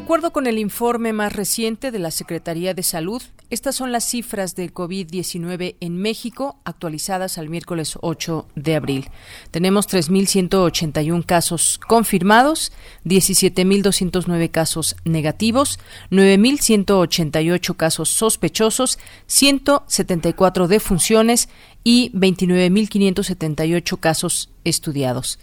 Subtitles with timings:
[0.00, 4.56] Acuerdo con el informe más reciente de la Secretaría de Salud, estas son las cifras
[4.56, 9.10] del COVID-19 en México actualizadas al miércoles 8 de abril.
[9.50, 12.72] Tenemos 3.181 casos confirmados,
[13.04, 15.78] 17.209 casos negativos,
[16.10, 21.50] 9.188 casos sospechosos, 174 defunciones
[21.84, 25.38] y 29.578 casos estudiados.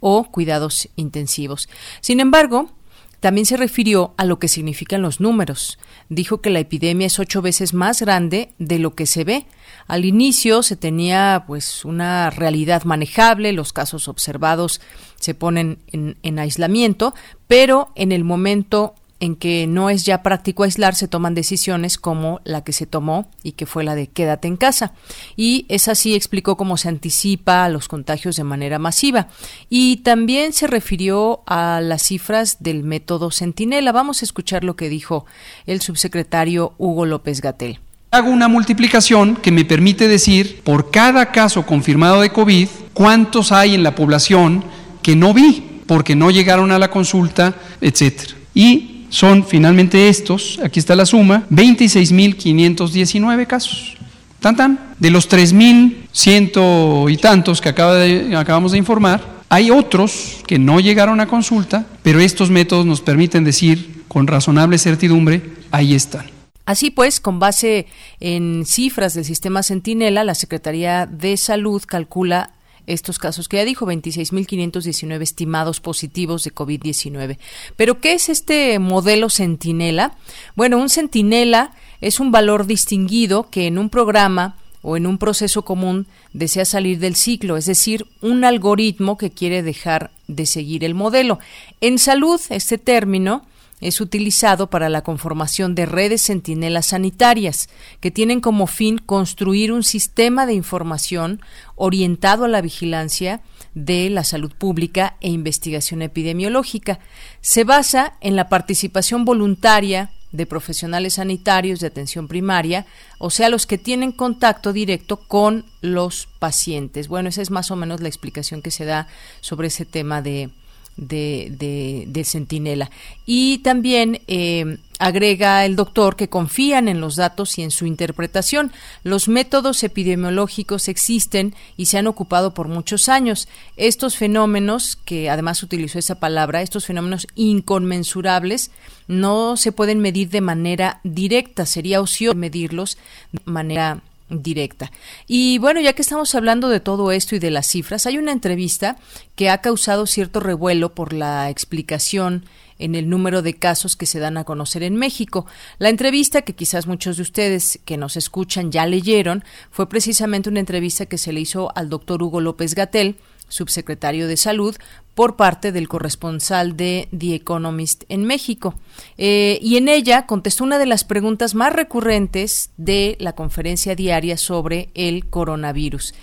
[0.00, 1.68] o cuidados intensivos.
[2.00, 2.72] Sin embargo,
[3.20, 5.78] también se refirió a lo que significan los números.
[6.08, 9.46] Dijo que la epidemia es ocho veces más grande de lo que se ve.
[9.88, 14.80] Al inicio se tenía pues una realidad manejable, los casos observados
[15.16, 17.14] se ponen en, en aislamiento,
[17.48, 22.40] pero en el momento en que no es ya práctico aislar, se toman decisiones como
[22.44, 24.92] la que se tomó y que fue la de quédate en casa.
[25.36, 29.28] Y es así, explicó cómo se anticipa a los contagios de manera masiva.
[29.68, 33.92] Y también se refirió a las cifras del método Centinela.
[33.92, 35.26] Vamos a escuchar lo que dijo
[35.66, 37.80] el subsecretario Hugo López Gatel.
[38.10, 43.74] Hago una multiplicación que me permite decir por cada caso confirmado de COVID cuántos hay
[43.74, 44.64] en la población
[45.02, 48.32] que no vi porque no llegaron a la consulta, etcétera.
[48.54, 53.98] Y son finalmente estos, aquí está la suma, 26.519 casos.
[54.40, 54.80] Tan tan.
[54.98, 59.20] De los 3.100 y tantos que acabamos de informar,
[59.50, 64.78] hay otros que no llegaron a consulta, pero estos métodos nos permiten decir con razonable
[64.78, 66.37] certidumbre, ahí están.
[66.68, 67.86] Así pues, con base
[68.20, 72.50] en cifras del sistema Centinela, la Secretaría de Salud calcula
[72.86, 77.38] estos casos que ya dijo, 26.519 estimados positivos de COVID-19.
[77.76, 80.12] Pero, ¿qué es este modelo centinela?
[80.56, 85.62] Bueno, un centinela es un valor distinguido que en un programa o en un proceso
[85.62, 90.94] común desea salir del ciclo, es decir, un algoritmo que quiere dejar de seguir el
[90.94, 91.38] modelo.
[91.80, 93.47] En salud, este término
[93.80, 97.68] es utilizado para la conformación de redes centinelas sanitarias,
[98.00, 101.40] que tienen como fin construir un sistema de información
[101.76, 103.40] orientado a la vigilancia
[103.74, 106.98] de la salud pública e investigación epidemiológica.
[107.40, 112.86] Se basa en la participación voluntaria de profesionales sanitarios de atención primaria,
[113.18, 117.08] o sea, los que tienen contacto directo con los pacientes.
[117.08, 119.08] Bueno, esa es más o menos la explicación que se da
[119.40, 120.50] sobre ese tema de,
[120.98, 122.90] de, de, Centinela.
[123.24, 128.72] Y también eh, agrega el doctor que confían en los datos y en su interpretación.
[129.04, 133.48] Los métodos epidemiológicos existen y se han ocupado por muchos años.
[133.76, 138.70] Estos fenómenos, que además utilizó esa palabra, estos fenómenos inconmensurables,
[139.06, 141.64] no se pueden medir de manera directa.
[141.64, 142.98] Sería ocioso medirlos
[143.32, 144.90] de manera directa.
[145.26, 148.32] Y bueno, ya que estamos hablando de todo esto y de las cifras, hay una
[148.32, 148.96] entrevista
[149.34, 152.44] que ha causado cierto revuelo por la explicación
[152.78, 155.46] en el número de casos que se dan a conocer en México.
[155.78, 160.60] La entrevista que quizás muchos de ustedes que nos escuchan ya leyeron fue precisamente una
[160.60, 163.16] entrevista que se le hizo al doctor Hugo López Gatel,
[163.48, 164.76] subsecretario de Salud,
[165.18, 168.78] por parte del corresponsal de The Economist en México.
[169.16, 174.36] Eh, y en ella contestó una de las preguntas más recurrentes de la conferencia diaria
[174.36, 176.14] sobre el coronavirus,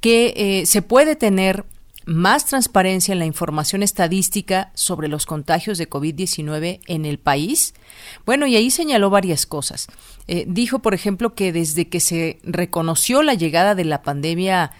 [0.00, 1.64] que eh, se puede tener
[2.04, 7.74] más transparencia en la información estadística sobre los contagios de COVID-19 en el país?
[8.26, 9.86] Bueno, y ahí señaló varias cosas.
[10.28, 14.72] Eh, dijo, por ejemplo, que desde que se reconoció la llegada de la pandemia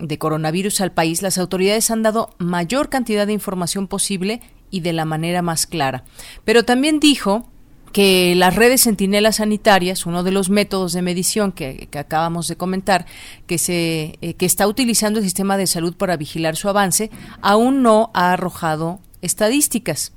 [0.00, 4.92] de coronavirus al país, las autoridades han dado mayor cantidad de información posible y de
[4.92, 6.04] la manera más clara.
[6.44, 7.46] Pero también dijo
[7.92, 13.06] que las redes centinelas sanitarias, uno de los métodos de medición que, acabamos de comentar,
[13.46, 17.10] que, se, eh, que está utilizando el sistema de salud para vigilar su avance,
[17.42, 20.12] aún no ha arrojado estadísticas.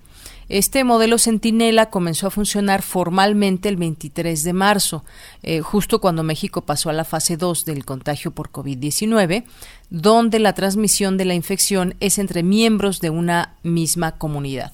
[0.49, 5.03] Este modelo Centinela comenzó a funcionar formalmente el 23 de marzo,
[5.41, 9.45] eh, justo cuando México pasó a la fase 2 del contagio por COVID-19,
[9.89, 14.73] donde la transmisión de la infección es entre miembros de una misma comunidad.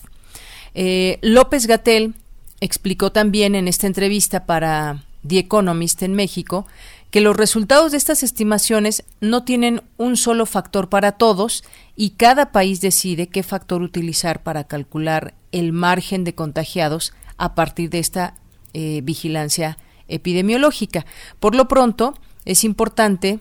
[0.74, 2.14] Eh, López Gatel
[2.62, 6.66] explicó también en esta entrevista para The Economist en México
[7.12, 11.64] que los resultados de estas estimaciones no tienen un solo factor para todos
[11.96, 17.90] y cada país decide qué factor utilizar para calcular el margen de contagiados a partir
[17.90, 18.36] de esta
[18.74, 21.06] eh, vigilancia epidemiológica.
[21.40, 22.14] Por lo pronto,
[22.46, 23.40] es importante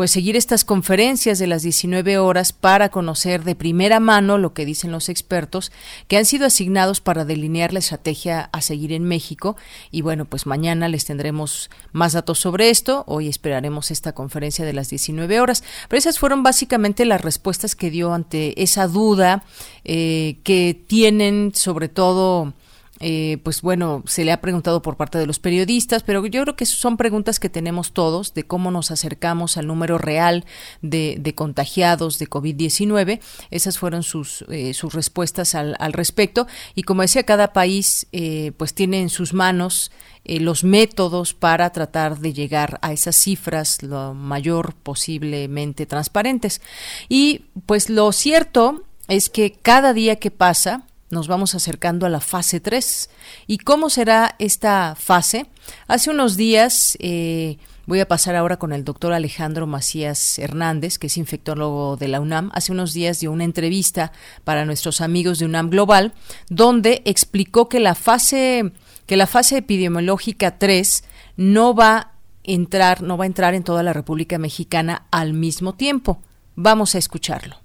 [0.00, 4.64] pues seguir estas conferencias de las 19 horas para conocer de primera mano lo que
[4.64, 5.72] dicen los expertos
[6.08, 9.58] que han sido asignados para delinear la estrategia a seguir en México.
[9.90, 14.72] Y bueno, pues mañana les tendremos más datos sobre esto, hoy esperaremos esta conferencia de
[14.72, 19.44] las 19 horas, pero esas fueron básicamente las respuestas que dio ante esa duda
[19.84, 22.54] eh, que tienen sobre todo
[23.00, 26.54] eh, pues bueno, se le ha preguntado por parte de los periodistas, pero yo creo
[26.54, 30.44] que son preguntas que tenemos todos de cómo nos acercamos al número real
[30.82, 33.20] de, contagiados de COVID-19.
[33.50, 36.46] Esas fueron sus, eh, sus respuestas al, respecto.
[36.74, 39.90] Y como decía, cada país eh, pues tiene en sus manos
[40.24, 46.60] los métodos para tratar de llegar a esas cifras lo mayor posiblemente transparentes.
[47.08, 52.20] Y pues lo cierto es que cada día que pasa, nos vamos acercando a la
[52.20, 53.10] fase 3.
[53.46, 55.46] ¿Y cómo será esta fase?
[55.88, 61.08] Hace unos días, eh, voy a pasar ahora con el doctor Alejandro Macías Hernández, que
[61.08, 62.50] es infectólogo de la UNAM.
[62.54, 64.12] Hace unos días dio una entrevista
[64.44, 66.14] para nuestros amigos de UNAM Global,
[66.48, 68.72] donde explicó que la fase,
[69.06, 71.04] que la fase epidemiológica 3
[71.36, 72.12] no va a
[72.44, 76.22] entrar, no va a entrar en toda la República Mexicana al mismo tiempo.
[76.54, 77.56] Vamos a escucharlo.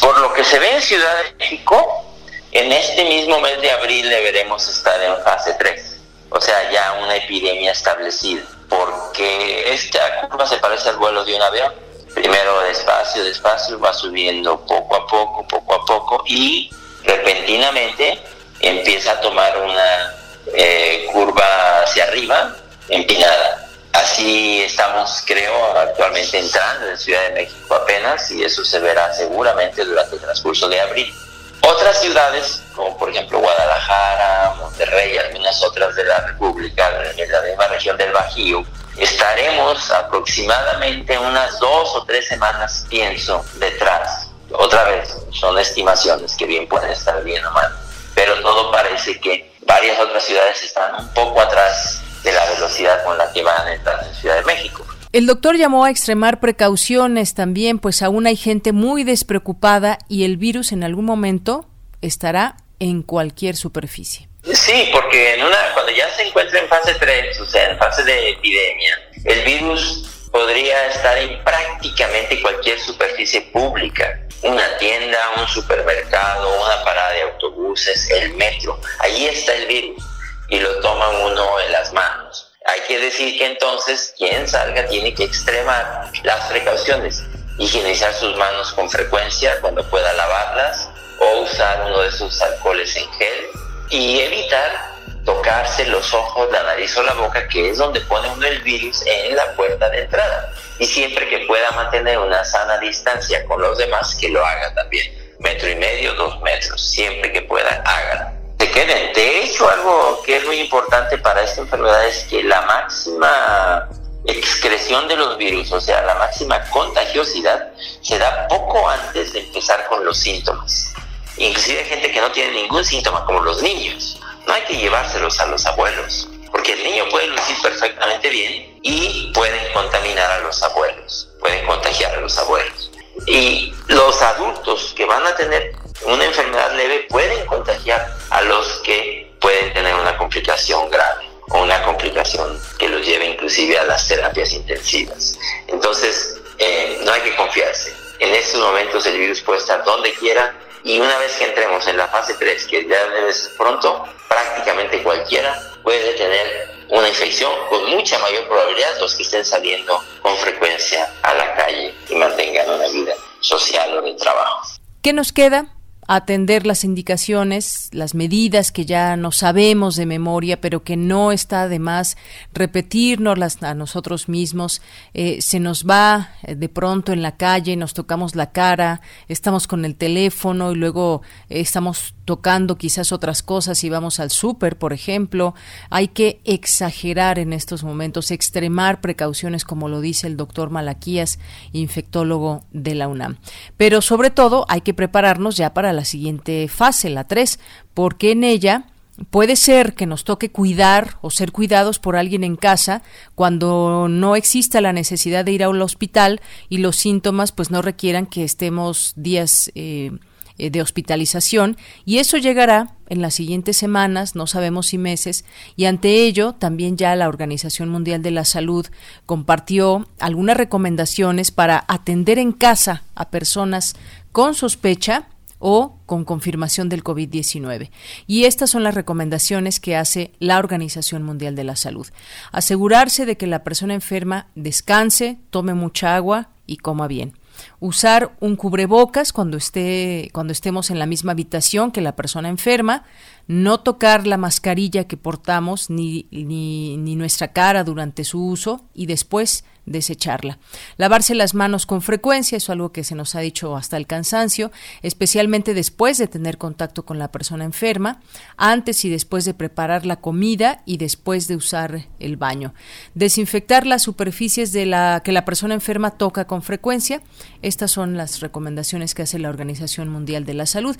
[0.00, 2.11] Por lo que se ve en Ciudad de México,
[2.52, 5.96] en este mismo mes de abril deberemos estar en fase 3,
[6.28, 11.42] o sea, ya una epidemia establecida, porque esta curva se parece al vuelo de un
[11.42, 11.72] avión.
[12.14, 16.70] Primero despacio, despacio, va subiendo poco a poco, poco a poco y
[17.04, 18.22] repentinamente
[18.60, 20.14] empieza a tomar una
[20.54, 22.54] eh, curva hacia arriba,
[22.90, 23.66] empinada.
[23.94, 29.84] Así estamos, creo, actualmente entrando en Ciudad de México apenas y eso se verá seguramente
[29.84, 31.14] durante el transcurso de abril.
[31.62, 37.66] Otras ciudades, como por ejemplo Guadalajara, Monterrey algunas otras de la República, en la misma
[37.68, 38.64] región del Bajío,
[38.96, 44.28] estaremos aproximadamente unas dos o tres semanas, pienso, detrás.
[44.52, 47.72] Otra vez, son estimaciones que bien pueden estar bien o mal,
[48.14, 53.16] pero todo parece que varias otras ciudades están un poco atrás de la velocidad con
[53.16, 54.84] la que van a entrar en Ciudad de México.
[55.12, 60.38] El doctor llamó a extremar precauciones también, pues aún hay gente muy despreocupada y el
[60.38, 61.66] virus en algún momento
[62.00, 64.30] estará en cualquier superficie.
[64.42, 68.04] Sí, porque en una, cuando ya se encuentra en fase 3, o sea, en fase
[68.04, 74.18] de epidemia, el virus podría estar en prácticamente cualquier superficie pública.
[74.42, 78.80] Una tienda, un supermercado, una parada de autobuses, el metro.
[79.00, 80.02] Ahí está el virus
[80.48, 82.51] y lo toma uno en las manos.
[82.64, 87.22] Hay que decir que entonces quien salga tiene que extremar las precauciones,
[87.58, 90.88] higienizar sus manos con frecuencia cuando pueda lavarlas
[91.18, 93.46] o usar uno de esos alcoholes en gel
[93.90, 94.92] y evitar
[95.24, 99.02] tocarse los ojos, la nariz o la boca, que es donde pone uno el virus
[99.06, 100.52] en la puerta de entrada.
[100.78, 105.12] Y siempre que pueda mantener una sana distancia con los demás, que lo haga también.
[105.40, 106.80] Metro y medio, dos metros.
[106.80, 108.41] Siempre que pueda, hágalo
[108.72, 109.12] queden.
[109.12, 113.88] De hecho, algo que es muy importante para esta enfermedad es que la máxima
[114.24, 119.86] excreción de los virus, o sea, la máxima contagiosidad, se da poco antes de empezar
[119.86, 120.92] con los síntomas.
[121.36, 124.20] Inclusive hay gente que no tiene ningún síntoma, como los niños.
[124.46, 129.30] No hay que llevárselos a los abuelos, porque el niño puede lucir perfectamente bien y
[129.32, 132.90] pueden contaminar a los abuelos, pueden contagiar a los abuelos.
[133.26, 135.72] Y los adultos que van a tener
[136.06, 141.82] una enfermedad leve pueden contagiar a los que pueden tener una complicación grave o una
[141.82, 145.38] complicación que los lleve inclusive a las terapias intensivas.
[145.68, 147.92] Entonces, eh, no hay que confiarse.
[148.20, 150.54] En estos momentos el virus puede estar donde quiera
[150.84, 155.02] y una vez que entremos en la fase 3, que ya debe ser pronto, prácticamente
[155.02, 161.12] cualquiera puede tener una infección con mucha mayor probabilidad los que estén saliendo con frecuencia
[161.22, 164.68] a la calle y mantengan una vida social o de trabajo.
[165.02, 165.66] ¿Qué nos queda?
[166.08, 171.68] Atender las indicaciones, las medidas que ya no sabemos de memoria, pero que no está
[171.68, 172.16] de más
[172.52, 174.82] repetirnos a nosotros mismos.
[175.14, 179.66] Eh, se nos va eh, de pronto en la calle, nos tocamos la cara, estamos
[179.66, 184.92] con el teléfono y luego estamos tocando quizás otras cosas y vamos al súper, por
[184.92, 185.54] ejemplo.
[185.90, 191.38] Hay que exagerar en estos momentos, extremar precauciones, como lo dice el doctor Malaquías,
[191.72, 193.38] infectólogo de la UNAM.
[193.76, 197.58] Pero sobre todo hay que prepararnos ya para la siguiente fase, la 3,
[197.94, 198.86] porque en ella
[199.30, 203.02] Puede ser que nos toque cuidar o ser cuidados por alguien en casa
[203.34, 208.24] cuando no exista la necesidad de ir al hospital y los síntomas pues no requieran
[208.24, 210.12] que estemos días eh,
[210.56, 211.76] de hospitalización.
[212.06, 215.44] Y eso llegará en las siguientes semanas, no sabemos si meses,
[215.76, 218.86] y ante ello también ya la Organización Mundial de la Salud
[219.26, 223.94] compartió algunas recomendaciones para atender en casa a personas
[224.32, 225.28] con sospecha
[225.62, 227.90] o con confirmación del COVID-19.
[228.26, 232.08] Y estas son las recomendaciones que hace la Organización Mundial de la Salud.
[232.50, 237.34] Asegurarse de que la persona enferma descanse, tome mucha agua y coma bien
[237.80, 243.04] usar un cubrebocas cuando esté cuando estemos en la misma habitación que la persona enferma,
[243.46, 249.06] no tocar la mascarilla que portamos ni, ni, ni nuestra cara durante su uso y
[249.06, 250.58] después desecharla.
[250.96, 254.70] Lavarse las manos con frecuencia, es algo que se nos ha dicho hasta el cansancio,
[255.02, 258.20] especialmente después de tener contacto con la persona enferma,
[258.56, 262.74] antes y después de preparar la comida y después de usar el baño.
[263.14, 267.22] Desinfectar las superficies de la que la persona enferma toca con frecuencia.
[267.62, 270.96] Estas son las recomendaciones que hace la Organización Mundial de la Salud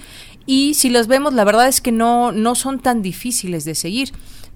[0.46, 4.12] y si los vemos, la verdad es que no no son tan difíciles de seguir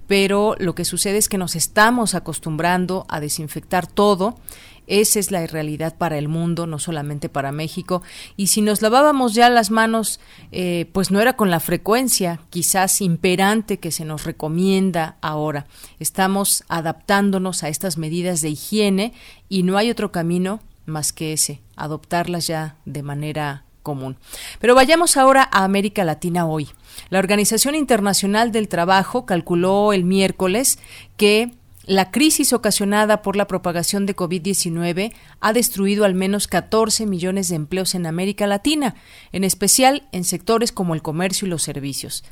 [0.07, 4.39] pero lo que sucede es que nos estamos acostumbrando a desinfectar todo.
[4.87, 8.01] Esa es la realidad para el mundo, no solamente para México.
[8.37, 10.21] Y si nos lavábamos ya las manos,
[10.53, 15.67] eh, pues no era con la frecuencia quizás imperante que se nos recomienda ahora.
[15.99, 19.13] Estamos adaptándonos a estas medidas de higiene
[19.49, 24.17] y no hay otro camino más que ese, adoptarlas ya de manera común.
[24.59, 26.67] Pero vayamos ahora a América Latina hoy.
[27.09, 30.77] La Organización Internacional del Trabajo calculó el miércoles
[31.15, 31.53] que
[31.85, 37.55] la crisis ocasionada por la propagación de COVID-19 ha destruido al menos 14 millones de
[37.55, 38.95] empleos en América Latina,
[39.31, 42.25] en especial en sectores como el comercio y los servicios.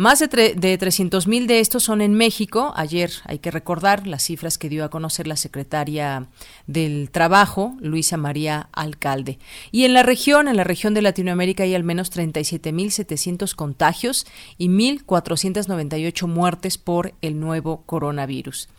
[0.00, 2.72] Más de, de 300 mil de estos son en México.
[2.74, 6.26] Ayer hay que recordar las cifras que dio a conocer la secretaria
[6.66, 9.38] del Trabajo, Luisa María Alcalde.
[9.72, 13.54] Y en la región, en la región de Latinoamérica, hay al menos 37 mil 700
[13.54, 14.26] contagios
[14.56, 18.70] y 1.498 muertes por el nuevo coronavirus.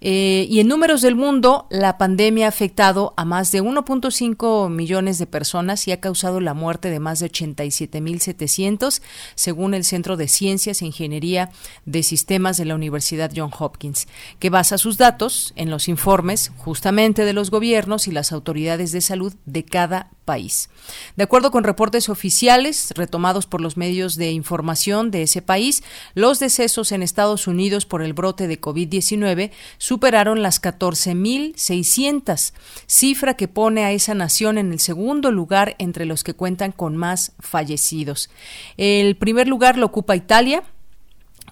[0.00, 5.18] Eh, y en números del mundo, la pandemia ha afectado a más de 1.5 millones
[5.18, 9.02] de personas y ha causado la muerte de más de 87.700,
[9.34, 11.50] según el Centro de Ciencias e Ingeniería
[11.84, 14.06] de Sistemas de la Universidad John Hopkins,
[14.38, 19.00] que basa sus datos en los informes justamente de los gobiernos y las autoridades de
[19.00, 20.68] salud de cada país.
[21.16, 25.82] De acuerdo con reportes oficiales retomados por los medios de información de ese país,
[26.12, 32.52] los decesos en Estados Unidos por el brote de COVID-19 superaron las 14.600,
[32.86, 36.94] cifra que pone a esa nación en el segundo lugar entre los que cuentan con
[36.94, 38.28] más fallecidos.
[38.76, 40.62] El primer lugar lo ocupa Italia,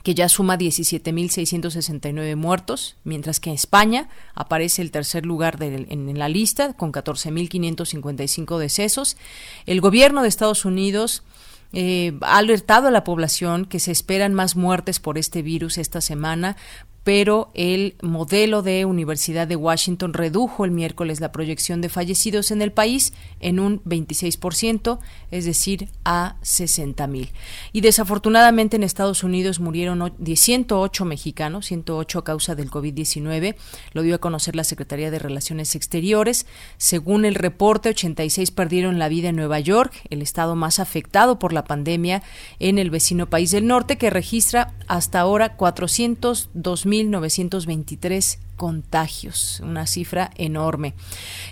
[0.06, 6.28] que ya suma 17.669 muertos, mientras que en España aparece el tercer lugar en, la
[6.28, 9.16] lista con 14.555 decesos.
[9.66, 11.24] El gobierno de Estados Unidos
[11.72, 16.00] eh, ha alertado a la población que se esperan más muertes por este virus esta
[16.00, 16.56] semana
[17.06, 22.62] pero el modelo de Universidad de Washington redujo el miércoles la proyección de fallecidos en
[22.62, 24.98] el país en un 26%,
[25.30, 27.30] es decir, a 60 mil.
[27.72, 33.54] Y desafortunadamente en Estados Unidos murieron 108 mexicanos, 108 a causa del COVID-19,
[33.92, 36.44] lo dio a conocer la Secretaría de Relaciones Exteriores.
[36.76, 41.52] Según el reporte, 86 perdieron la vida en Nueva York, el estado más afectado por
[41.52, 42.24] la pandemia
[42.58, 49.86] en el vecino país del norte, que registra hasta ahora 402 mil 1923 contagios, una
[49.86, 50.94] cifra enorme.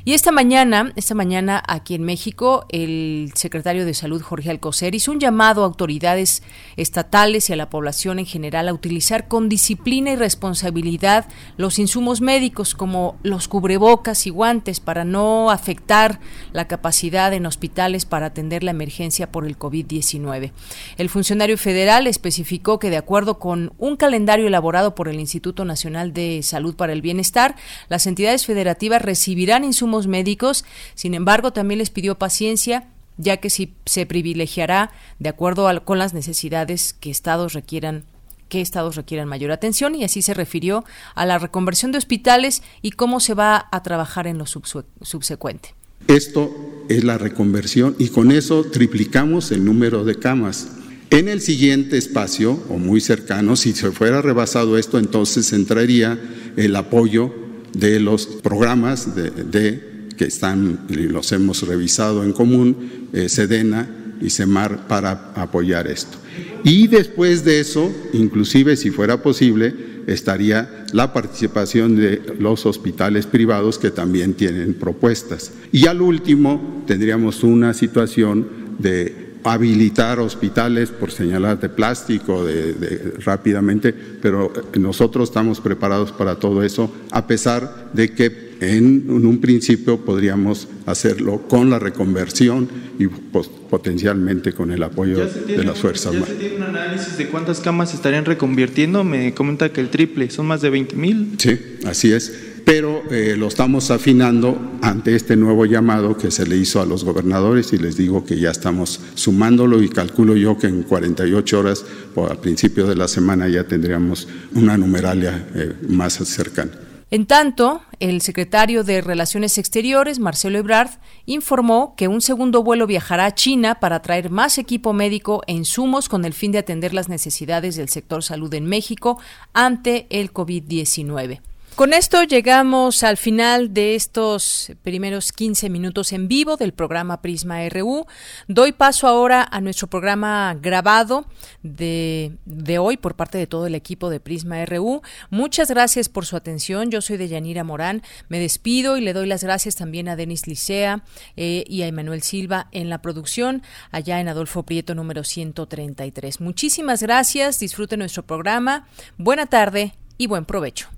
[0.05, 5.13] Y esta mañana, esta mañana aquí en México, el secretario de Salud Jorge Alcocer hizo
[5.13, 6.43] un llamado a autoridades
[6.77, 12.21] estatales y a la población en general a utilizar con disciplina y responsabilidad los insumos
[12.21, 16.21] médicos como los cubrebocas y guantes para no afectar
[16.53, 20.53] la capacidad en hospitales para atender la emergencia por el COVID-19.
[20.97, 26.13] El funcionario federal especificó que de acuerdo con un calendario elaborado por el Instituto Nacional
[26.13, 27.57] de Salud para el Bienestar,
[27.91, 33.75] las entidades federativas recibirán insumos médicos, sin embargo, también les pidió paciencia ya que si
[33.87, 38.05] se privilegiará de acuerdo con las necesidades que estados requieran
[38.49, 40.85] que estados requieran mayor atención y así se refirió
[41.15, 45.75] a la reconversión de hospitales y cómo se va a trabajar en lo subsecuente.
[46.09, 46.55] Esto
[46.91, 50.69] es la reconversión y con eso triplicamos el número de camas.
[51.15, 56.19] En el siguiente espacio, o muy cercano, si se fuera rebasado esto, entonces entraría
[56.57, 57.33] el apoyo
[57.73, 63.89] de los programas de, que están, los hemos revisado en común, eh, Sedena
[64.21, 66.19] y Semar, para apoyar esto.
[66.65, 69.73] Y después de eso, inclusive si fuera posible,
[70.09, 75.53] estaría la participación de los hospitales privados que también tienen propuestas.
[75.71, 78.49] Y al último, tendríamos una situación
[78.81, 86.63] de habilitar hospitales, por señalar de plástico, de, rápidamente, pero nosotros estamos preparados para todo
[86.63, 94.53] eso, a pesar de que en, un principio podríamos hacerlo con la reconversión y potencialmente
[94.53, 96.15] con el apoyo de las Fuerzas.
[96.15, 99.05] ¿Ya se tiene un análisis de cuántas camas estarían reconvirtiendo?
[99.05, 101.35] Me comenta que el triple, son más de 20 mil.
[101.39, 106.57] Sí, así es pero eh, lo estamos afinando ante este nuevo llamado que se le
[106.57, 110.67] hizo a los gobernadores y les digo que ya estamos sumándolo y calculo yo que
[110.67, 116.15] en 48 horas o al principio de la semana ya tendríamos una numeralia eh, más
[116.15, 116.73] cercana.
[117.11, 120.91] En tanto, el secretario de Relaciones Exteriores, Marcelo Ebrard,
[121.27, 126.09] informó que un segundo vuelo viajará a China para traer más equipo médico e insumos
[126.09, 129.21] con el fin de atender las necesidades del sector salud en México
[129.53, 131.41] ante el COVID-19.
[131.77, 137.69] Con esto llegamos al final de estos primeros 15 minutos en vivo del programa Prisma
[137.69, 138.07] RU.
[138.47, 141.27] Doy paso ahora a nuestro programa grabado
[141.65, 145.03] de, de, hoy por parte de todo el equipo de Prisma RU.
[145.31, 146.93] Muchas gracias por su atención.
[146.93, 148.03] Yo soy de Yanira Morán.
[148.29, 151.03] Me despido y le doy las gracias también a Denis Licea
[151.37, 156.41] eh, y a Emanuel Silva en la producción allá en Adolfo Prieto número 133.
[156.41, 157.59] Muchísimas gracias.
[157.59, 158.87] Disfrute nuestro programa.
[159.19, 160.94] Buena tarde y buen provecho.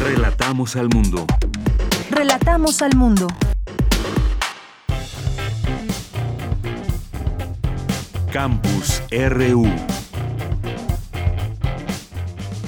[0.00, 1.26] Relatamos al mundo.
[2.10, 3.26] Relatamos al mundo.
[8.30, 9.66] Campus RU.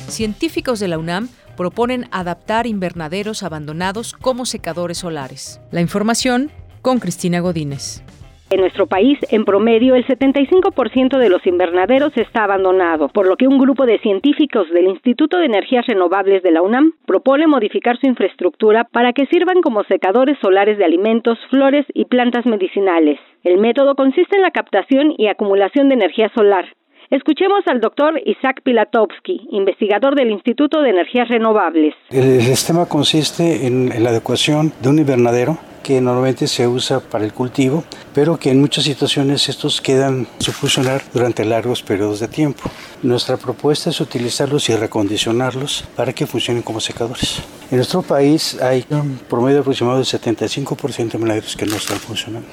[0.08, 5.60] Científicos de la UNAM proponen adaptar invernaderos abandonados como secadores solares.
[5.70, 8.02] La información con Cristina Godínez.
[8.50, 13.46] En nuestro país, en promedio, el 75% de los invernaderos está abandonado, por lo que
[13.46, 18.06] un grupo de científicos del Instituto de Energías Renovables de la UNAM propone modificar su
[18.06, 23.20] infraestructura para que sirvan como secadores solares de alimentos, flores y plantas medicinales.
[23.44, 26.64] El método consiste en la captación y acumulación de energía solar,
[27.10, 31.94] Escuchemos al doctor Isaac Pilatowski, investigador del Instituto de Energías Renovables.
[32.10, 37.32] El sistema consiste en la adecuación de un invernadero que normalmente se usa para el
[37.32, 37.82] cultivo,
[38.14, 42.68] pero que en muchas situaciones estos quedan sin funcionar durante largos periodos de tiempo.
[43.02, 47.42] Nuestra propuesta es utilizarlos y recondicionarlos para que funcionen como secadores.
[47.70, 52.48] En nuestro país hay un promedio aproximado del 75% de invernaderos que no están funcionando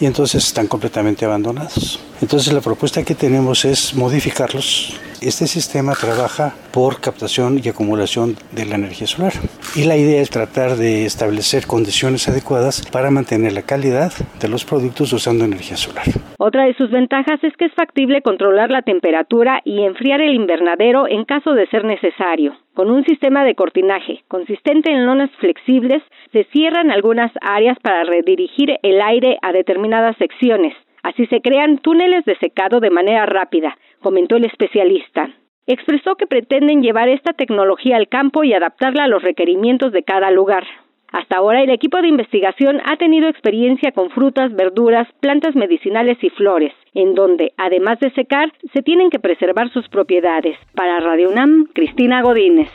[0.00, 1.98] y entonces están completamente abandonados.
[2.22, 4.98] Entonces la propuesta que tenemos es modificarlos.
[5.20, 9.32] Este sistema trabaja por captación y acumulación de la energía solar
[9.74, 14.64] y la idea es tratar de establecer condiciones adecuadas para mantener la calidad de los
[14.64, 16.04] productos usando energía solar.
[16.38, 21.08] Otra de sus ventajas es que es factible controlar la temperatura y enfriar el invernadero
[21.08, 22.54] en caso de ser necesario.
[22.74, 26.02] Con un sistema de cortinaje consistente en lonas flexibles,
[26.32, 30.74] se cierran algunas áreas para redirigir el aire a determinadas secciones.
[31.06, 35.30] Así se crean túneles de secado de manera rápida, comentó el especialista.
[35.68, 40.32] expresó que pretenden llevar esta tecnología al campo y adaptarla a los requerimientos de cada
[40.32, 40.64] lugar.
[41.12, 46.30] Hasta ahora el equipo de investigación ha tenido experiencia con frutas, verduras, plantas medicinales y
[46.30, 50.58] flores, en donde, además de secar, se tienen que preservar sus propiedades.
[50.74, 52.68] Para Radio UNAM, Cristina Godínez.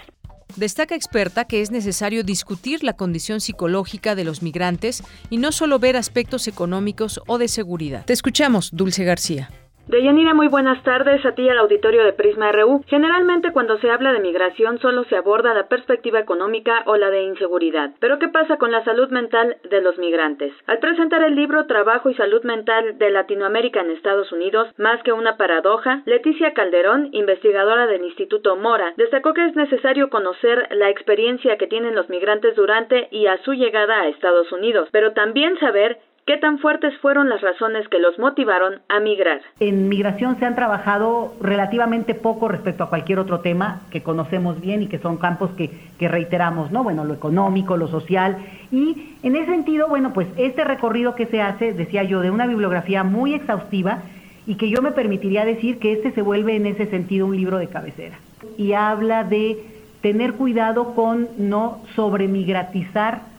[0.56, 5.80] Destaca experta que es necesario discutir la condición psicológica de los migrantes y no solo
[5.80, 8.06] ver aspectos económicos o de seguridad.
[8.06, 9.50] Te escuchamos, Dulce García.
[9.88, 12.84] Deyanira, muy buenas tardes a ti al auditorio de Prisma RU.
[12.88, 17.24] Generalmente cuando se habla de migración solo se aborda la perspectiva económica o la de
[17.24, 17.92] inseguridad.
[18.00, 20.54] Pero ¿qué pasa con la salud mental de los migrantes?
[20.68, 25.14] Al presentar el libro Trabajo y Salud Mental de Latinoamérica en Estados Unidos, más que
[25.14, 31.58] una paradoja, Leticia Calderón, investigadora del Instituto Mora, destacó que es necesario conocer la experiencia
[31.58, 35.98] que tienen los migrantes durante y a su llegada a Estados Unidos, pero también saber
[36.26, 39.42] ¿Qué tan fuertes fueron las razones que los motivaron a migrar?
[39.60, 44.84] En migración se han trabajado relativamente poco respecto a cualquier otro tema que conocemos bien
[44.84, 46.84] y que son campos que, que reiteramos, ¿no?
[46.84, 48.38] Bueno, lo económico, lo social.
[48.72, 52.46] Y en ese sentido, bueno, pues este recorrido que se hace, decía yo, de una
[52.46, 54.04] bibliografía muy exhaustiva
[54.46, 57.58] y que yo me permitiría decir que este se vuelve en ese sentido un libro
[57.58, 58.20] de cabecera.
[58.58, 59.58] Y habla de
[60.02, 63.31] tener cuidado con no sobremigratizar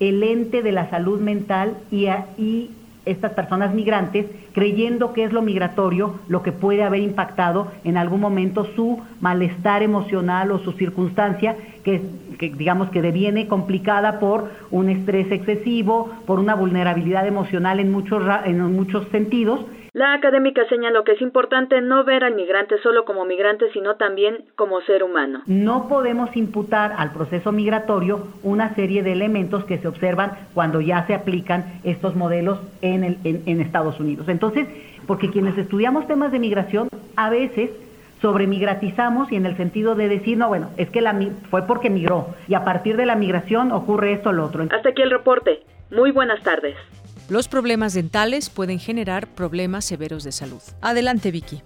[0.00, 2.06] el ente de la salud mental y,
[2.38, 2.70] y
[3.04, 8.20] estas personas migrantes creyendo que es lo migratorio lo que puede haber impactado en algún
[8.20, 12.02] momento su malestar emocional o su circunstancia que,
[12.38, 18.22] que, digamos que deviene complicada por un estrés excesivo, por una vulnerabilidad emocional en muchos,
[18.44, 19.60] en muchos sentidos
[19.92, 24.44] la académica señaló que es importante no ver al migrante solo como migrante, sino también
[24.54, 25.42] como ser humano.
[25.46, 31.04] No podemos imputar al proceso migratorio una serie de elementos que se observan cuando ya
[31.08, 34.28] se aplican estos modelos en, el, en, Estados Unidos.
[34.42, 34.68] Entonces,
[35.06, 37.68] porque quienes estudiamos temas de migración, a veces
[38.22, 41.14] sobremigratizamos y en el sentido de decir, no, bueno, es que la,
[41.50, 44.66] fue porque migró y a partir de la migración ocurre esto o lo otro.
[44.70, 45.62] Hasta aquí el reporte.
[45.90, 46.74] Muy buenas tardes.
[47.28, 50.62] Los problemas dentales pueden generar problemas severos de salud.
[50.80, 51.60] Adelante, Vicky.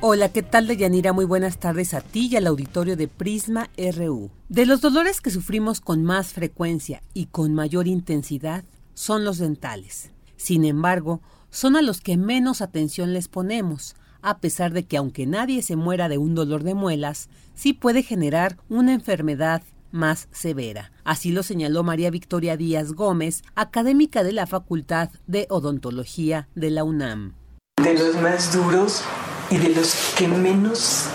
[0.00, 1.12] Hola, ¿qué tal, Deyanira?
[1.12, 4.30] Muy buenas tardes a ti y al auditorio de Prisma RU.
[4.48, 10.12] De los dolores que sufrimos con más frecuencia y con mayor intensidad son los dentales.
[10.36, 15.26] Sin embargo, son a los que menos atención les ponemos, a pesar de que aunque
[15.26, 20.92] nadie se muera de un dolor de muelas, sí puede generar una enfermedad más severa.
[21.04, 26.84] Así lo señaló María Victoria Díaz Gómez, académica de la Facultad de Odontología de la
[26.84, 27.34] UNAM.
[27.82, 29.02] De los más duros
[29.50, 31.06] y de los que menos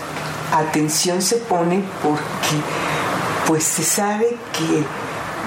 [0.52, 2.56] atención se pone porque
[3.46, 4.84] pues se sabe que,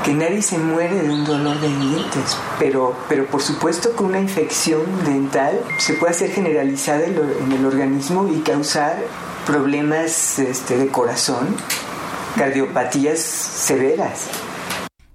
[0.06, 4.20] que nadie se muere de un dolor de dientes, pero, pero por supuesto que una
[4.20, 8.98] infección dental se puede hacer generalizada en el organismo y causar
[9.48, 11.48] problemas este, de corazón,
[12.38, 14.30] cardiopatías severas.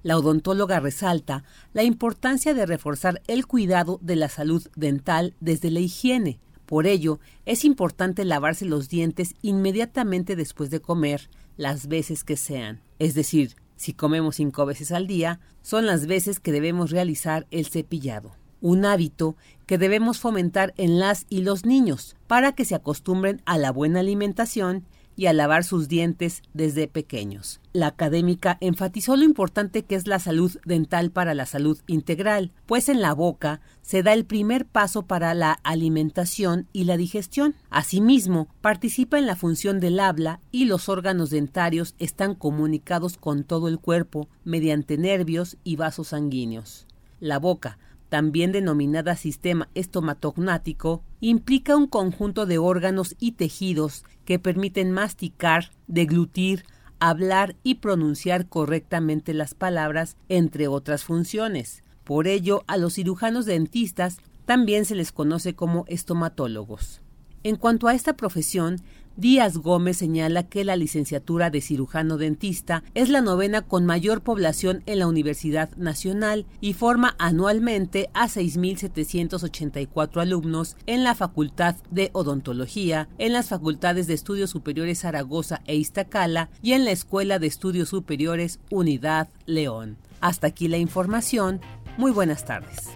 [0.02, 5.78] La odontóloga resalta la importancia de reforzar el cuidado de la salud dental desde la
[5.78, 6.40] higiene.
[6.66, 12.80] Por ello, es importante lavarse los dientes inmediatamente después de comer, las veces que sean.
[12.98, 17.64] Es decir, si comemos cinco veces al día, son las veces que debemos realizar el
[17.64, 18.32] cepillado.
[18.60, 23.56] Un hábito que debemos fomentar en las y los niños para que se acostumbren a
[23.56, 24.84] la buena alimentación
[25.16, 27.62] y a lavar sus dientes desde pequeños.
[27.72, 32.90] La académica enfatizó lo importante que es la salud dental para la salud integral, pues
[32.90, 37.56] en la boca se da el primer paso para la alimentación y la digestión.
[37.70, 43.66] Asimismo, participa en la función del habla y los órganos dentarios están comunicados con todo
[43.66, 46.86] el cuerpo mediante nervios y vasos sanguíneos.
[47.18, 54.92] La boca, también denominada sistema estomatognático, implica un conjunto de órganos y tejidos que permiten
[54.92, 56.62] masticar, deglutir,
[57.00, 61.82] hablar y pronunciar correctamente las palabras, entre otras funciones.
[62.04, 67.00] Por ello, a los cirujanos dentistas también se les conoce como estomatólogos.
[67.42, 68.82] En cuanto a esta profesión,
[69.16, 74.82] Díaz Gómez señala que la licenciatura de cirujano dentista es la novena con mayor población
[74.86, 83.08] en la Universidad Nacional y forma anualmente a 6.784 alumnos en la Facultad de Odontología,
[83.18, 87.90] en las Facultades de Estudios Superiores Zaragoza e Iztacala y en la Escuela de Estudios
[87.90, 89.98] Superiores Unidad León.
[90.20, 91.60] Hasta aquí la información.
[92.00, 92.88] Muy buenas tardes.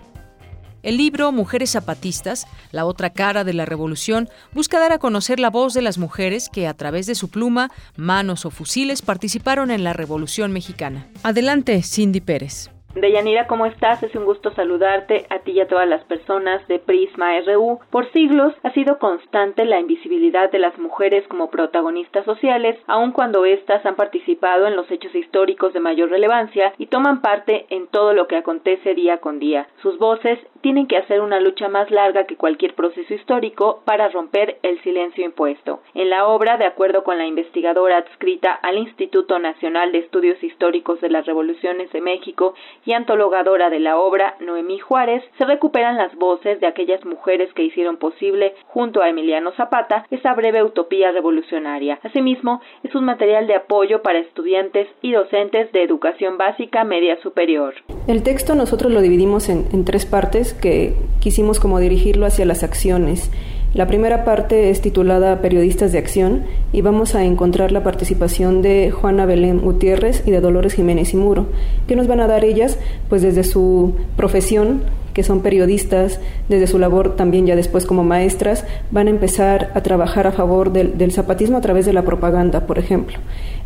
[0.83, 5.51] El libro Mujeres Zapatistas, la otra cara de la revolución, busca dar a conocer la
[5.51, 9.85] voz de las mujeres que a través de su pluma, manos o fusiles participaron en
[9.85, 11.07] la Revolución Mexicana.
[11.23, 12.71] Adelante, Cindy Pérez.
[12.94, 14.00] Deyanira, ¿cómo estás?
[14.04, 17.80] Es un gusto saludarte a ti y a todas las personas de Prisma RU.
[17.90, 23.46] Por siglos ha sido constante la invisibilidad de las mujeres como protagonistas sociales, aun cuando
[23.46, 28.12] éstas han participado en los hechos históricos de mayor relevancia y toman parte en todo
[28.12, 29.66] lo que acontece día con día.
[29.83, 34.57] Sus voces tienen que hacer una lucha más larga que cualquier proceso histórico para romper
[34.62, 35.81] el silencio impuesto.
[35.92, 41.03] En la obra, de acuerdo con la investigadora adscrita al Instituto Nacional de Estudios Históricos
[41.03, 42.55] de las Revoluciones de México
[42.87, 47.64] y antologadora de la obra, Noemí Juárez, se recuperan las voces de aquellas mujeres que
[47.64, 51.98] hicieron posible, junto a Emiliano Zapata, esa breve utopía revolucionaria.
[52.03, 57.74] Asimismo, es un material de apoyo para estudiantes y docentes de educación básica media superior.
[58.07, 62.62] El texto nosotros lo dividimos en, en tres partes que quisimos como dirigirlo hacia las
[62.62, 63.31] acciones.
[63.73, 68.93] La primera parte es titulada Periodistas de Acción y vamos a encontrar la participación de
[68.93, 71.47] Juana Belén Gutiérrez y de Dolores Jiménez y Muro.
[71.88, 72.79] ¿Qué nos van a dar ellas?
[73.09, 74.83] Pues desde su profesión,
[75.14, 79.83] que son periodistas, desde su labor también ya después como maestras, van a empezar a
[79.83, 83.16] trabajar a favor del, zapatismo a través de la propaganda, por ejemplo.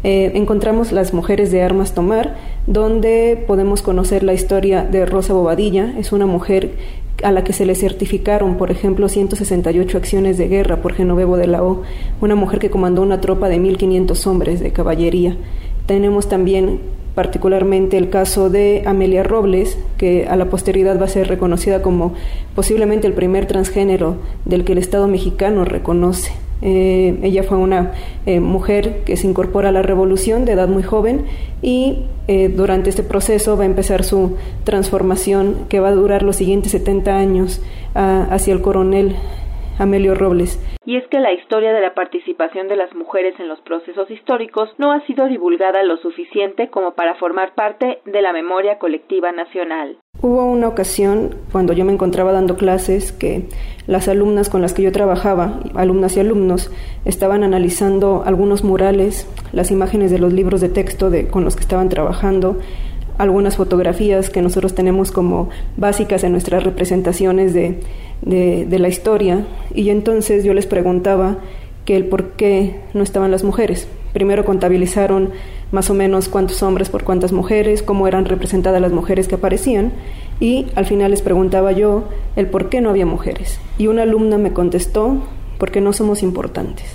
[0.05, 5.95] Eh, encontramos Las Mujeres de Armas Tomar, donde podemos conocer la historia de Rosa Bobadilla,
[5.99, 6.71] es una mujer
[7.25, 11.49] a la que se le certificaron, por ejemplo, 168 acciones de guerra por Genovevo de
[11.49, 11.83] la O,
[12.21, 15.37] una mujer que comandó una tropa de 1.500 hombres de caballería.
[15.87, 16.81] Tenemos también
[17.19, 22.13] particularmente el caso de Amelia Robles, que a la posteridad va a ser reconocida como
[22.55, 26.31] posiblemente el primer transgénero del que el Estado mexicano reconoce.
[26.63, 27.91] Eh, ella fue una
[28.25, 31.25] eh, mujer que se incorpora a la revolución de edad muy joven
[31.61, 36.37] y eh, durante este proceso va a empezar su transformación que va a durar los
[36.37, 37.61] siguientes 70 años
[37.97, 39.17] ah, hacia el coronel
[39.79, 40.59] Amelio Robles.
[40.85, 44.71] Y es que la historia de la participación de las mujeres en los procesos históricos
[44.79, 49.99] no ha sido divulgada lo suficiente como para formar parte de la memoria colectiva nacional.
[50.21, 53.45] Hubo una ocasión cuando yo me encontraba dando clases que
[53.87, 56.73] las alumnas con las que yo trabajaba, alumnas y alumnos,
[57.05, 61.63] estaban analizando algunos murales, las imágenes de los libros de texto de, con los que
[61.63, 62.59] estaban trabajando,
[63.19, 67.81] algunas fotografías que nosotros tenemos como básicas en nuestras representaciones de,
[68.23, 69.45] de, la historia.
[69.75, 71.39] Y entonces yo les preguntaba
[71.85, 73.89] que el por qué no estaban las mujeres.
[74.13, 75.31] Primero contabilizaron
[75.73, 79.93] más o menos cuántos hombres por cuántas mujeres, cómo eran representadas las mujeres que aparecían,
[80.41, 82.05] y al final les preguntaba yo
[82.37, 83.59] el por qué no había mujeres.
[83.77, 85.17] Y una alumna me contestó,
[85.59, 86.87] porque no somos importantes.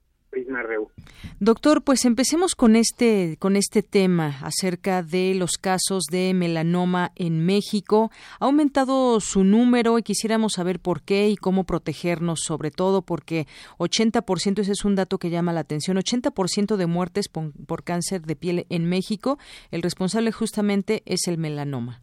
[1.40, 7.46] Doctor, pues empecemos con este con este tema acerca de los casos de melanoma en
[7.46, 8.12] México.
[8.40, 13.46] Ha aumentado su número y quisiéramos saber por qué y cómo protegernos, sobre todo porque
[13.78, 18.22] 80%, ese es un dato que llama la atención, 80% de muertes por, por cáncer
[18.22, 19.38] de piel en México,
[19.72, 22.02] el responsable justamente es el melanoma.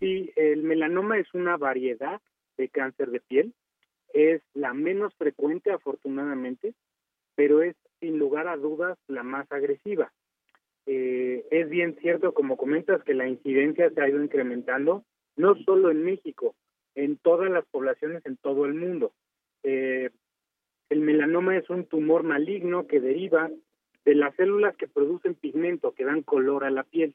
[0.00, 2.20] Sí, el melanoma es una variedad
[2.56, 3.54] de cáncer de piel,
[4.12, 6.74] es la menos frecuente afortunadamente,
[7.34, 10.12] pero es sin lugar a dudas la más agresiva.
[10.86, 15.04] Eh, es bien cierto, como comentas, que la incidencia se ha ido incrementando,
[15.36, 16.54] no solo en México,
[16.94, 19.12] en todas las poblaciones en todo el mundo.
[19.62, 20.10] Eh,
[20.90, 23.50] el melanoma es un tumor maligno que deriva
[24.04, 27.14] de las células que producen pigmento, que dan color a la piel.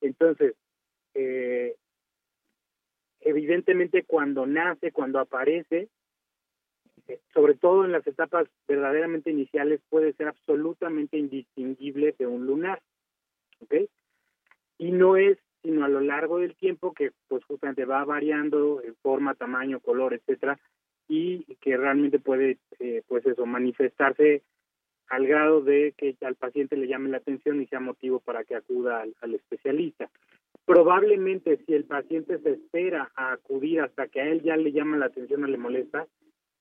[0.00, 0.54] Entonces,
[1.14, 1.74] eh,
[3.20, 5.88] evidentemente cuando nace, cuando aparece,
[7.32, 12.80] sobre todo en las etapas verdaderamente iniciales, puede ser absolutamente indistinguible de un lunar,
[13.60, 13.74] ¿ok?
[14.78, 18.94] Y no es sino a lo largo del tiempo que pues justamente va variando en
[18.96, 20.60] forma, tamaño, color, etcétera,
[21.08, 24.42] y que realmente puede eh, pues eso manifestarse
[25.08, 28.56] al grado de que al paciente le llame la atención y sea motivo para que
[28.56, 30.10] acuda al, especialista.
[30.66, 34.98] Probablemente si el paciente se espera a acudir hasta que a él ya le llama
[34.98, 36.06] la atención o le molesta,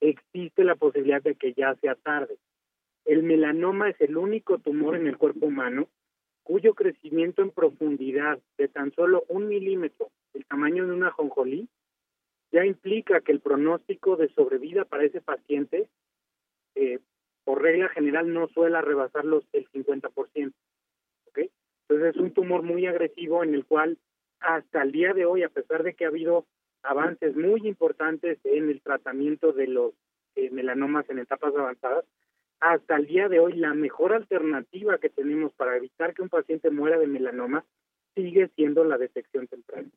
[0.01, 2.37] existe la posibilidad de que ya sea tarde.
[3.05, 5.89] El melanoma es el único tumor en el cuerpo humano
[6.43, 11.69] cuyo crecimiento en profundidad de tan solo un milímetro, el tamaño de una jonjolí,
[12.51, 15.87] ya implica que el pronóstico de sobrevida para ese paciente
[16.75, 16.99] eh,
[17.43, 20.53] por regla general no suele rebasar los el 50%.
[21.27, 21.49] ¿okay?
[21.87, 23.97] Entonces es un tumor muy agresivo en el cual
[24.39, 26.45] hasta el día de hoy, a pesar de que ha habido
[26.83, 29.93] avances muy importantes en el tratamiento de los
[30.35, 32.05] eh, melanomas en etapas avanzadas,
[32.59, 36.69] hasta el día de hoy la mejor alternativa que tenemos para evitar que un paciente
[36.69, 37.65] muera de melanoma
[38.15, 39.89] sigue siendo la detección temprana.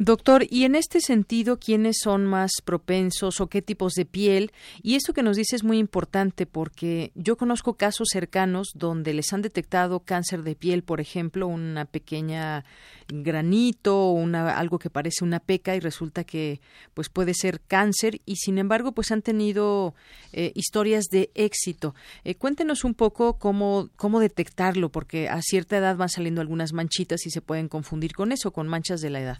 [0.00, 4.52] Doctor, y en este sentido, ¿quiénes son más propensos o qué tipos de piel?
[4.80, 9.32] Y esto que nos dice es muy importante porque yo conozco casos cercanos donde les
[9.32, 12.64] han detectado cáncer de piel, por ejemplo, una pequeña
[13.08, 16.60] granito, una, algo que parece una peca y resulta que
[16.94, 19.96] pues puede ser cáncer y sin embargo pues han tenido
[20.32, 21.96] eh, historias de éxito.
[22.22, 27.26] Eh, cuéntenos un poco cómo, cómo detectarlo porque a cierta edad van saliendo algunas manchitas
[27.26, 29.38] y se pueden confundir con eso, con manchas de la edad.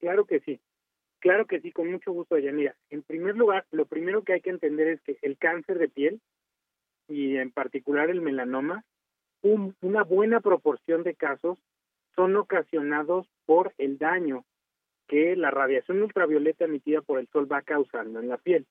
[0.00, 0.60] Claro que sí,
[1.20, 2.76] claro que sí, con mucho gusto, Yanira.
[2.90, 6.20] En primer lugar, lo primero que hay que entender es que el cáncer de piel
[7.08, 8.84] y en particular el melanoma,
[9.42, 11.58] una buena proporción de casos
[12.14, 14.44] son ocasionados por el daño
[15.06, 18.66] que la radiación ultravioleta emitida por el sol va causando en la piel.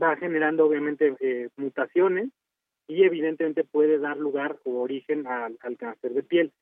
[0.00, 2.28] Va generando obviamente eh, mutaciones
[2.86, 6.52] y evidentemente puede dar lugar o origen al cáncer de piel.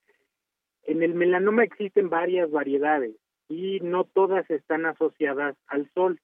[0.85, 3.17] En el melanoma existen varias variedades
[3.55, 6.21] y no todas están asociadas al sol.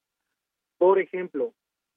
[0.77, 1.53] Por ejemplo,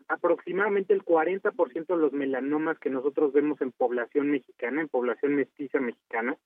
[0.09, 5.81] aproximadamente el 40% de los melanomas que nosotros vemos en población mexicana, en población mestiza
[5.81, 6.37] mexicana,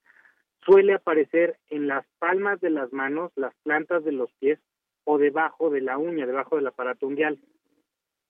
[0.65, 4.59] suele aparecer en las palmas de las manos, las plantas de los pies
[5.03, 7.39] o debajo de la uña, debajo del aparato unguial.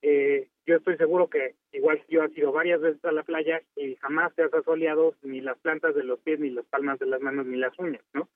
[0.01, 3.95] Eh, yo estoy seguro que igual yo he ido varias veces a la playa y
[3.95, 7.21] jamás te has asoleado ni las plantas de los pies, ni las palmas de las
[7.21, 8.29] manos, ni las uñas, ¿no?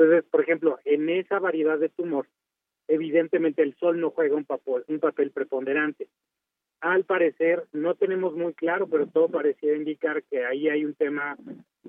[0.00, 2.26] Entonces, por ejemplo, en esa variedad de tumor,
[2.88, 6.08] evidentemente el sol no juega un papel, un papel preponderante.
[6.80, 11.36] Al parecer, no tenemos muy claro, pero todo parecía indicar que ahí hay un tema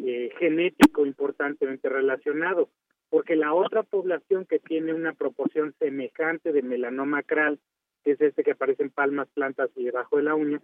[0.04, 2.68] eh, genético importantemente relacionado,
[3.10, 7.60] porque la otra población que tiene una proporción semejante de melanoma acral,
[8.04, 10.62] que es este que aparece en palmas, plantas y debajo de la uña,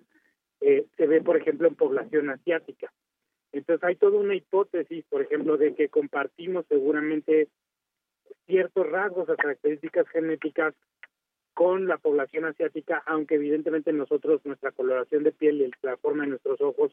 [0.59, 2.91] eh, se ve, por ejemplo, en población asiática.
[3.57, 7.47] Entonces hay toda una hipótesis, por ejemplo, de que compartimos seguramente
[8.45, 10.73] ciertos rasgos o características genéticas
[11.53, 16.29] con la población asiática, aunque evidentemente nosotros, nuestra coloración de piel y la forma de
[16.29, 16.91] nuestros ojos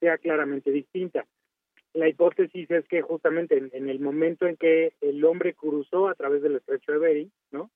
[0.00, 1.26] sea claramente distinta.
[1.92, 6.42] La hipótesis es que justamente en, el momento en que el hombre cruzó a través
[6.42, 7.70] del estrecho de Bering, ¿no?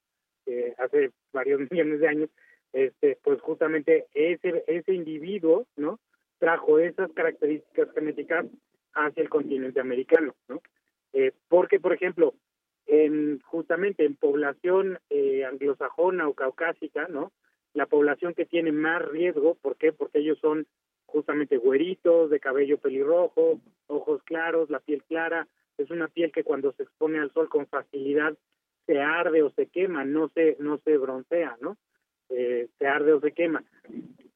[0.79, 2.31] hace varios millones de años,
[2.73, 5.99] este, pues justamente ese, ese individuo, ¿no?
[6.41, 8.47] Trajo esas características genéticas
[8.95, 10.61] hacia el continente americano, ¿no?
[11.13, 12.35] Eh, porque, por ejemplo,
[12.87, 17.31] en, justamente en población eh, anglosajona o caucásica, ¿no?
[17.73, 19.93] La población que tiene más riesgo, ¿por qué?
[19.93, 20.67] Porque ellos son
[21.07, 25.47] justamente güeritos, de cabello pelirrojo, ojos claros, la piel clara,
[25.79, 28.37] es una piel que cuando se expone al sol con facilidad
[28.87, 31.77] se arde o se quema, no se, no se broncea, ¿no?
[32.29, 33.63] Eh, se arde o se quema.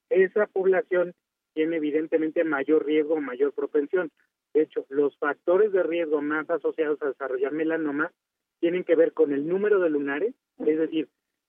[0.09, 1.13] Esa población
[1.55, 4.11] tiene evidentemente mayor riesgo, mayor propensión.
[4.53, 8.11] De hecho, los factores de riesgo más asociados a desarrollar melanoma
[8.59, 11.07] tienen que ver con el número de lunares, es decir,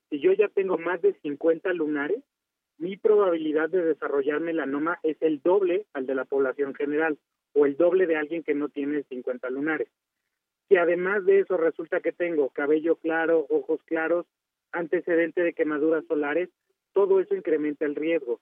[0.08, 2.22] si yo ya tengo más de 50 lunares,
[2.78, 7.18] mi probabilidad de desarrollar melanoma es el doble al de la población general
[7.54, 9.88] o el doble de alguien que no tiene 50 lunares.
[10.68, 14.26] Si además de eso resulta que tengo cabello claro, ojos claros,
[14.72, 16.50] antecedente de quemaduras solares,
[16.92, 18.40] todo eso incrementa el riesgo.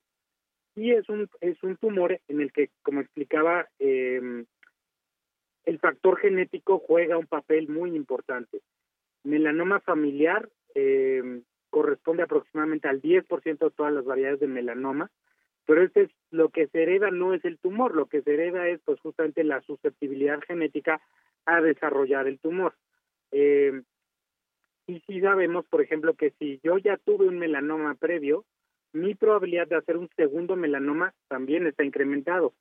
[0.77, 4.45] Y es un, es un tumor en el que, como explicaba, eh,
[5.65, 8.61] el factor genético juega un papel muy importante.
[9.23, 15.11] Melanoma familiar eh, corresponde aproximadamente al 10% de todas las variedades de melanoma,
[15.67, 18.69] pero este es lo que se hereda no es el tumor, lo que se hereda
[18.69, 21.01] es pues justamente la susceptibilidad genética
[21.47, 22.75] a desarrollar el tumor.
[23.33, 23.83] Eh,
[24.87, 28.45] Y sí sabemos, por ejemplo, que si yo ya tuve un melanoma previo,
[28.95, 32.55] mi probabilidad de hacer un segundo melanoma también está incrementado.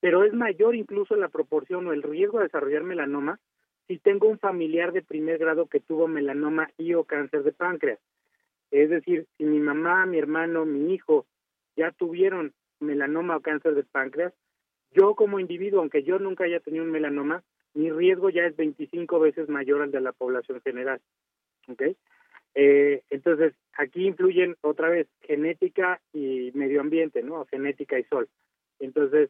[0.00, 3.38] Pero es mayor incluso la proporción o el riesgo de desarrollar melanoma
[3.86, 8.00] si tengo un familiar de primer grado que tuvo melanoma y o cáncer de páncreas.
[8.72, 11.24] Es decir, si mi mamá, mi hermano, mi hijo
[11.76, 14.34] ya tuvieron melanoma o cáncer de páncreas,
[14.90, 19.20] yo como individuo, aunque yo nunca haya tenido un melanoma, mi riesgo ya es 25
[19.20, 21.00] veces mayor al de la población general.
[21.68, 21.82] ¿Ok?
[22.58, 27.44] Eh, entonces, aquí influyen otra vez genética y medio ambiente, ¿no?
[27.44, 28.30] Genética y sol.
[28.78, 29.28] Entonces,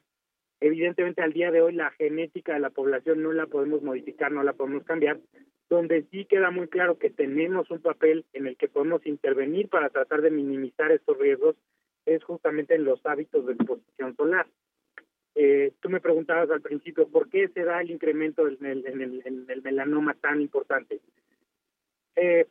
[0.61, 4.45] evidentemente al día de hoy la genética de la población no la podemos modificar, no
[4.45, 5.19] la podemos cambiar,
[5.69, 9.91] donde sí queda muy claro que tenemos un papel en el que podemos intervenir para
[9.91, 11.57] tratar de minimizar estos riesgos
[12.07, 14.47] es justamente en los hábitos de exposición solar.
[15.35, 19.03] Eh, tú me preguntabas al principio por qué se da el incremento en el, en
[19.03, 21.01] el, en el melanoma tan importante.
[22.15, 22.47] Eh,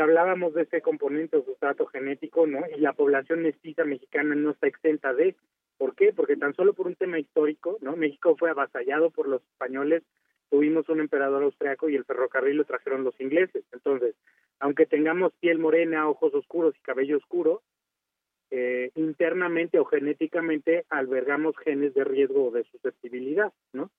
[0.00, 2.60] hablábamos de este componente o sustrato genético, ¿no?
[2.76, 5.36] Y la población mestiza mexicana no está exenta de.
[5.76, 6.12] ¿Por qué?
[6.12, 7.96] Porque tan solo por un tema histórico, ¿no?
[7.96, 10.02] México fue avasallado por los españoles,
[10.50, 13.64] tuvimos un emperador austriaco y el ferrocarril lo trajeron los ingleses.
[13.72, 14.14] Entonces,
[14.60, 17.62] aunque tengamos piel morena, ojos oscuros y cabello oscuro,
[18.50, 23.90] eh, internamente o genéticamente albergamos genes de riesgo o de susceptibilidad, ¿no?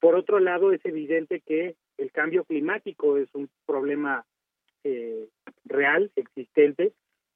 [0.00, 4.26] Por otro lado, es evidente que el cambio climático es un problema
[4.84, 5.28] eh,
[5.64, 6.92] real, existente,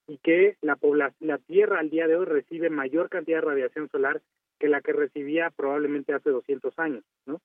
[0.07, 0.77] y que la,
[1.19, 4.21] la Tierra al día de hoy recibe mayor cantidad de radiación solar
[4.59, 7.41] que la que recibía probablemente hace 200 años, ¿no?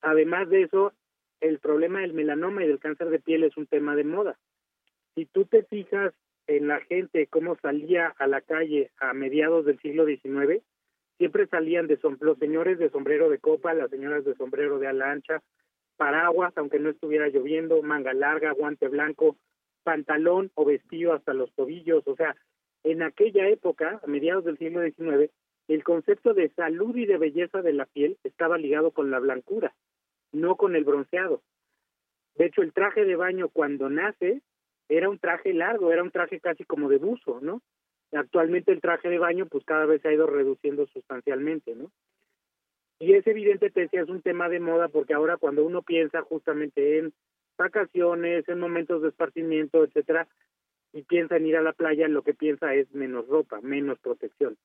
[0.00, 0.92] Además de eso,
[1.40, 4.38] el problema del melanoma y del cáncer de piel es un tema de moda.
[5.14, 6.14] Si tú te fijas
[6.46, 10.62] en la gente cómo salía a la calle a mediados del siglo XIX,
[11.18, 15.10] siempre salían de los señores de sombrero de copa, las señoras de sombrero de ala
[15.10, 15.42] ancha,
[16.00, 19.36] paraguas, aunque no estuviera lloviendo, manga larga, guante blanco,
[19.82, 22.08] pantalón o vestido hasta los tobillos.
[22.08, 22.34] O sea,
[22.84, 25.30] en aquella época, a mediados del siglo XIX,
[25.68, 29.74] el concepto de salud y de belleza de la piel estaba ligado con la blancura,
[30.32, 31.42] no con el bronceado.
[32.36, 34.40] De hecho, el traje de baño cuando nace
[34.88, 37.60] era un traje largo, era un traje casi como de buzo, ¿no?
[38.12, 41.92] Actualmente el traje de baño pues cada vez se ha ido reduciendo sustancialmente, ¿no?
[43.00, 46.98] Y es evidente, que es un tema de moda porque ahora cuando uno piensa justamente
[46.98, 47.14] en
[47.56, 50.28] vacaciones, en momentos de esparcimiento, etcétera,
[50.92, 54.56] y piensa en ir a la playa, lo que piensa es menos ropa, menos protección.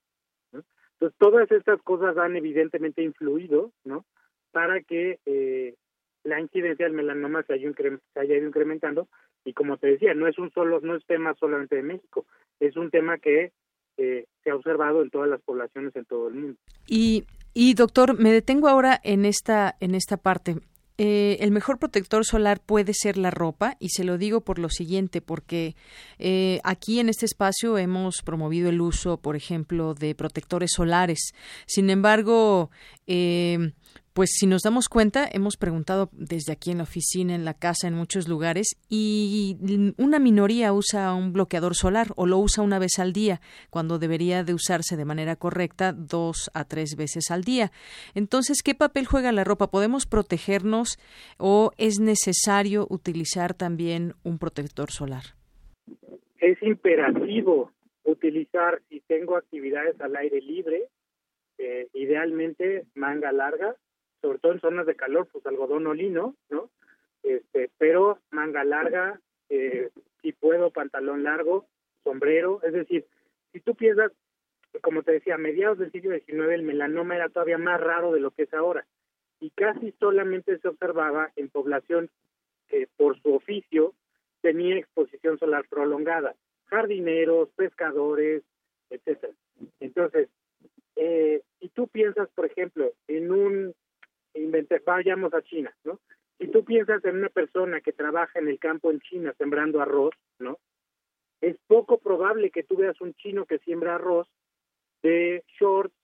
[0.51, 4.05] Entonces, todas estas cosas han evidentemente influido, ¿no?
[4.51, 5.75] Para que eh,
[6.23, 9.07] la incidencia del melanoma se haya, se haya ido incrementando
[9.45, 12.25] y como te decía, no es un solo, no es tema solamente de México,
[12.59, 13.51] es un tema que
[13.97, 16.59] eh, se ha observado en todas las poblaciones en todo el mundo.
[16.87, 17.23] Y
[17.55, 20.57] y doctor, me detengo ahora en esta, en esta parte.
[20.97, 24.69] Eh, el mejor protector solar puede ser la ropa y se lo digo por lo
[24.69, 25.75] siguiente porque
[26.19, 31.33] eh, aquí en este espacio hemos promovido el uso por ejemplo de protectores solares
[31.65, 32.69] sin embargo
[33.07, 33.73] eh,
[34.15, 37.89] pues si nos damos cuenta, hemos preguntado desde aquí en la oficina, en la casa,
[37.89, 39.57] en muchos lugares, y
[39.97, 44.45] una minoría usa un bloqueador solar o lo usa una vez al día, cuando debería
[44.45, 47.73] de usarse de manera correcta dos a tres veces al día.
[48.13, 49.69] Entonces, ¿qué papel juega la ropa?
[49.69, 50.97] ¿Podemos protegernos
[51.37, 55.23] o es necesario utilizar también un protector solar?
[56.39, 57.73] Es imperativo
[58.05, 60.83] utilizar, si tengo actividades al aire libre,
[61.57, 63.75] eh, idealmente manga larga,
[64.25, 66.71] sobre todo en zonas de calor, pues algodón o lino, ¿no?
[67.21, 69.19] Este, pero manga larga,
[69.49, 69.91] eh,
[70.23, 71.67] si puedo, pantalón largo,
[72.03, 73.05] sombrero, es decir,
[73.51, 74.11] si tú piensas,
[74.81, 78.19] como te decía, a mediados del siglo XIX el melanoma era todavía más raro de
[78.19, 78.87] lo que es ahora
[79.39, 82.09] y casi solamente se observaba en población
[82.67, 83.93] que por su oficio
[84.41, 88.41] tenía exposición solar prolongada, jardineros, pescadores,
[88.89, 89.33] etcétera.
[89.79, 90.29] Entonces,
[90.95, 93.75] eh, si tú piensas, por ejemplo, en un
[94.85, 95.99] vayamos a China, ¿no?
[96.37, 100.13] Si tú piensas en una persona que trabaja en el campo en China sembrando arroz,
[100.39, 100.59] ¿no?
[101.41, 104.27] Es poco probable que tú veas un chino que siembra arroz
[105.01, 105.95] de shorts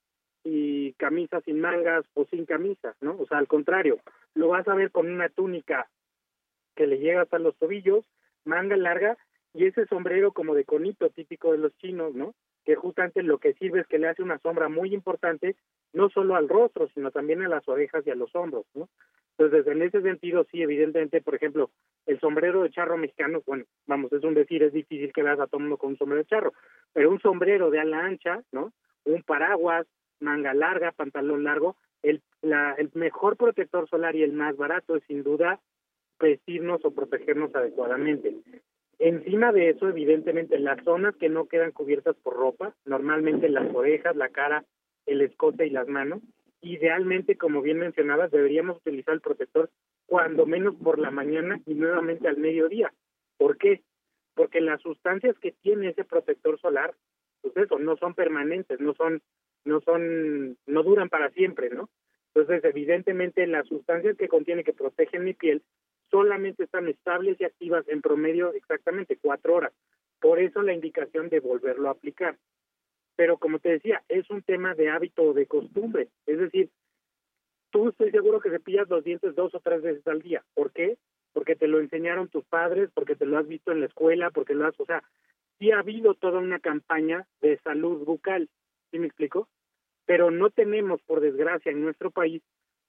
[0.44, 3.16] y camisas sin mangas o sin camisas, ¿no?
[3.18, 4.00] O sea, al contrario,
[4.34, 5.88] lo vas a ver con una túnica
[6.74, 8.04] que le llega hasta los tobillos,
[8.44, 9.18] manga larga
[9.52, 12.34] y ese sombrero como de conito típico de los chinos, ¿no?
[12.64, 15.56] que justamente lo que sirve es que le hace una sombra muy importante,
[15.92, 18.88] no solo al rostro, sino también a las orejas y a los hombros, ¿no?
[19.38, 21.70] Entonces, en ese sentido, sí, evidentemente, por ejemplo,
[22.06, 25.46] el sombrero de charro mexicano, bueno, vamos, es un decir, es difícil que veas a
[25.46, 26.52] todo mundo con un sombrero de charro,
[26.92, 28.72] pero un sombrero de ala ancha, ¿no?
[29.04, 29.86] Un paraguas,
[30.20, 35.04] manga larga, pantalón largo, el, la, el mejor protector solar y el más barato es
[35.04, 35.60] sin duda
[36.20, 38.36] vestirnos o protegernos adecuadamente.
[38.98, 44.14] Encima de eso, evidentemente, las zonas que no quedan cubiertas por ropa, normalmente las orejas,
[44.14, 44.64] la cara,
[45.06, 46.22] el escote y las manos,
[46.60, 49.70] idealmente, como bien mencionabas, deberíamos utilizar el protector
[50.06, 52.92] cuando menos por la mañana y nuevamente al mediodía.
[53.36, 53.82] ¿Por qué?
[54.34, 56.94] Porque las sustancias que tiene ese protector solar,
[57.40, 59.22] pues eso, no son permanentes, no son,
[59.64, 61.88] no son, no duran para siempre, ¿no?
[62.34, 65.62] Entonces, evidentemente, las sustancias que contiene que protegen mi piel
[66.10, 69.72] solamente están estables y activas en promedio exactamente cuatro horas.
[70.20, 72.36] Por eso la indicación de volverlo a aplicar.
[73.22, 76.08] Pero como te decía, es un tema de hábito o de costumbre.
[76.26, 76.70] Es decir,
[77.70, 80.42] tú estoy seguro que cepillas los dientes dos o tres veces al día.
[80.54, 80.98] ¿Por qué?
[81.32, 84.54] Porque te lo enseñaron tus padres, porque te lo has visto en la escuela, porque
[84.54, 85.04] lo has, o sea,
[85.60, 88.48] sí ha habido toda una campaña de salud bucal.
[88.90, 89.48] ¿Sí me explico?
[90.04, 92.42] pero no tenemos, por desgracia, en nuestro país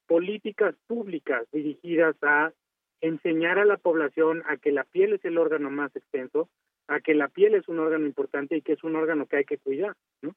[0.08, 2.52] políticas públicas dirigidas a
[3.00, 6.48] enseñar a la población a que la piel es el órgano más extenso,
[6.88, 9.44] a que la piel es un órgano importante y que es un órgano que hay
[9.44, 10.34] que cuidar, ¿no?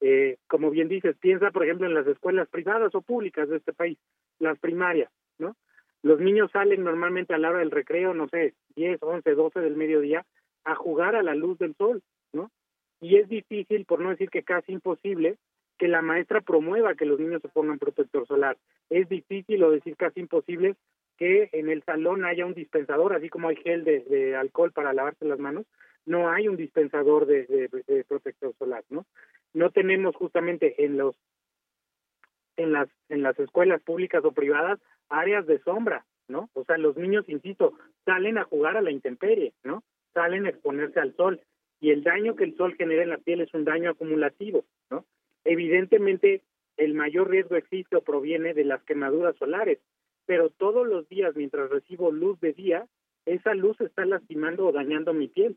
[0.00, 3.72] Eh, como bien dices, piensa, por ejemplo, en las escuelas privadas o públicas de este
[3.72, 3.98] país,
[4.38, 5.56] las primarias, ¿no?
[6.02, 9.76] Los niños salen normalmente a la hora del recreo, no sé, 10, 11, 12 del
[9.76, 10.26] mediodía,
[10.64, 12.50] a jugar a la luz del sol, ¿no?
[13.00, 15.36] Y es difícil, por no decir que casi imposible,
[15.78, 18.56] que la maestra promueva que los niños se pongan protector solar.
[18.90, 20.74] Es difícil o decir casi imposible
[21.22, 25.24] que en el salón haya un dispensador, así como hay gel de, alcohol para lavarse
[25.24, 25.66] las manos,
[26.04, 27.70] no hay un dispensador de,
[28.08, 29.06] protector solar, ¿no?
[29.54, 31.14] No tenemos justamente en los
[32.56, 36.50] en las en las escuelas públicas o privadas áreas de sombra, ¿no?
[36.54, 39.84] O sea, los niños, insisto, salen a jugar a la intemperie, ¿no?
[40.14, 41.40] Salen a exponerse al sol
[41.78, 45.04] y el daño que el sol genera en la piel es un daño acumulativo, ¿no?
[45.44, 46.42] Evidentemente,
[46.76, 49.78] el mayor riesgo existe o proviene de las quemaduras solares,
[50.26, 52.86] pero todos los días mientras recibo luz de día,
[53.26, 55.56] esa luz está lastimando o dañando mi piel.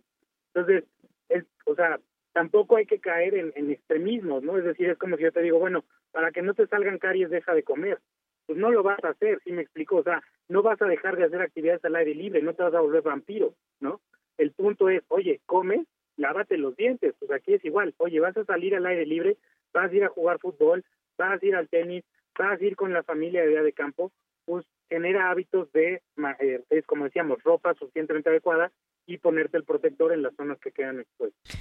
[0.54, 0.84] Entonces,
[1.30, 2.00] es, o sea,
[2.34, 4.58] tampoco hay que caer en, extremismos, ¿no?
[4.58, 7.30] Es decir, es como si yo te digo, bueno, para que no te salgan caries,
[7.30, 8.00] deja de comer.
[8.46, 11.18] Pues no lo vas a hacer, si me explico, o sea, no vas a dejar
[11.18, 14.02] de hacer actividades al aire libre, no te vas a volver vampiro, ¿no?
[14.38, 15.86] El punto es, oye, come,
[16.18, 19.38] lávate los dientes, pues aquí es igual, oye, vas a salir al aire libre,
[19.74, 20.84] vas a ir a jugar fútbol,
[21.18, 22.04] vas a ir al tenis,
[22.38, 24.12] vas a ir con la familia de día de campo,
[24.46, 26.02] pues genera hábitos de,
[26.40, 28.72] eh, es como decíamos, ropa suficientemente adecuada
[29.06, 31.58] y ponerte el protector en las zonas que quedan expuestas.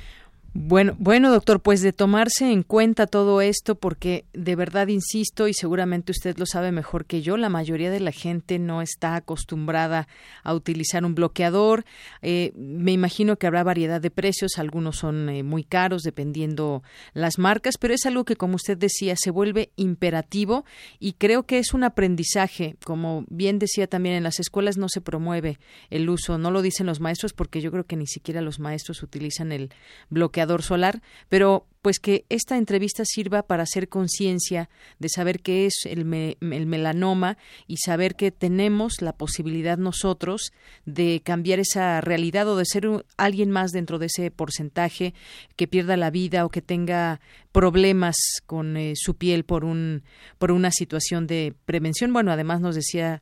[0.56, 5.52] Bueno, bueno, doctor, pues de tomarse en cuenta todo esto, porque de verdad insisto, y
[5.52, 10.06] seguramente usted lo sabe mejor que yo, la mayoría de la gente no está acostumbrada
[10.44, 11.84] a utilizar un bloqueador.
[12.22, 16.84] Eh, me imagino que habrá variedad de precios, algunos son eh, muy caros dependiendo
[17.14, 20.64] las marcas, pero es algo que, como usted decía, se vuelve imperativo
[21.00, 22.76] y creo que es un aprendizaje.
[22.84, 25.58] Como bien decía también, en las escuelas no se promueve
[25.90, 29.02] el uso, no lo dicen los maestros, porque yo creo que ni siquiera los maestros
[29.02, 29.70] utilizan el
[30.10, 35.74] bloqueador solar, pero pues que esta entrevista sirva para hacer conciencia de saber qué es
[35.84, 37.36] el, el, melanoma
[37.66, 40.52] y saber que tenemos la posibilidad nosotros
[40.86, 42.88] de cambiar esa realidad o de ser
[43.18, 45.12] alguien más dentro de ese porcentaje
[45.56, 47.20] que pierda la vida o que tenga
[47.52, 48.16] problemas
[48.46, 50.04] con eh, su piel por un
[50.38, 52.14] por una situación de prevención.
[52.14, 53.20] Bueno, además nos decía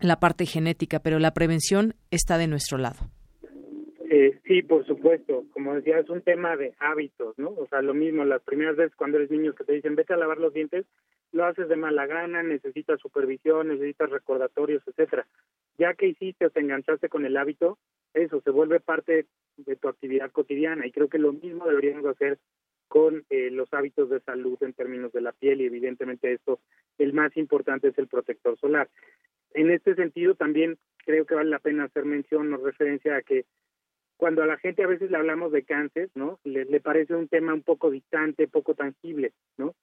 [0.00, 3.10] la parte genética, pero la prevención está de nuestro lado.
[4.08, 5.44] Eh, sí, por supuesto.
[5.52, 7.50] Como decía, es un tema de hábitos, ¿no?
[7.50, 10.16] O sea, lo mismo, las primeras veces cuando eres niño que te dicen, vete a
[10.16, 10.86] lavar los dientes,
[11.32, 15.26] lo haces de mala gana, necesitas supervisión, necesitas recordatorios, etcétera.
[15.78, 17.78] Ya que hiciste o te enganchaste con el hábito,
[18.14, 19.26] eso se vuelve parte
[19.56, 22.38] de tu actividad cotidiana y creo que lo mismo deberíamos hacer
[22.88, 26.60] con eh, los hábitos de salud en términos de la piel y evidentemente esto,
[26.98, 28.88] el más importante es el protector solar.
[29.52, 33.44] En este sentido también creo que vale la pena hacer mención o referencia a que
[34.16, 36.38] cuando a la gente a veces le hablamos de cáncer, ¿no?
[36.44, 39.74] Le, parece un tema un poco distante, poco tangible, ¿no?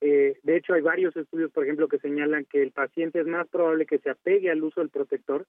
[0.00, 3.48] Eh, de hecho, hay varios estudios, por ejemplo, que señalan que el paciente es más
[3.48, 5.46] probable que se apegue al uso del protector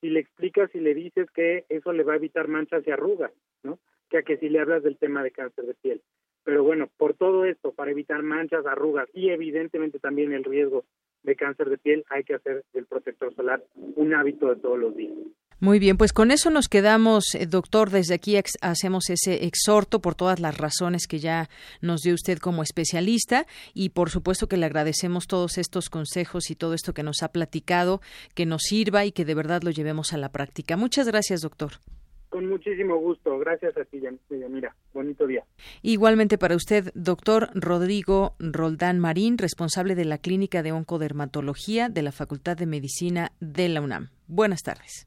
[0.00, 3.32] si le explicas y le dices que eso le va a evitar manchas y arrugas,
[3.62, 3.78] ¿no?
[4.10, 6.02] Que a que si le hablas del tema de cáncer de piel.
[6.42, 10.84] Pero bueno, por todo esto, para evitar manchas, arrugas y evidentemente también el riesgo
[11.22, 14.94] de cáncer de piel, hay que hacer del protector solar un hábito de todos los
[14.94, 15.14] días.
[15.64, 17.88] Muy bien, pues con eso nos quedamos, eh, doctor.
[17.88, 21.48] Desde aquí hacemos ese exhorto por todas las razones que ya
[21.80, 26.54] nos dio usted como especialista y por supuesto que le agradecemos todos estos consejos y
[26.54, 28.02] todo esto que nos ha platicado,
[28.34, 30.76] que nos sirva y que de verdad lo llevemos a la práctica.
[30.76, 31.72] Muchas gracias, doctor.
[32.28, 33.38] Con muchísimo gusto.
[33.38, 34.02] Gracias a ti,
[34.50, 35.44] Mira, Bonito día.
[35.80, 42.12] Igualmente para usted, doctor Rodrigo Roldán Marín, responsable de la Clínica de Oncodermatología de la
[42.12, 44.10] Facultad de Medicina de la UNAM.
[44.26, 45.06] Buenas tardes.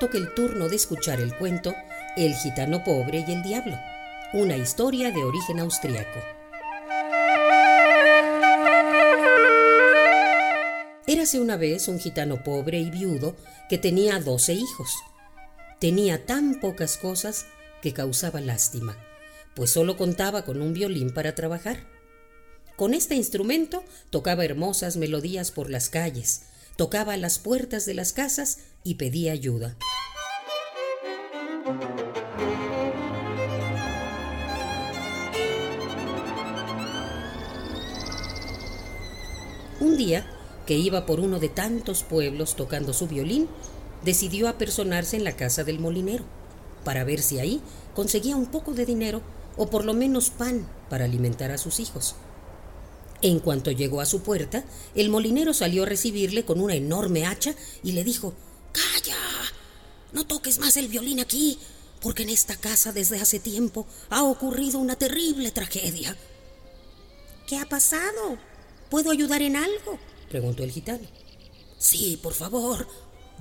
[0.00, 1.74] Toca el turno de escuchar el cuento
[2.16, 3.76] El gitano pobre y el diablo,
[4.32, 6.20] una historia de origen austriaco.
[11.08, 13.34] Érase una vez un gitano pobre y viudo
[13.68, 14.94] que tenía doce hijos.
[15.80, 17.46] Tenía tan pocas cosas
[17.82, 18.96] que causaba lástima,
[19.54, 21.78] pues solo contaba con un violín para trabajar.
[22.76, 26.42] Con este instrumento tocaba hermosas melodías por las calles,
[26.76, 29.76] tocaba a las puertas de las casas y pedía ayuda.
[39.80, 40.26] Un día,
[40.66, 43.48] que iba por uno de tantos pueblos tocando su violín,
[44.04, 46.24] decidió apersonarse en la casa del molinero,
[46.84, 47.60] para ver si ahí
[47.94, 49.22] conseguía un poco de dinero
[49.56, 52.14] o por lo menos pan para alimentar a sus hijos.
[53.20, 54.64] En cuanto llegó a su puerta,
[54.94, 58.34] el molinero salió a recibirle con una enorme hacha y le dijo,
[58.78, 59.16] ¡Calla!
[60.12, 61.58] No toques más el violín aquí,
[62.00, 66.16] porque en esta casa desde hace tiempo ha ocurrido una terrible tragedia.
[67.46, 68.38] ¿Qué ha pasado?
[68.90, 69.98] ¿Puedo ayudar en algo?
[70.28, 71.06] preguntó el gitano.
[71.78, 72.86] Sí, por favor,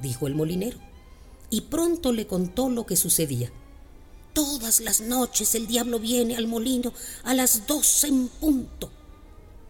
[0.01, 0.79] dijo el molinero.
[1.49, 3.51] Y pronto le contó lo que sucedía.
[4.33, 8.91] Todas las noches el diablo viene al molino a las doce en punto.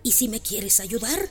[0.03, 1.29] Y si me quieres ayudar,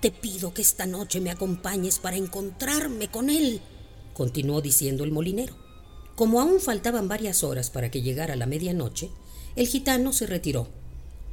[0.00, 3.60] te pido que esta noche me acompañes para encontrarme con él,
[4.14, 5.54] continuó diciendo el molinero.
[6.16, 9.10] Como aún faltaban varias horas para que llegara la medianoche,
[9.56, 10.68] el gitano se retiró,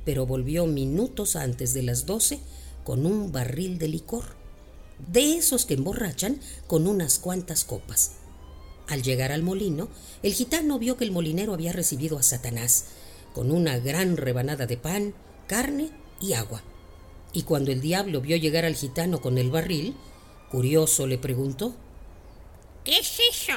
[0.05, 2.39] pero volvió minutos antes de las doce
[2.83, 4.35] con un barril de licor,
[5.11, 8.13] de esos que emborrachan con unas cuantas copas.
[8.87, 9.89] Al llegar al molino,
[10.23, 12.85] el gitano vio que el molinero había recibido a Satanás,
[13.33, 15.13] con una gran rebanada de pan,
[15.47, 15.91] carne
[16.21, 16.63] y agua.
[17.33, 19.95] Y cuando el diablo vio llegar al gitano con el barril,
[20.49, 21.75] curioso le preguntó,
[22.83, 23.53] ¿Qué es eso?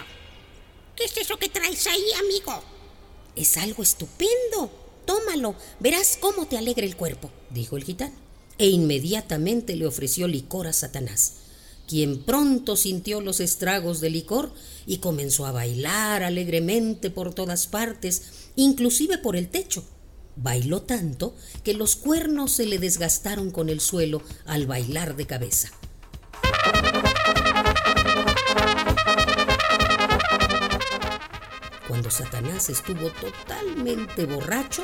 [0.97, 2.63] ¿Qué es eso que traes ahí, amigo?
[3.37, 4.71] Es algo estupendo.
[5.07, 10.67] Tómalo, verás cómo te alegra el cuerpo, dijo el gitano e inmediatamente le ofreció licor
[10.67, 11.33] a Satanás,
[11.89, 14.53] quien pronto sintió los estragos del licor
[14.87, 19.83] y comenzó a bailar alegremente por todas partes, inclusive por el techo.
[20.43, 25.69] Bailó tanto que los cuernos se le desgastaron con el suelo al bailar de cabeza.
[31.87, 34.83] Cuando Satanás estuvo totalmente borracho,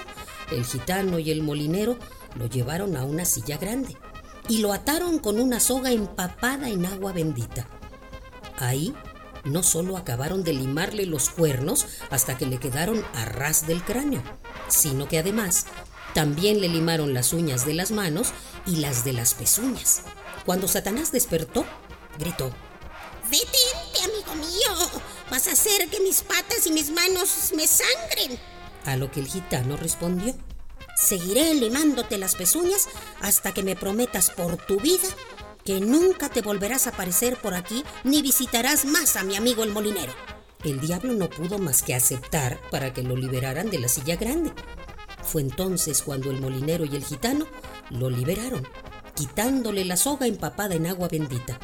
[0.53, 1.97] el gitano y el molinero
[2.35, 3.97] lo llevaron a una silla grande
[4.51, 7.67] y lo ataron con una soga empapada en agua bendita.
[8.59, 8.95] Ahí
[9.47, 14.23] no solo acabaron de limarle los cuernos hasta que le quedaron a ras del cráneo,
[14.69, 15.67] sino que además
[16.15, 18.33] también le limaron las uñas de las manos
[18.67, 20.03] y las de las pezuñas.
[20.45, 21.65] Cuando Satanás despertó,
[22.19, 22.53] gritó,
[23.31, 28.39] Detente, amigo mío, vas a hacer que mis patas y mis manos me sangren.
[28.85, 30.35] A lo que el gitano respondió,
[30.97, 32.89] Seguiré limándote las pezuñas
[33.21, 35.07] hasta que me prometas por tu vida
[35.67, 39.73] que nunca te volverás a aparecer por aquí ni visitarás más a mi amigo el
[39.73, 40.13] molinero.
[40.65, 44.53] El diablo no pudo más que aceptar para que lo liberaran de la silla grande.
[45.25, 47.47] Fue entonces cuando el molinero y el gitano
[47.91, 48.67] lo liberaron,
[49.17, 51.59] quitándole la soga empapada en agua bendita.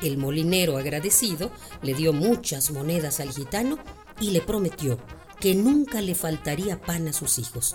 [0.00, 1.50] El molinero agradecido
[1.82, 3.78] le dio muchas monedas al gitano
[4.20, 4.98] y le prometió
[5.40, 7.74] que nunca le faltaría pan a sus hijos.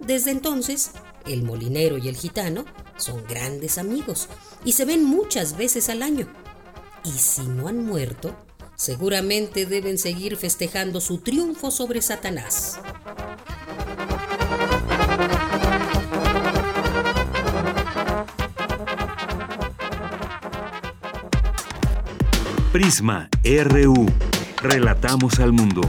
[0.00, 0.90] Desde entonces,
[1.26, 2.66] el molinero y el gitano
[2.98, 4.28] son grandes amigos
[4.64, 6.26] y se ven muchas veces al año.
[7.04, 8.36] Y si no han muerto,
[8.74, 12.80] seguramente deben seguir festejando su triunfo sobre Satanás.
[22.72, 24.06] Prisma RU.
[24.62, 25.80] Relatamos al mundo.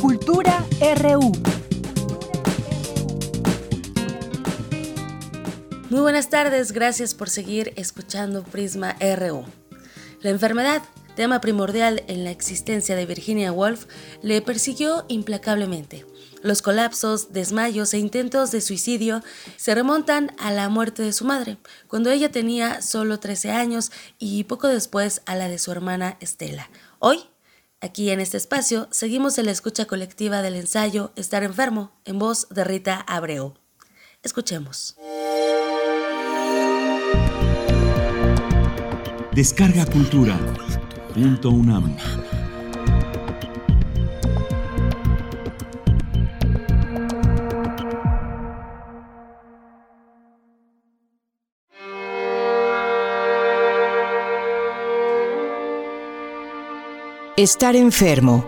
[0.00, 0.64] Cultura
[0.96, 1.32] RU.
[5.88, 9.44] Muy buenas tardes, gracias por seguir escuchando Prisma RU.
[10.20, 10.82] La enfermedad,
[11.16, 13.86] tema primordial en la existencia de Virginia Woolf,
[14.22, 16.04] le persiguió implacablemente.
[16.42, 19.22] Los colapsos, desmayos e intentos de suicidio
[19.56, 24.42] se remontan a la muerte de su madre, cuando ella tenía solo 13 años y
[24.44, 26.68] poco después a la de su hermana Estela.
[26.98, 27.20] Hoy,
[27.80, 32.48] aquí en este espacio, seguimos en la escucha colectiva del ensayo Estar enfermo, en voz
[32.50, 33.54] de Rita Abreu.
[34.24, 34.96] Escuchemos.
[39.32, 40.38] Descarga Cultura.
[41.14, 41.96] Punto UNAM.
[57.36, 58.44] Estar enfermo.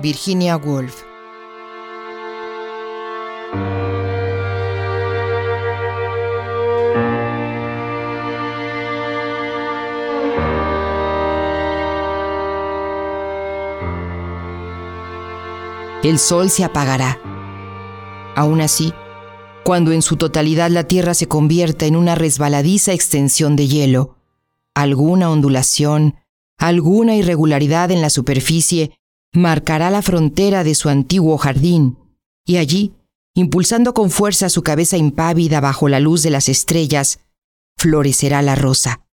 [0.00, 1.04] Virginia Woolf.
[16.02, 17.20] el sol se apagará.
[18.34, 18.92] Aún así,
[19.62, 24.19] cuando en su totalidad la Tierra se convierta en una resbaladiza extensión de hielo,
[24.82, 26.16] alguna ondulación,
[26.58, 28.92] alguna irregularidad en la superficie
[29.32, 31.98] marcará la frontera de su antiguo jardín,
[32.44, 32.94] y allí,
[33.34, 37.20] impulsando con fuerza su cabeza impávida bajo la luz de las estrellas,
[37.78, 39.06] florecerá la rosa,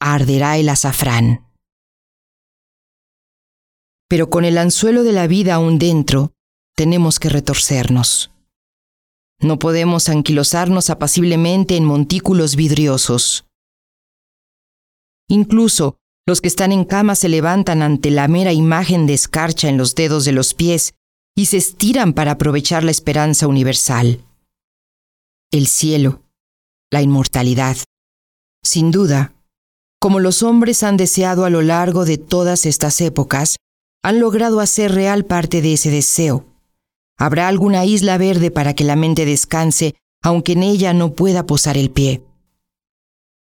[0.00, 1.46] arderá el azafrán.
[4.08, 6.32] Pero con el anzuelo de la vida aún dentro,
[6.76, 8.30] tenemos que retorcernos.
[9.40, 13.45] No podemos anquilosarnos apaciblemente en montículos vidriosos.
[15.28, 15.96] Incluso
[16.26, 19.94] los que están en cama se levantan ante la mera imagen de escarcha en los
[19.94, 20.94] dedos de los pies
[21.36, 24.24] y se estiran para aprovechar la esperanza universal.
[25.52, 26.22] El cielo,
[26.90, 27.76] la inmortalidad.
[28.64, 29.34] Sin duda,
[30.00, 33.56] como los hombres han deseado a lo largo de todas estas épocas,
[34.02, 36.46] han logrado hacer real parte de ese deseo.
[37.18, 41.76] Habrá alguna isla verde para que la mente descanse, aunque en ella no pueda posar
[41.76, 42.22] el pie.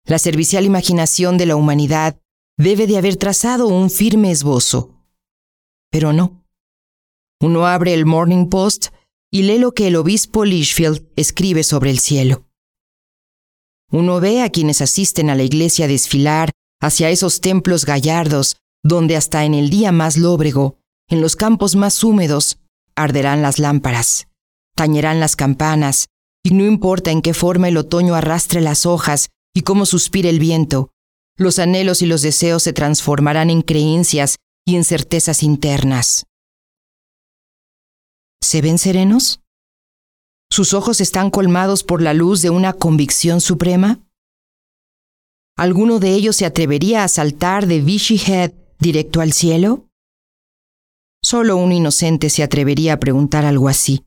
[0.08, 2.18] La servicial imaginación de la humanidad
[2.58, 4.96] debe de haber trazado un firme esbozo.
[5.92, 6.46] Pero no.
[7.42, 8.88] Uno abre el Morning Post
[9.30, 12.46] y lee lo que el obispo Lichfield escribe sobre el cielo.
[13.92, 16.52] Uno ve a quienes asisten a la iglesia desfilar
[16.82, 20.78] hacia esos templos gallardos donde hasta en el día más lóbrego,
[21.10, 22.60] en los campos más húmedos,
[22.96, 24.28] arderán las lámparas,
[24.74, 26.08] tañerán las campanas,
[26.44, 30.38] y no importa en qué forma el otoño arrastre las hojas y cómo suspire el
[30.38, 30.92] viento,
[31.36, 34.36] los anhelos y los deseos se transformarán en creencias
[34.68, 36.28] y en certezas internas.
[38.40, 39.40] ¿Se ven serenos?
[40.52, 44.00] ¿Sus ojos están colmados por la luz de una convicción suprema?
[45.58, 49.88] ¿Alguno de ellos se atrevería a saltar de Vichy Head directo al cielo?
[51.24, 54.06] Solo un inocente se atrevería a preguntar algo así.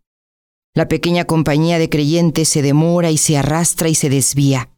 [0.77, 4.71] La pequeña compañía de creyentes se demora y se arrastra y se desvía.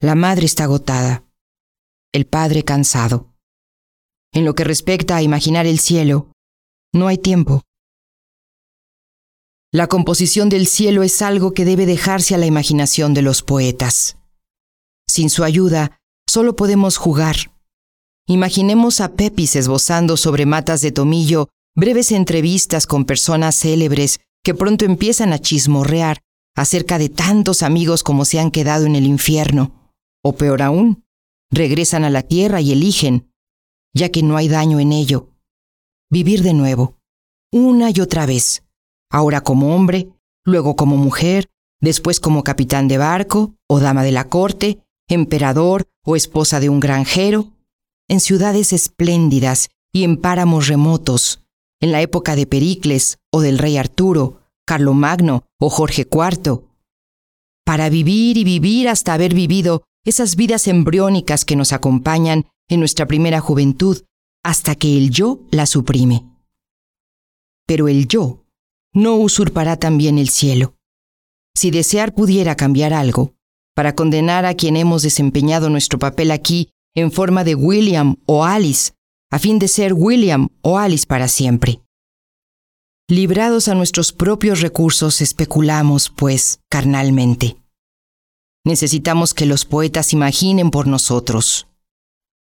[0.00, 1.24] La madre está agotada,
[2.12, 3.34] el padre cansado.
[4.32, 6.32] En lo que respecta a imaginar el cielo,
[6.92, 7.62] no hay tiempo.
[9.72, 14.16] La composición del cielo es algo que debe dejarse a la imaginación de los poetas.
[15.08, 15.98] Sin su ayuda,
[16.28, 17.36] solo podemos jugar,
[18.30, 24.84] Imaginemos a Pepis esbozando sobre matas de tomillo breves entrevistas con personas célebres que pronto
[24.84, 26.20] empiezan a chismorrear
[26.54, 29.79] acerca de tantos amigos como se han quedado en el infierno.
[30.22, 31.04] O peor aún,
[31.50, 33.32] regresan a la tierra y eligen,
[33.94, 35.30] ya que no hay daño en ello,
[36.10, 36.98] vivir de nuevo,
[37.52, 38.64] una y otra vez,
[39.10, 40.10] ahora como hombre,
[40.44, 41.48] luego como mujer,
[41.80, 46.80] después como capitán de barco o dama de la corte, emperador o esposa de un
[46.80, 47.52] granjero,
[48.08, 51.42] en ciudades espléndidas y en páramos remotos,
[51.80, 56.62] en la época de Pericles o del rey Arturo, Carlomagno o Jorge IV,
[57.64, 63.06] para vivir y vivir hasta haber vivido esas vidas embriónicas que nos acompañan en nuestra
[63.06, 64.02] primera juventud
[64.42, 66.24] hasta que el yo la suprime.
[67.66, 68.44] Pero el yo
[68.92, 70.74] no usurpará también el cielo.
[71.54, 73.34] Si desear pudiera cambiar algo,
[73.74, 78.92] para condenar a quien hemos desempeñado nuestro papel aquí en forma de William o Alice,
[79.30, 81.80] a fin de ser William o Alice para siempre.
[83.08, 87.59] Librados a nuestros propios recursos, especulamos, pues, carnalmente.
[88.64, 91.68] Necesitamos que los poetas imaginen por nosotros.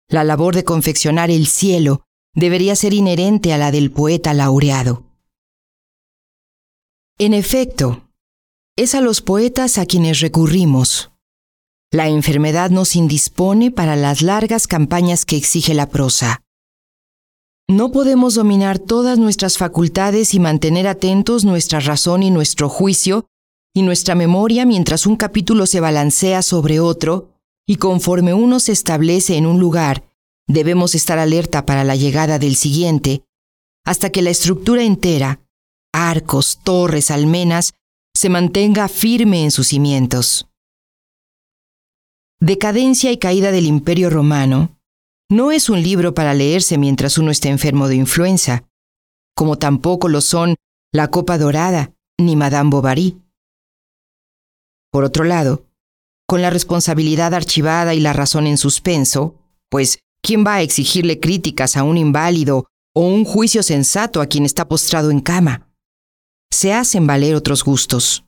[0.09, 2.05] La labor de confeccionar el cielo
[2.35, 5.05] debería ser inherente a la del poeta laureado.
[7.19, 8.09] En efecto,
[8.77, 11.11] es a los poetas a quienes recurrimos.
[11.91, 16.43] La enfermedad nos indispone para las largas campañas que exige la prosa.
[17.69, 23.27] No podemos dominar todas nuestras facultades y mantener atentos nuestra razón y nuestro juicio
[23.75, 27.31] y nuestra memoria mientras un capítulo se balancea sobre otro,
[27.67, 30.05] y conforme uno se establece en un lugar,
[30.47, 33.23] debemos estar alerta para la llegada del siguiente,
[33.85, 35.41] hasta que la estructura entera,
[35.93, 37.75] arcos, torres, almenas,
[38.15, 40.49] se mantenga firme en sus cimientos.
[42.41, 44.77] Decadencia y caída del Imperio Romano
[45.31, 48.65] no es un libro para leerse mientras uno está enfermo de influenza,
[49.35, 50.57] como tampoco lo son
[50.93, 53.17] La Copa Dorada ni Madame Bovary.
[54.91, 55.67] Por otro lado,
[56.27, 59.37] con la responsabilidad archivada y la razón en suspenso,
[59.71, 64.45] pues ¿quién va a exigirle críticas a un inválido o un juicio sensato a quien
[64.45, 65.69] está postrado en cama?
[66.51, 68.25] Se hacen valer otros gustos,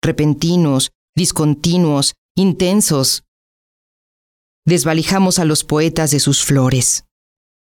[0.00, 3.24] repentinos, discontinuos, intensos,
[4.64, 7.04] Desvalijamos a los poetas de sus flores.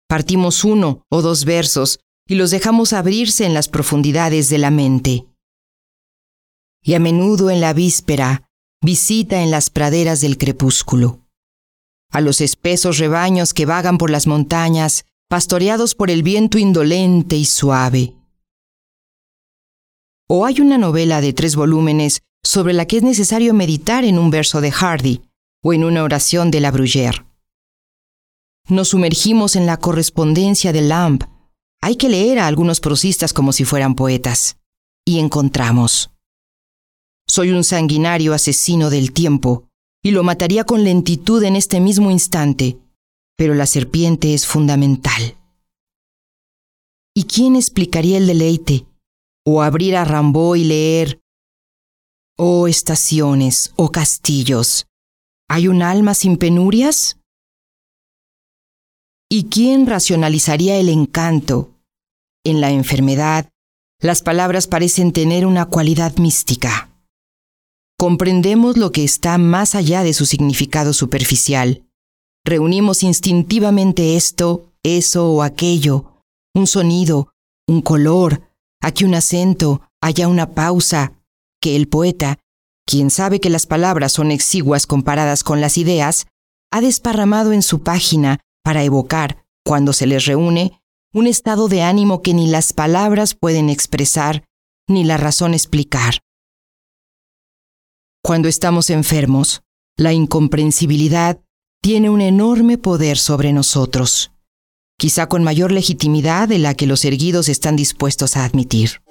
[0.08, 5.26] Partimos uno o dos versos y los dejamos abrirse en las profundidades de la mente.
[6.82, 8.48] Y a menudo en la víspera
[8.82, 11.20] visita en las praderas del crepúsculo.
[12.10, 17.44] A los espesos rebaños que vagan por las montañas, pastoreados por el viento indolente y
[17.44, 18.14] suave.
[20.28, 24.30] O hay una novela de tres volúmenes sobre la que es necesario meditar en un
[24.30, 25.22] verso de Hardy,
[25.62, 27.24] o en una oración de la Bruyère.
[28.68, 31.24] Nos sumergimos en la correspondencia de Lamb.
[31.80, 34.56] Hay que leer a algunos prosistas como si fueran poetas.
[35.04, 36.11] Y encontramos.
[37.26, 39.68] Soy un sanguinario asesino del tiempo,
[40.02, 42.78] y lo mataría con lentitud en este mismo instante,
[43.36, 45.36] pero la serpiente es fundamental.
[47.14, 48.86] ¿Y quién explicaría el deleite?
[49.44, 51.20] O abrir a Rambo y leer,
[52.38, 54.86] oh estaciones, oh castillos,
[55.54, 57.18] ¿Hay un alma sin penurias?
[59.28, 61.74] ¿Y quién racionalizaría el encanto?
[62.42, 63.50] En la enfermedad,
[64.00, 66.88] las palabras parecen tener una cualidad mística.
[68.02, 71.84] Comprendemos lo que está más allá de su significado superficial.
[72.44, 77.28] Reunimos instintivamente esto, eso o aquello, un sonido,
[77.68, 78.42] un color,
[78.80, 81.12] aquí un acento, allá una pausa,
[81.60, 82.40] que el poeta,
[82.88, 86.26] quien sabe que las palabras son exiguas comparadas con las ideas,
[86.72, 90.82] ha desparramado en su página para evocar, cuando se les reúne,
[91.14, 94.42] un estado de ánimo que ni las palabras pueden expresar,
[94.88, 96.21] ni la razón explicar.
[98.24, 99.62] Cuando estamos enfermos,
[99.96, 101.40] la incomprensibilidad
[101.82, 104.30] tiene un enorme poder sobre nosotros,
[104.96, 109.02] quizá con mayor legitimidad de la que los erguidos están dispuestos a admitir.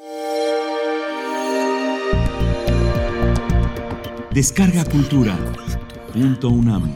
[4.34, 5.38] Descarga Cultura.
[6.16, 6.95] UNAM.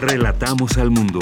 [0.00, 1.20] Relatamos al mundo.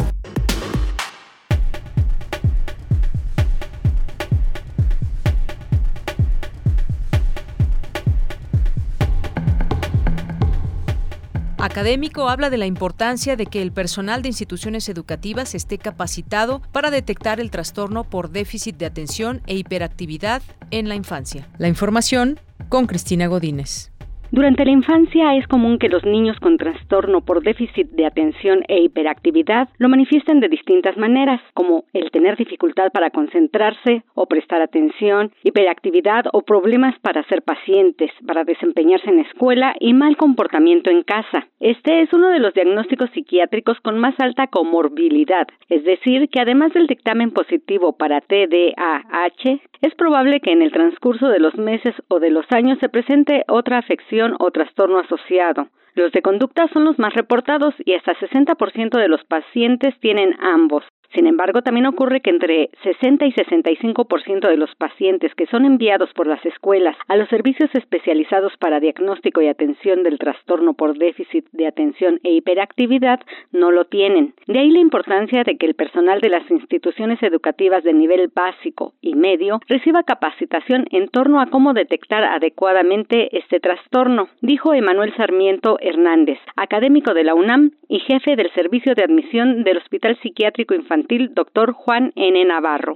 [11.75, 16.93] académico habla de la importancia de que el personal de instituciones educativas esté capacitado para
[16.93, 21.49] detectar el trastorno por déficit de atención e hiperactividad en la infancia.
[21.59, 23.91] La información con Cristina Godínez.
[24.35, 28.83] Durante la infancia es común que los niños con trastorno por déficit de atención e
[28.83, 35.31] hiperactividad lo manifiesten de distintas maneras, como el tener dificultad para concentrarse o prestar atención,
[35.45, 41.47] hiperactividad o problemas para ser pacientes, para desempeñarse en escuela y mal comportamiento en casa.
[41.61, 46.73] Este es uno de los diagnósticos psiquiátricos con más alta comorbilidad, es decir, que además
[46.73, 52.19] del dictamen positivo para TDAH, es probable que en el transcurso de los meses o
[52.19, 55.69] de los años se presente otra afección o trastorno asociado.
[55.95, 60.85] Los de conducta son los más reportados y hasta 60% de los pacientes tienen ambos.
[61.15, 66.13] Sin embargo, también ocurre que entre 60 y 65% de los pacientes que son enviados
[66.13, 71.47] por las escuelas a los servicios especializados para diagnóstico y atención del trastorno por déficit
[71.53, 73.21] de atención e hiperactividad
[73.53, 74.35] no lo tienen.
[74.49, 78.95] De ahí la importancia de que el personal de las instituciones educativas de nivel básico
[79.01, 85.79] y medio reciba capacitación en torno a cómo detectar adecuadamente este trastorno, dijo Emanuel Sarmiento
[85.81, 91.04] Hernández, académico de la UNAM y jefe del servicio de admisión del Hospital Psiquiátrico Infantil
[91.35, 92.45] doctor Juan N.
[92.45, 92.95] Navarro.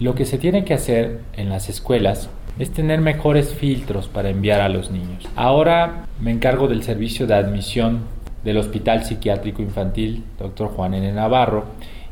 [0.00, 4.60] Lo que se tiene que hacer en las escuelas es tener mejores filtros para enviar
[4.60, 5.28] a los niños.
[5.36, 8.00] Ahora me encargo del servicio de admisión
[8.44, 11.12] del Hospital Psiquiátrico Infantil, doctor Juan N.
[11.12, 11.66] Navarro,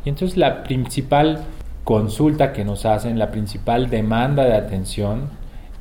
[0.05, 1.45] y entonces la principal
[1.85, 5.31] consulta que nos hacen, la principal demanda de atención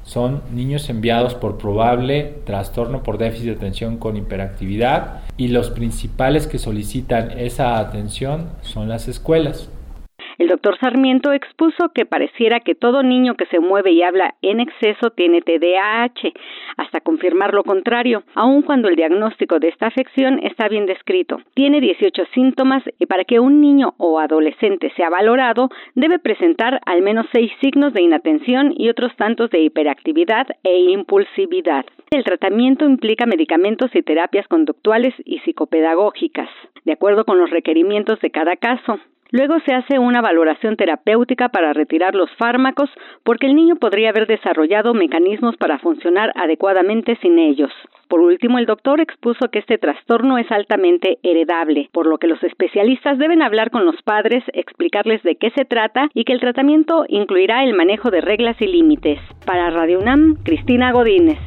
[0.06, 6.48] son niños enviados por probable trastorno por déficit de atención con hiperactividad y los principales
[6.48, 9.68] que solicitan esa atención son las escuelas.
[10.38, 14.60] El doctor Sarmiento expuso que pareciera que todo niño que se mueve y habla en
[14.60, 16.34] exceso tiene TDAH,
[16.78, 21.38] hasta confirmar lo contrario, aun cuando el diagnóstico de esta afección está bien descrito.
[21.54, 27.02] Tiene 18 síntomas y para que un niño o adolescente sea valorado, debe presentar al
[27.02, 31.86] menos seis signos de inatención y otros tantos de hiperactividad e impulsividad.
[32.12, 36.50] El tratamiento implica medicamentos y terapias conductuales y psicopedagógicas,
[36.84, 39.00] de acuerdo con los requerimientos de cada caso.
[39.36, 42.90] Luego se hace una valoración terapéutica para retirar los fármacos
[43.26, 47.70] porque el niño podría haber desarrollado mecanismos para funcionar adecuadamente sin ellos.
[48.08, 52.42] Por último, el doctor expuso que este trastorno es altamente heredable, por lo que los
[52.44, 57.04] especialistas deben hablar con los padres, explicarles de qué se trata y que el tratamiento
[57.10, 59.20] incluirá el manejo de reglas y límites.
[59.46, 61.40] Para Radio UNAM, Cristina Godínez.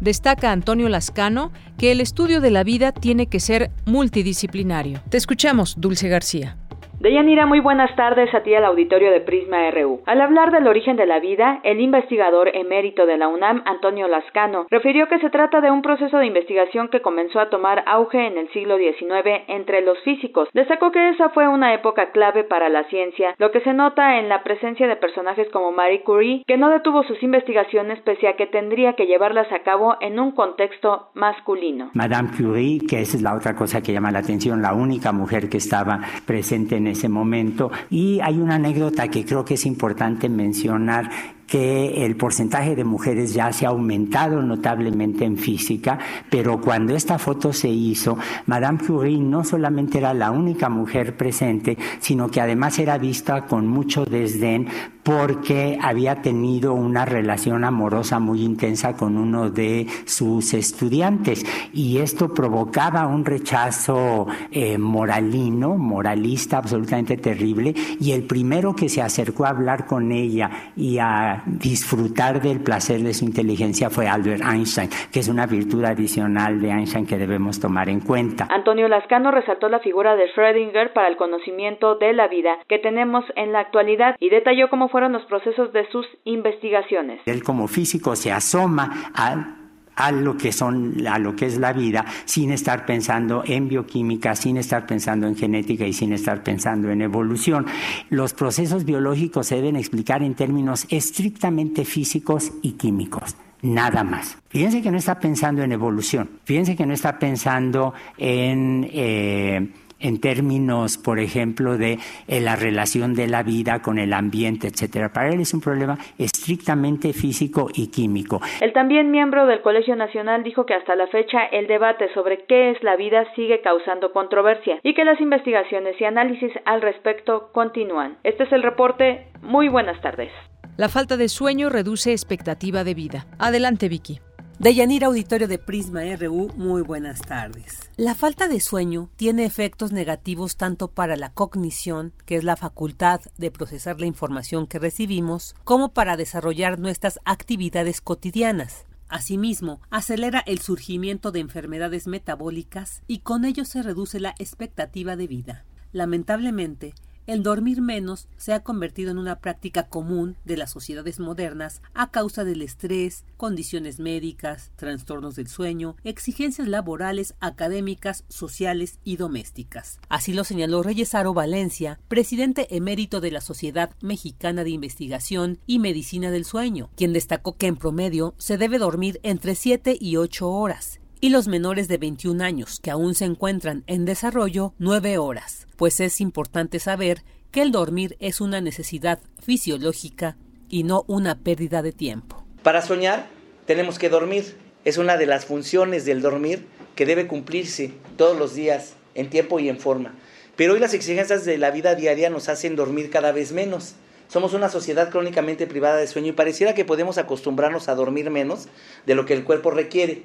[0.00, 4.98] Destaca Antonio Lascano que el estudio de la vida tiene que ser multidisciplinario.
[5.08, 6.56] Te escuchamos, Dulce García.
[7.00, 10.00] Deyanira, muy buenas tardes a ti al auditorio de Prisma RU.
[10.04, 14.66] Al hablar del origen de la vida, el investigador emérito de la UNAM, Antonio Lascano,
[14.68, 18.36] refirió que se trata de un proceso de investigación que comenzó a tomar auge en
[18.36, 20.48] el siglo XIX entre los físicos.
[20.54, 24.28] Destacó que esa fue una época clave para la ciencia, lo que se nota en
[24.28, 28.48] la presencia de personajes como Marie Curie, que no detuvo sus investigaciones pese a que
[28.48, 31.90] tendría que llevarlas a cabo en un contexto masculino.
[31.94, 35.48] Madame Curie, que esa es la otra cosa que llama la atención, la única mujer
[35.48, 37.70] que estaba presente en ese momento.
[37.90, 43.32] Y hay una anécdota que creo que es importante mencionar que el porcentaje de mujeres
[43.32, 45.98] ya se ha aumentado notablemente en física,
[46.30, 51.78] pero cuando esta foto se hizo, Madame Curie no solamente era la única mujer presente,
[52.00, 54.68] sino que además era vista con mucho desdén
[55.08, 61.46] porque había tenido una relación amorosa muy intensa con uno de sus estudiantes.
[61.72, 67.74] Y esto provocaba un rechazo eh, moralino, moralista absolutamente terrible.
[67.98, 73.00] Y el primero que se acercó a hablar con ella y a disfrutar del placer
[73.00, 77.60] de su inteligencia fue Albert Einstein, que es una virtud adicional de Einstein que debemos
[77.60, 78.48] tomar en cuenta.
[78.50, 83.24] Antonio Lascano resaltó la figura de Schrödinger para el conocimiento de la vida que tenemos
[83.36, 87.20] en la actualidad y detalló cómo fueron los procesos de sus investigaciones.
[87.26, 89.57] Él como físico se asoma a
[89.98, 94.34] a lo que son a lo que es la vida sin estar pensando en bioquímica,
[94.36, 97.66] sin estar pensando en genética y sin estar pensando en evolución.
[98.08, 103.36] Los procesos biológicos se deben explicar en términos estrictamente físicos y químicos.
[103.60, 104.38] Nada más.
[104.48, 106.30] Fíjense que no está pensando en evolución.
[106.44, 109.68] Fíjense que no está pensando en eh,
[110.00, 115.12] en términos, por ejemplo, de eh, la relación de la vida con el ambiente, etcétera.
[115.12, 118.40] Para él es un problema estrictamente físico y químico.
[118.60, 122.70] El también miembro del Colegio Nacional dijo que hasta la fecha el debate sobre qué
[122.70, 128.18] es la vida sigue causando controversia y que las investigaciones y análisis al respecto continúan.
[128.24, 129.26] Este es el reporte.
[129.42, 130.30] Muy buenas tardes.
[130.76, 133.26] La falta de sueño reduce expectativa de vida.
[133.38, 134.20] Adelante, Vicky.
[134.58, 137.88] Deyanira Auditorio de Prisma RU, muy buenas tardes.
[137.96, 143.20] La falta de sueño tiene efectos negativos tanto para la cognición, que es la facultad
[143.36, 148.84] de procesar la información que recibimos, como para desarrollar nuestras actividades cotidianas.
[149.08, 155.28] Asimismo, acelera el surgimiento de enfermedades metabólicas y con ello se reduce la expectativa de
[155.28, 155.64] vida.
[155.92, 156.94] Lamentablemente,
[157.28, 162.10] el dormir menos se ha convertido en una práctica común de las sociedades modernas a
[162.10, 170.00] causa del estrés, condiciones médicas, trastornos del sueño, exigencias laborales, académicas, sociales y domésticas.
[170.08, 176.30] Así lo señaló Reyesaro Valencia, presidente emérito de la Sociedad Mexicana de Investigación y Medicina
[176.30, 180.98] del Sueño, quien destacó que en promedio se debe dormir entre 7 y 8 horas
[181.20, 186.00] y los menores de 21 años que aún se encuentran en desarrollo 9 horas, pues
[186.00, 190.36] es importante saber que el dormir es una necesidad fisiológica
[190.68, 192.44] y no una pérdida de tiempo.
[192.62, 193.26] Para soñar
[193.66, 198.54] tenemos que dormir, es una de las funciones del dormir que debe cumplirse todos los
[198.54, 200.14] días en tiempo y en forma.
[200.56, 203.94] Pero hoy las exigencias de la vida diaria nos hacen dormir cada vez menos.
[204.28, 208.68] Somos una sociedad crónicamente privada de sueño y pareciera que podemos acostumbrarnos a dormir menos
[209.06, 210.24] de lo que el cuerpo requiere.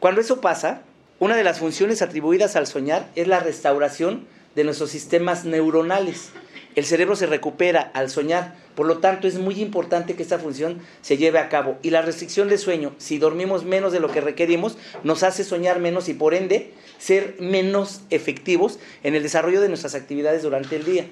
[0.00, 0.82] Cuando eso pasa,
[1.18, 6.30] una de las funciones atribuidas al soñar es la restauración de nuestros sistemas neuronales.
[6.76, 10.78] El cerebro se recupera al soñar, por lo tanto es muy importante que esta función
[11.00, 11.78] se lleve a cabo.
[11.82, 15.80] Y la restricción de sueño, si dormimos menos de lo que requerimos, nos hace soñar
[15.80, 20.84] menos y por ende ser menos efectivos en el desarrollo de nuestras actividades durante el
[20.84, 21.06] día.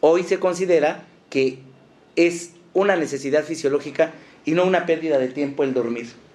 [0.00, 1.60] Hoy se considera que
[2.16, 4.12] es una necesidad fisiológica
[4.44, 6.25] y no una pérdida de tiempo el dormir.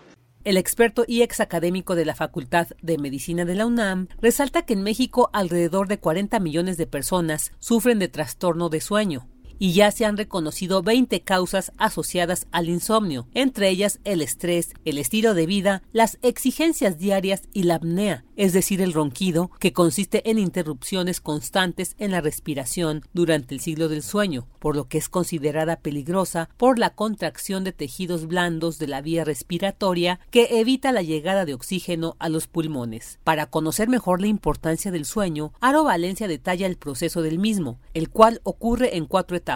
[0.44, 4.74] El experto y ex académico de la Facultad de Medicina de la UNAM resalta que
[4.74, 9.28] en México alrededor de 40 millones de personas sufren de trastorno de sueño
[9.62, 14.98] y ya se han reconocido 20 causas asociadas al insomnio, entre ellas el estrés, el
[14.98, 20.28] estilo de vida, las exigencias diarias y la apnea, es decir, el ronquido, que consiste
[20.32, 25.10] en interrupciones constantes en la respiración durante el ciclo del sueño, por lo que es
[25.10, 31.04] considerada peligrosa por la contracción de tejidos blandos de la vía respiratoria que evita la
[31.04, 33.20] llegada de oxígeno a los pulmones.
[33.24, 38.10] Para conocer mejor la importancia del sueño, Aro Valencia detalla el proceso del mismo, el
[38.10, 39.51] cual ocurre en cuatro etapas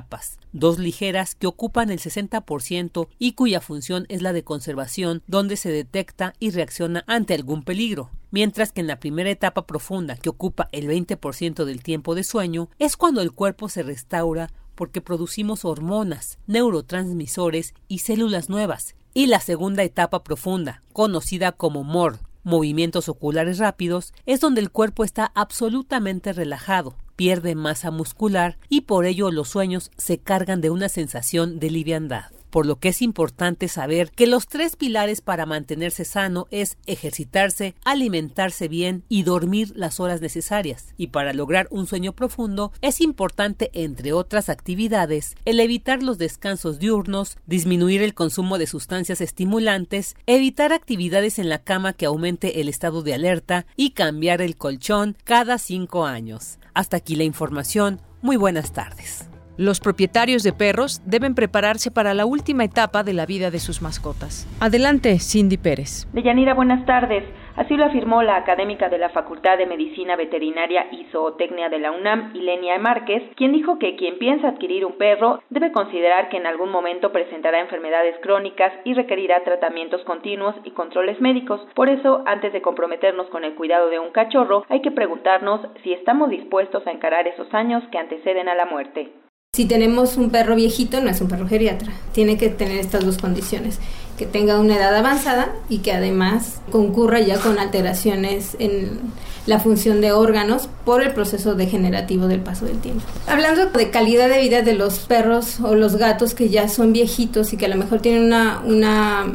[0.51, 5.69] dos ligeras que ocupan el 60% y cuya función es la de conservación, donde se
[5.69, 8.09] detecta y reacciona ante algún peligro.
[8.31, 12.69] Mientras que en la primera etapa profunda, que ocupa el 20% del tiempo de sueño,
[12.79, 18.95] es cuando el cuerpo se restaura porque producimos hormonas, neurotransmisores y células nuevas.
[19.13, 25.03] Y la segunda etapa profunda, conocida como MOR, movimientos oculares rápidos, es donde el cuerpo
[25.03, 30.89] está absolutamente relajado, pierde masa muscular y por ello los sueños se cargan de una
[30.89, 36.05] sensación de liviandad por lo que es importante saber que los tres pilares para mantenerse
[36.05, 40.93] sano es ejercitarse, alimentarse bien y dormir las horas necesarias.
[40.95, 46.79] Y para lograr un sueño profundo es importante, entre otras actividades, el evitar los descansos
[46.79, 52.69] diurnos, disminuir el consumo de sustancias estimulantes, evitar actividades en la cama que aumente el
[52.69, 56.57] estado de alerta y cambiar el colchón cada cinco años.
[56.73, 57.99] Hasta aquí la información.
[58.21, 59.27] Muy buenas tardes.
[59.57, 63.81] Los propietarios de perros deben prepararse para la última etapa de la vida de sus
[63.81, 64.45] mascotas.
[64.59, 66.07] Adelante, Cindy Pérez.
[66.11, 67.23] Deyanira, buenas tardes.
[67.55, 71.93] Así lo afirmó la académica de la Facultad de Medicina Veterinaria y Zootecnia de la
[71.93, 76.47] UNAM, Ilenia Márquez, quien dijo que quien piensa adquirir un perro debe considerar que en
[76.47, 81.61] algún momento presentará enfermedades crónicas y requerirá tratamientos continuos y controles médicos.
[81.75, 85.93] Por eso, antes de comprometernos con el cuidado de un cachorro, hay que preguntarnos si
[85.93, 89.13] estamos dispuestos a encarar esos años que anteceden a la muerte.
[89.55, 91.93] Si tenemos un perro viejito, no es un perro geriatra.
[92.11, 93.79] Tiene que tener estas dos condiciones.
[94.17, 98.99] Que tenga una edad avanzada y que además concurra ya con alteraciones en
[99.45, 103.03] la función de órganos por el proceso degenerativo del paso del tiempo.
[103.27, 107.53] Hablando de calidad de vida de los perros o los gatos que ya son viejitos
[107.53, 109.25] y que a lo mejor tienen una, una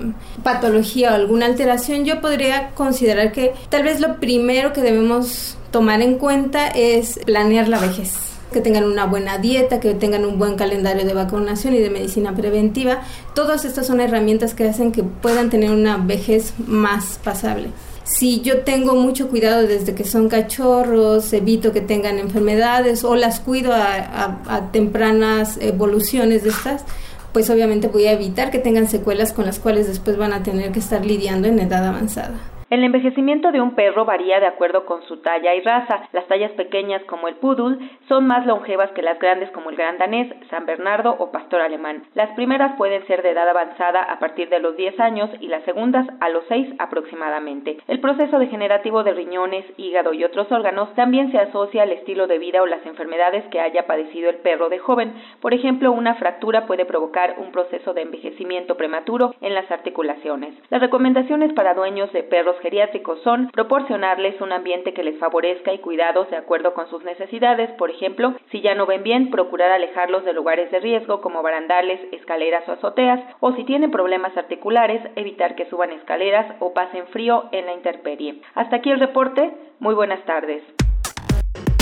[0.42, 6.02] patología o alguna alteración, yo podría considerar que tal vez lo primero que debemos tomar
[6.02, 10.56] en cuenta es planear la vejez que tengan una buena dieta, que tengan un buen
[10.56, 13.02] calendario de vacunación y de medicina preventiva.
[13.34, 17.68] Todas estas son herramientas que hacen que puedan tener una vejez más pasable.
[18.04, 23.38] Si yo tengo mucho cuidado desde que son cachorros, evito que tengan enfermedades o las
[23.38, 26.84] cuido a, tempranas evoluciones de estas,
[27.32, 30.72] pues obviamente voy a evitar que tengan secuelas con las cuales después van a tener
[30.72, 32.34] que estar lidiando en edad avanzada.
[32.70, 36.08] El envejecimiento de un perro varía de acuerdo con su talla y raza.
[36.12, 39.98] Las tallas pequeñas como el poodle son más longevas que las grandes como el gran
[39.98, 42.04] danés, San Bernardo o pastor alemán.
[42.14, 45.64] Las primeras pueden ser de edad avanzada a partir de los 10 años y las
[45.64, 47.78] segundas a los 6 aproximadamente.
[47.88, 52.38] El proceso degenerativo de riñones, hígado y otros órganos también se asocia al estilo de
[52.38, 55.14] vida o las enfermedades que haya padecido el perro de joven.
[55.40, 60.54] Por ejemplo, una fractura puede provocar un proceso de envejecimiento prematuro en las articulaciones.
[60.70, 65.78] Las recomendaciones para dueños de perros geriátricos son proporcionarles un ambiente que les favorezca y
[65.78, 70.24] cuidados de acuerdo con sus necesidades, por ejemplo, si ya no ven bien, procurar alejarlos
[70.24, 75.56] de lugares de riesgo como barandales, escaleras o azoteas, o si tienen problemas articulares, evitar
[75.56, 78.40] que suban escaleras o pasen frío en la intemperie.
[78.54, 80.62] Hasta aquí el reporte, muy buenas tardes.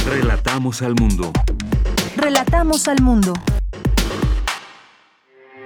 [0.09, 1.33] Relatamos al mundo.
[2.17, 3.33] Relatamos al mundo.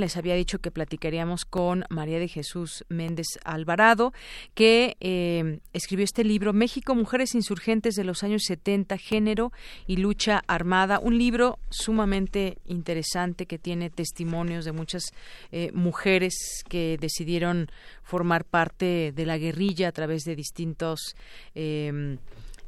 [0.00, 4.14] Les había dicho que platicaríamos con María de Jesús Méndez Alvarado,
[4.54, 9.52] que eh, escribió este libro, México, Mujeres Insurgentes de los años 70, Género
[9.86, 15.04] y Lucha Armada, un libro sumamente interesante que tiene testimonios de muchas
[15.52, 17.68] eh, mujeres que decidieron
[18.02, 21.14] formar parte de la guerrilla a través de distintos...
[21.54, 22.16] Eh,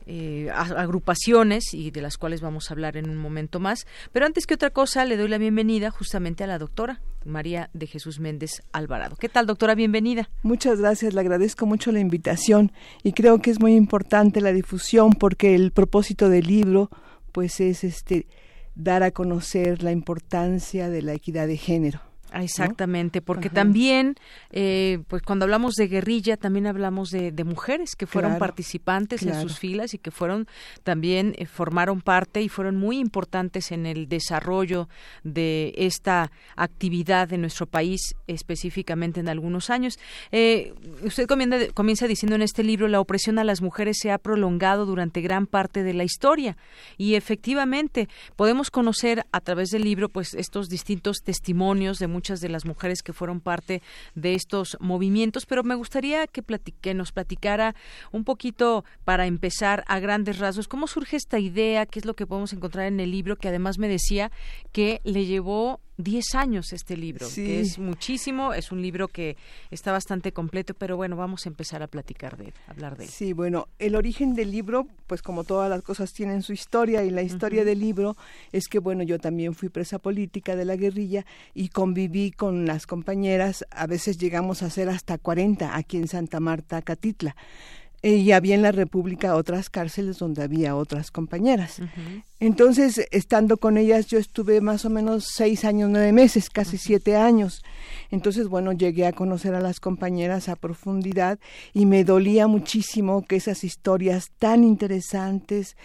[0.06, 3.86] eh, agrupaciones y de las cuales vamos a hablar en un momento más.
[4.10, 7.86] Pero antes que otra cosa, le doy la bienvenida justamente a la doctora María de
[7.86, 9.16] Jesús Méndez Alvarado.
[9.16, 9.74] ¿Qué tal, doctora?
[9.74, 10.28] Bienvenida.
[10.42, 12.72] Muchas gracias, le agradezco mucho la invitación
[13.02, 16.90] y creo que es muy importante la difusión porque el propósito del libro
[17.32, 18.26] pues es este
[18.74, 24.16] dar a conocer la importancia de la equidad de género Exactamente, porque también,
[24.50, 29.58] eh, pues cuando hablamos de guerrilla, también hablamos de, mujeres que fueron participantes en sus
[29.58, 30.46] filas y que fueron
[30.84, 34.88] también eh, formaron parte y fueron muy importantes en el desarrollo
[35.24, 39.98] de esta actividad en nuestro país, específicamente en algunos años.
[40.30, 40.72] Eh,
[41.02, 44.86] usted comienza, comienza diciendo en este libro la opresión a las mujeres se ha prolongado
[44.86, 46.56] durante gran parte de la historia
[46.96, 52.48] y efectivamente podemos conocer a través del libro, pues estos distintos testimonios de muchas de
[52.48, 53.82] las mujeres que fueron parte
[54.14, 56.42] de estos movimientos, pero me gustaría que,
[56.80, 57.74] que nos platicara
[58.12, 62.26] un poquito para empezar a grandes rasgos cómo surge esta idea, qué es lo que
[62.26, 64.30] podemos encontrar en el libro, que además me decía
[64.72, 69.36] que le llevó 10 años este libro, que es muchísimo, es un libro que
[69.70, 73.10] está bastante completo, pero bueno, vamos a empezar a platicar de él, hablar de él.
[73.10, 77.10] Sí, bueno, el origen del libro, pues como todas las cosas tienen su historia y
[77.10, 78.16] la historia del libro
[78.52, 82.86] es que bueno, yo también fui presa política de la guerrilla y conviví con las
[82.86, 87.36] compañeras, a veces llegamos a ser hasta 40 aquí en Santa Marta, Catitla
[88.02, 91.80] y había en la República otras cárceles donde había otras compañeras.
[92.40, 97.16] Entonces, estando con ellas, yo estuve más o menos seis años, nueve meses, casi siete
[97.16, 97.62] años.
[98.10, 101.38] Entonces, bueno, llegué a conocer a las compañeras a profundidad
[101.72, 105.76] y me dolía muchísimo que esas historias tan interesantes,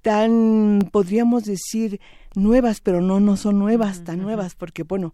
[0.00, 2.00] tan, podríamos decir,
[2.34, 5.12] nuevas, pero no, no son nuevas, tan nuevas, porque, bueno,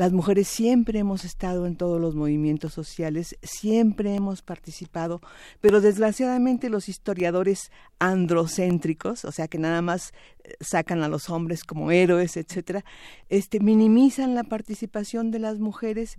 [0.00, 5.20] las mujeres siempre hemos estado en todos los movimientos sociales, siempre hemos participado,
[5.60, 11.64] pero desgraciadamente los historiadores androcéntricos, o sea que nada más eh, sacan a los hombres
[11.64, 12.82] como héroes, etcétera,
[13.28, 16.16] este minimizan la participación de las mujeres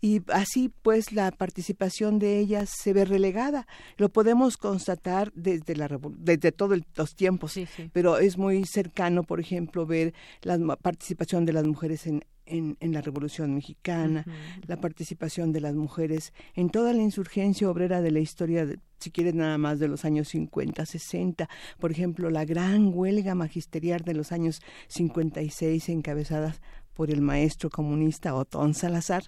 [0.00, 3.66] y así pues la participación de ellas se ve relegada.
[3.96, 5.88] Lo podemos constatar desde la
[6.18, 7.58] desde todos los tiempos,
[7.92, 12.92] pero es muy cercano, por ejemplo, ver la participación de las mujeres en en, en,
[12.92, 14.24] la Revolución Mexicana,
[14.66, 18.66] la participación de las mujeres en toda la insurgencia obrera de la historia,
[18.98, 21.48] si quieres nada más de los años 50, 60,
[21.78, 26.60] por ejemplo, la gran huelga magisterial de los años 56 encabezadas
[26.94, 29.24] por el maestro comunista Otón Salazar,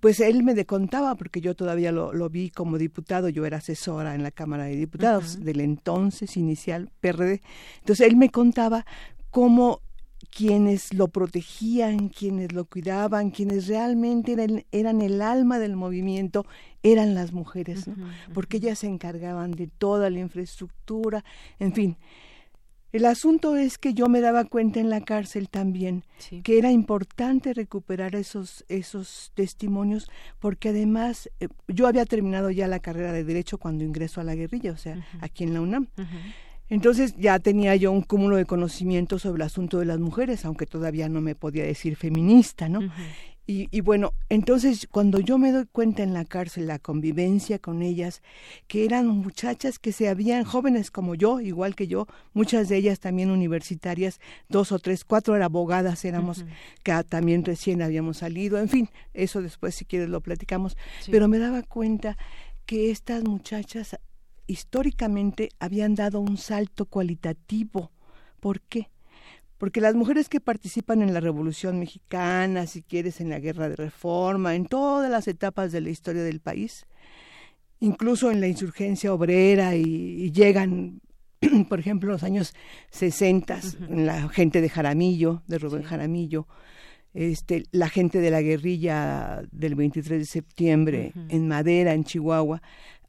[0.00, 4.14] pues él me contaba, porque yo todavía lo, lo, vi como diputado, yo era asesora
[4.14, 7.42] en la Cámara de Diputados del entonces inicial PRD,
[7.80, 8.86] entonces él me contaba
[9.30, 9.80] cómo
[10.30, 14.32] quienes lo protegían, quienes lo cuidaban, quienes realmente
[14.72, 16.46] eran, el alma del movimiento,
[16.82, 17.90] eran las mujeres,
[18.34, 21.24] porque ellas se encargaban de toda la infraestructura,
[21.58, 21.96] en fin.
[22.92, 26.04] El asunto es que yo me daba cuenta en la cárcel también
[26.44, 32.80] que era importante recuperar esos esos testimonios porque además eh, yo había terminado ya la
[32.80, 35.88] carrera de derecho cuando ingreso a la guerrilla, o sea, aquí en la UNAM.
[36.72, 40.64] Entonces ya tenía yo un cúmulo de conocimiento sobre el asunto de las mujeres, aunque
[40.64, 42.80] todavía no me podía decir feminista, ¿no?
[43.46, 48.22] y, bueno, entonces cuando yo me doy cuenta en la cárcel, la convivencia con ellas,
[48.68, 53.00] que eran muchachas que se habían, jóvenes como yo, igual que yo, muchas de ellas
[53.00, 54.18] también universitarias,
[54.48, 56.46] dos o tres, cuatro eran abogadas, éramos,
[56.82, 60.78] que también recién habíamos salido, en fin, eso después si quieres lo platicamos,
[61.10, 62.16] pero me daba cuenta
[62.64, 63.98] que estas muchachas
[64.52, 67.90] históricamente habían dado un salto cualitativo.
[68.40, 68.90] ¿Por qué?
[69.58, 73.76] Porque las mujeres que participan en la Revolución Mexicana, si quieres, en la Guerra de
[73.76, 76.86] Reforma, en todas las etapas de la historia del país,
[77.78, 81.00] incluso en la insurgencia obrera y, llegan
[81.68, 82.54] por ejemplo, en los años
[82.90, 86.46] 60, la gente de Jaramillo, de Rubén Jaramillo,
[87.14, 92.62] este, la gente de la guerrilla del 23 de septiembre en Madera, en Chihuahua,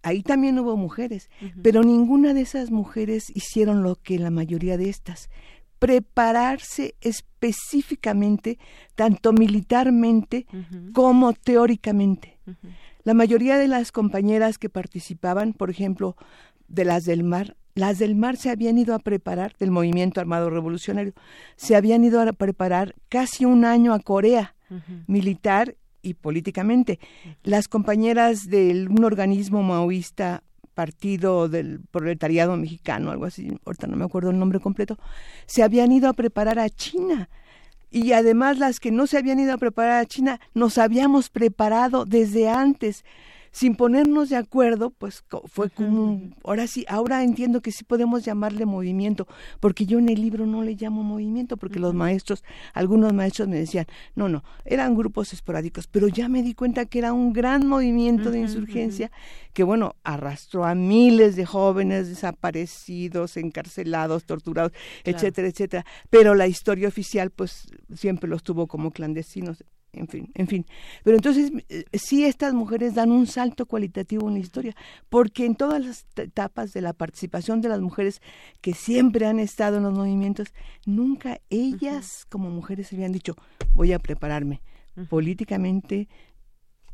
[0.04, 1.30] ahí también hubo mujeres,
[1.64, 5.30] pero ninguna de esas mujeres hicieron lo que la mayoría de estas,
[5.80, 8.60] prepararse específicamente,
[8.96, 10.46] tanto militarmente
[10.94, 12.38] como teóricamente.
[13.04, 16.16] La mayoría de las compañeras que participaban, por ejemplo,
[16.68, 20.50] de las del mar, las del mar se habían ido a preparar, del movimiento armado
[20.50, 21.14] revolucionario,
[21.56, 24.56] se habían ido a preparar casi un año a Corea,
[25.08, 27.00] militar y políticamente.
[27.42, 30.44] Las compañeras de un organismo maoísta,
[30.76, 34.98] Partido del Proletariado Mexicano, algo así, ahorita no me acuerdo el nombre completo,
[35.46, 37.30] se habían ido a preparar a China.
[37.90, 42.06] Y además las que no se habían ido a preparar a China, nos habíamos preparado
[42.06, 43.06] desde antes
[43.54, 48.66] sin ponernos de acuerdo, pues fue como, ahora sí, ahora entiendo que sí podemos llamarle
[48.66, 49.28] movimiento,
[49.60, 52.44] porque yo en el libro no le llamo movimiento, porque los maestros,
[52.74, 53.86] algunos maestros me decían,
[54.16, 58.32] no, no, eran grupos esporádicos, pero ya me di cuenta que era un gran movimiento
[58.32, 59.12] de insurgencia
[59.54, 64.72] que, bueno, arrastró a miles de jóvenes desaparecidos, encarcelados, torturados,
[65.04, 69.64] etcétera, etcétera, pero la historia oficial, pues, siempre los tuvo como clandestinos
[69.94, 70.66] en fin, en fin.
[71.04, 74.76] Pero entonces eh, sí estas mujeres dan un salto cualitativo en la historia,
[75.10, 78.22] porque en todas las etapas de la participación de las mujeres
[78.62, 80.54] que siempre han estado en los movimientos,
[80.86, 83.36] nunca ellas como mujeres se habían dicho,
[83.74, 84.62] voy a prepararme
[85.10, 86.08] políticamente,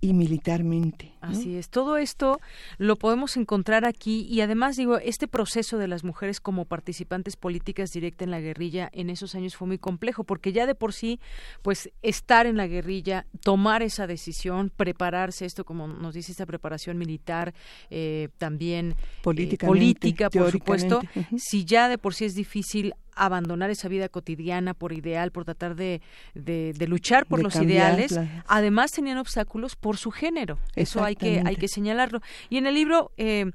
[0.01, 1.11] y militarmente.
[1.19, 1.69] Así es.
[1.69, 2.39] Todo esto
[2.77, 7.91] lo podemos encontrar aquí y además digo, este proceso de las mujeres como participantes políticas
[7.91, 11.19] directa en la guerrilla en esos años fue muy complejo porque ya de por sí,
[11.61, 16.97] pues estar en la guerrilla, tomar esa decisión, prepararse, esto como nos dice esta preparación
[16.97, 17.53] militar,
[17.89, 21.01] eh, también eh, política, por supuesto,
[21.37, 25.75] si ya de por sí es difícil abandonar esa vida cotidiana por ideal, por tratar
[25.75, 26.01] de,
[26.33, 30.57] de, luchar por los ideales, además tenían obstáculos por su género.
[30.75, 32.21] Eso hay que, hay que señalarlo.
[32.49, 33.51] Y en el libro eh,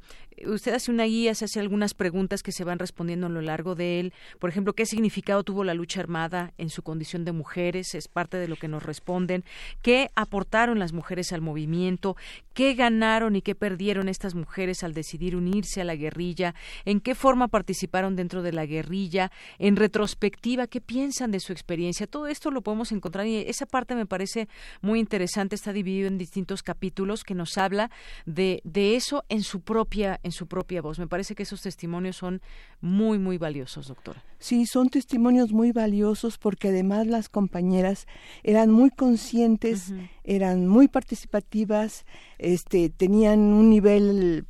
[0.46, 3.74] usted hace una guía, se hace algunas preguntas que se van respondiendo a lo largo
[3.74, 4.12] de él.
[4.38, 7.94] Por ejemplo, ¿qué significado tuvo la lucha armada en su condición de mujeres?
[7.94, 9.44] Es parte de lo que nos responden.
[9.82, 12.16] ¿Qué aportaron las mujeres al movimiento?
[12.52, 16.54] ¿Qué ganaron y qué perdieron estas mujeres al decidir unirse a la guerrilla?
[16.84, 19.30] ¿En qué forma participaron dentro de la guerrilla?
[19.58, 22.06] En retrospectiva, ¿qué piensan de su experiencia?
[22.06, 24.48] Todo esto lo podemos encontrar y esa parte me parece
[24.80, 25.54] muy interesante.
[25.54, 27.90] Está dividido en distintos capítulos que nos habla
[28.26, 30.98] de, de eso en su propia en su propia voz.
[30.98, 32.40] Me parece que esos testimonios son
[32.80, 34.24] muy, muy valiosos, doctora.
[34.38, 38.06] Sí, son testimonios muy valiosos porque además las compañeras
[38.42, 39.94] eran muy conscientes,
[40.24, 42.04] eran muy participativas,
[42.38, 44.46] este, tenían un nivel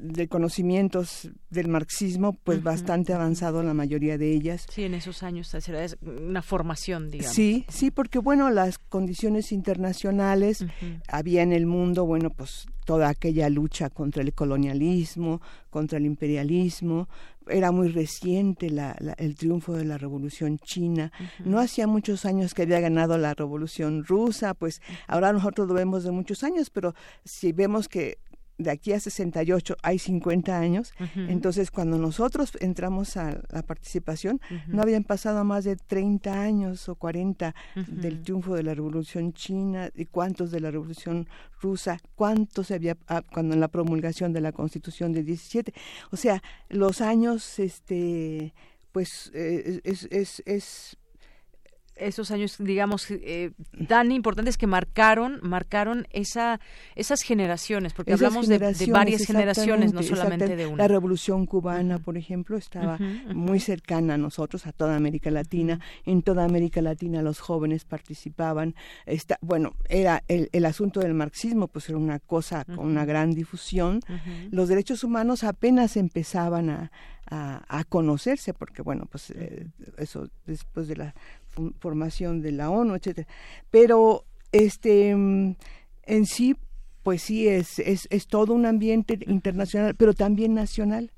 [0.00, 4.66] de conocimientos del marxismo, pues bastante avanzado la mayoría de ellas.
[4.70, 7.34] Sí, en esos años era una formación, digamos.
[7.34, 10.64] Sí, sí, porque bueno, las condiciones internacionales,
[11.08, 17.08] había en el mundo, bueno, pues toda aquella lucha contra el colonialismo, contra el imperialismo,
[17.46, 21.12] era muy reciente la, el triunfo de la revolución china,
[21.44, 26.04] no hacía muchos años que había ganado la revolución rusa, pues ahora nosotros lo vemos
[26.04, 26.94] de muchos años, pero
[27.24, 28.18] si vemos que
[28.60, 34.82] de aquí a 68 hay 50 años, entonces cuando nosotros entramos a la participación, no
[34.82, 37.54] habían pasado más de 30 años o 40
[37.88, 41.26] del triunfo de la Revolución China y cuántos de la Revolución
[41.60, 45.72] Rusa, cuántos había ah, cuando en la promulgación de la Constitución de 17.
[46.10, 48.52] O sea, los años, este,
[48.92, 50.96] pues eh, es, es, es
[52.00, 53.52] esos años, digamos, eh,
[53.88, 56.60] tan importantes que marcaron, marcaron esa,
[56.94, 58.58] esas generaciones, porque hablamos de,
[58.90, 60.82] varias generaciones, no solamente de una.
[60.82, 62.98] La Revolución Cubana, por ejemplo, estaba
[63.34, 65.80] muy cercana a nosotros, a toda América Latina.
[66.04, 68.74] En toda América Latina los jóvenes participaban.
[69.06, 73.32] Está, bueno, era el, el asunto del marxismo, pues era una cosa con una gran
[73.32, 74.00] difusión.
[74.50, 76.90] Los derechos humanos apenas empezaban a,
[77.30, 79.68] a, conocerse, porque bueno, pues eh,
[79.98, 81.14] eso después de la
[81.78, 83.28] formación de la ONU, etcétera.
[83.70, 85.56] Pero este mm,
[86.04, 86.56] en sí
[87.02, 91.10] pues sí es, es, es todo un ambiente internacional, pero también nacional.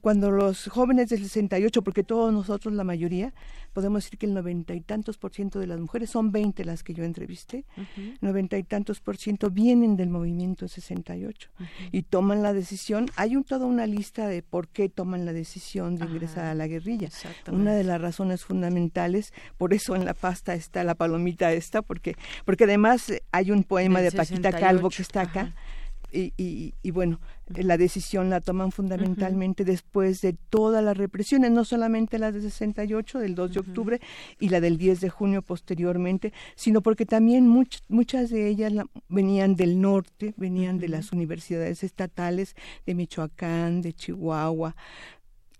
[0.00, 3.34] Cuando los jóvenes del 68, porque todos nosotros, la mayoría,
[3.72, 6.84] podemos decir que el noventa y tantos por ciento de las mujeres, son 20 las
[6.84, 7.64] que yo entrevisté,
[8.20, 11.50] noventa y tantos por ciento vienen del movimiento 68
[11.90, 13.10] y toman la decisión.
[13.16, 16.68] Hay un, toda una lista de por qué toman la decisión de ingresar a la
[16.68, 17.08] guerrilla.
[17.50, 22.14] Una de las razones fundamentales, por eso en la pasta está la palomita esta, porque,
[22.44, 25.17] porque además hay un poema de Paquita Calvo que está
[26.10, 32.18] y, y, bueno, la decisión la toman fundamentalmente después de todas las represiones, no solamente
[32.18, 34.00] la de 68, del 2 de octubre,
[34.40, 37.46] y la del 10 de junio posteriormente, sino porque también
[37.88, 38.72] muchas de ellas
[39.08, 44.76] venían del norte, venían de las universidades estatales de Michoacán, de Chihuahua,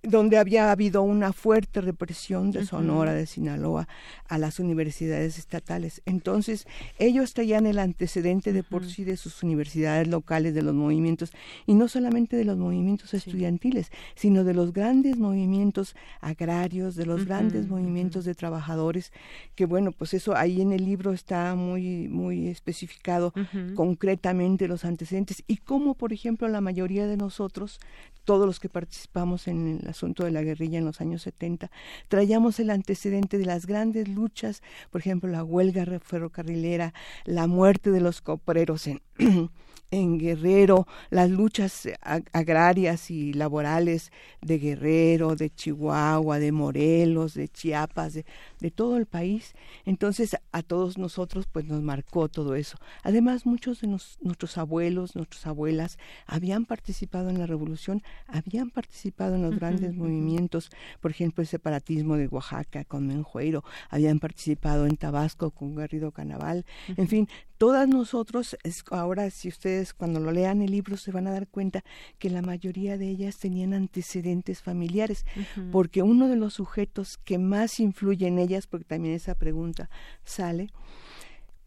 [0.03, 3.89] donde había habido una fuerte represión de Sonora, de Sinaloa,
[4.29, 6.03] a las universidades estatales.
[6.07, 6.67] Entonces,
[6.99, 11.33] ellos traían el antecedente de por sí de sus universidades locales, de los movimientos,
[11.67, 17.25] y no solamente de los movimientos estudiantiles, sino de los grandes movimientos agrarios, de los
[17.25, 19.13] grandes movimientos de trabajadores,
[19.55, 23.33] que bueno, pues eso ahí en el libro está muy, muy especificado
[23.75, 27.81] concretamente los antecedentes y cómo, por ejemplo, la mayoría de nosotros,
[28.25, 31.71] todos los que participamos en el asunto de la guerrilla en los años 70,
[32.09, 36.95] traíamos el antecedente de las grandes luchas, por ejemplo, la huelga ferrocarrilera,
[37.25, 39.01] la muerte de los copreros en
[39.91, 41.89] en Guerrero, las luchas
[42.33, 44.13] agrarias y laborales
[44.43, 48.27] de Guerrero, de Chihuahua, de Morelos, de Chiapas, de,
[48.61, 49.55] de, todo el país.
[49.85, 52.77] Entonces a todos nosotros pues nos marcó todo eso.
[53.03, 59.43] Además muchos de nuestros abuelos, nuestras abuelas habían participado en la revolución, habían participado en
[59.43, 60.71] los grandes movimientos,
[61.01, 66.65] por ejemplo el separatismo de Oaxaca con Menjueiro, habían participado en Tabasco con Garrido Canaval,
[66.97, 67.29] en fin,
[67.59, 68.57] todas nosotros,
[68.91, 71.85] ahora si ustedes cuando lo lean el libro se van a dar cuenta
[72.19, 75.27] que la mayoría de ellas tenían antecedentes familiares,
[75.73, 79.91] porque uno de los sujetos que más influye en ellas, porque también esa pregunta
[80.25, 80.71] sale,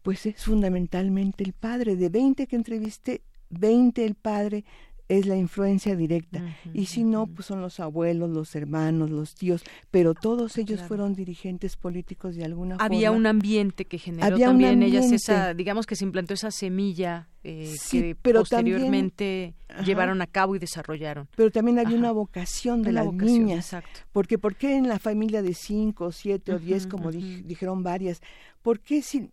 [0.02, 1.94] pues es fundamentalmente el padre.
[1.94, 4.64] De 20 que entrevisté, 20 el padre,
[5.08, 6.42] es la influencia directa.
[6.72, 11.14] y si no, pues son los abuelos, los hermanos, los tíos, pero todos ellos fueron
[11.14, 12.84] dirigentes políticos de alguna forma.
[12.84, 17.74] Había un ambiente que generó también ellas esa, digamos que se implantó esa semilla eh,
[17.90, 19.54] que posteriormente
[19.84, 21.28] llevaron a cabo y desarrollaron.
[21.36, 23.76] Pero también había una vocación de las niñas.
[24.12, 28.20] Porque ¿por qué en la familia de cinco, siete o diez, como dijeron varias,
[28.62, 29.30] por qué si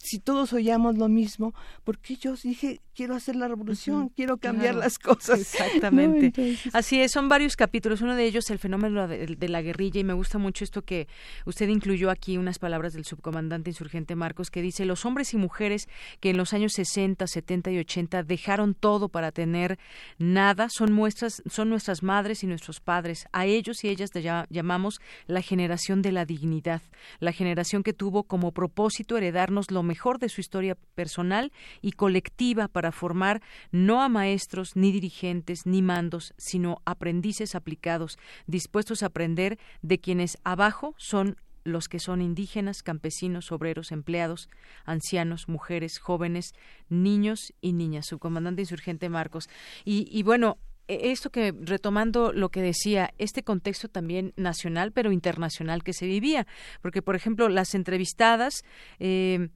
[0.00, 4.98] si todos oíamos lo mismo, porque yo dije, quiero hacer la revolución, quiero cambiar las
[4.98, 5.38] cosas.
[5.54, 6.58] Exactamente.
[6.72, 8.00] Así es, son varios capítulos.
[8.00, 11.06] Uno de ellos, el fenómeno de, la guerrilla, y me gusta mucho esto que
[11.46, 15.88] usted incluyó aquí, unas palabras del subcomandante insurgente Marcos, que dice, los hombres y mujeres
[16.18, 19.78] que en los años 60, 70 y 80 dejaron todo para tener
[20.18, 23.28] nada, son, muestras, son nuestras madres y nuestros padres.
[23.30, 24.10] A ellos y ellas
[24.50, 26.82] llamamos la generación de la dignidad,
[27.20, 32.66] la generación que tuvo como propósito heredarnos lo mejor de su historia personal y colectiva
[32.66, 39.58] para formar no a maestros, ni dirigentes, ni mandos, sino aprendices aplicados, dispuestos a aprender
[39.82, 44.48] de quienes abajo son los que son indígenas, campesinos, obreros, empleados,
[44.84, 46.54] ancianos, mujeres, jóvenes,
[46.88, 48.06] niños y niñas.
[48.06, 49.48] Subcomandante insurgente Marcos.
[49.84, 50.58] Y, y bueno,
[50.88, 56.06] e, esto que retomando lo que decía, este contexto también nacional, pero internacional que se
[56.06, 56.46] vivía,
[56.80, 58.64] porque por ejemplo las entrevistadas
[58.98, 59.50] eh,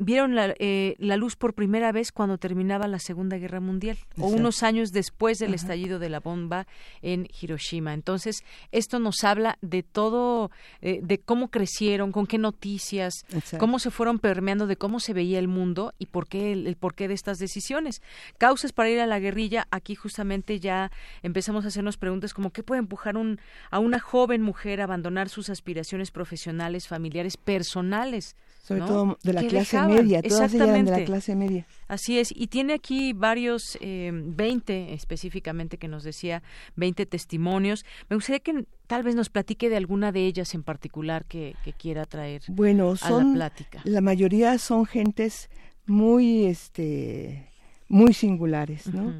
[0.00, 4.62] vieron eh, la, luz por primera vez cuando terminaba la Segunda Guerra Mundial o unos
[4.62, 6.66] años después del estallido de la bomba
[7.02, 7.92] en Hiroshima.
[7.92, 10.50] Entonces, esto nos habla de todo,
[10.80, 13.12] eh, de cómo crecieron, con qué noticias,
[13.58, 17.06] cómo se fueron permeando, de cómo se veía el mundo y por qué el, porqué
[17.06, 18.00] de estas decisiones.
[18.38, 20.90] Causas para ir a la guerrilla, aquí justamente ya
[21.22, 23.38] empezamos a hacernos preguntas como qué puede empujar un,
[23.70, 29.42] a una joven mujer a abandonar sus aspiraciones profesionales, familiares, personales sobre todo de la
[29.42, 31.66] clase media, todas ellas de la clase media.
[31.88, 36.42] Así es, y tiene aquí varios, eh, 20 específicamente que nos decía,
[36.76, 37.84] 20 testimonios.
[38.08, 42.04] Me gustaría que tal vez nos platique de alguna de ellas en particular que, quiera
[42.04, 43.80] traer bueno, son, a la plática.
[43.84, 45.48] La mayoría son gentes
[45.86, 47.50] muy, este,
[47.88, 49.14] muy singulares, ¿no?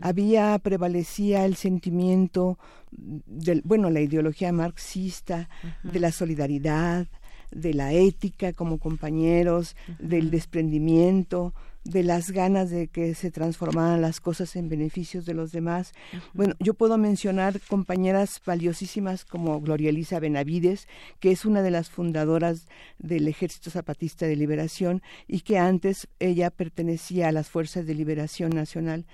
[0.00, 2.58] Había, prevalecía el sentimiento,
[2.90, 5.48] del, bueno, la ideología marxista,
[5.82, 7.06] de la solidaridad,
[7.50, 11.54] de la ética como compañeros, del desprendimiento,
[11.84, 15.92] de las ganas de que se transformaran las cosas en beneficios de los demás.
[16.34, 20.86] Bueno, yo puedo mencionar compañeras valiosísimas como Gloria Elisa Benavides,
[21.18, 22.66] que es una de las fundadoras
[22.98, 28.50] del Ejército Zapatista de Liberación y que antes ella pertenecía a las Fuerzas de Liberación
[28.50, 29.06] Nacional.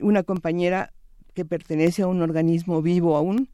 [0.00, 0.92] Una compañera
[1.34, 3.48] que pertenece a un organismo vivo aún,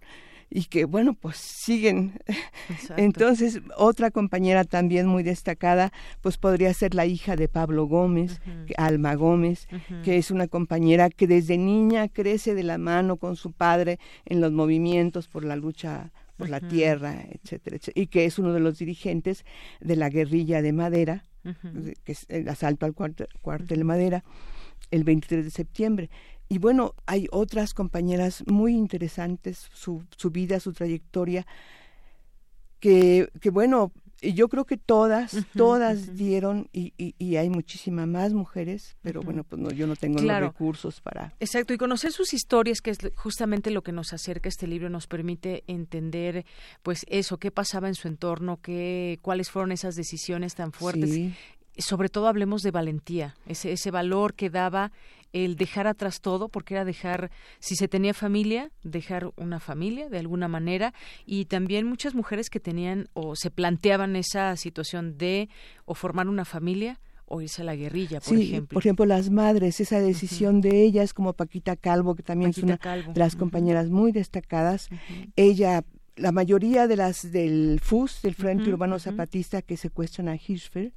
[0.50, 2.20] y que bueno pues siguen.
[2.96, 8.40] Entonces otra compañera también muy destacada pues podría ser la hija de Pablo Gómez
[8.76, 9.68] Alma Gómez
[10.04, 14.40] que es una compañera que desde niña crece de la mano con su padre en
[14.40, 18.60] los movimientos por la lucha por la tierra etcétera, etcétera, y que es uno de
[18.60, 19.44] los dirigentes
[19.80, 21.24] de la guerrilla de Madera
[22.04, 24.24] que es el asalto al cuartel, cuartel Madera
[24.90, 26.10] el 23 de septiembre.
[26.48, 31.46] Y bueno, hay otras compañeras muy interesantes, su, su vida, su trayectoria,
[32.80, 38.96] que, que bueno, yo creo que todas, todas dieron, y, y, hay muchísimas más mujeres,
[39.00, 41.34] pero bueno, pues no, yo no tengo los recursos para...
[41.38, 45.06] Exacto, y conocer sus historias, que es justamente lo que nos acerca este libro, nos
[45.06, 46.44] permite entender,
[46.82, 51.32] pues eso, qué pasaba en su entorno, qué, cuáles fueron esas decisiones tan fuertes.
[51.76, 54.90] Sobre todo hablemos de valentía, ese, ese valor que daba
[55.32, 60.18] el dejar atrás todo, porque era dejar, si se tenía familia, dejar una familia de
[60.18, 60.94] alguna manera,
[61.26, 65.48] y también muchas mujeres que tenían o se planteaban esa situación de
[65.84, 68.74] o formar una familia o irse a la guerrilla, por sí, ejemplo.
[68.74, 72.76] Por ejemplo, las madres, esa decisión de ellas, como Paquita Calvo, que también es una
[72.76, 74.88] de las compañeras muy destacadas,
[75.36, 75.84] ella
[76.18, 80.92] la mayoría de las del FUS, del Frente Urbano Zapatista que secuestran a Hirschfeld,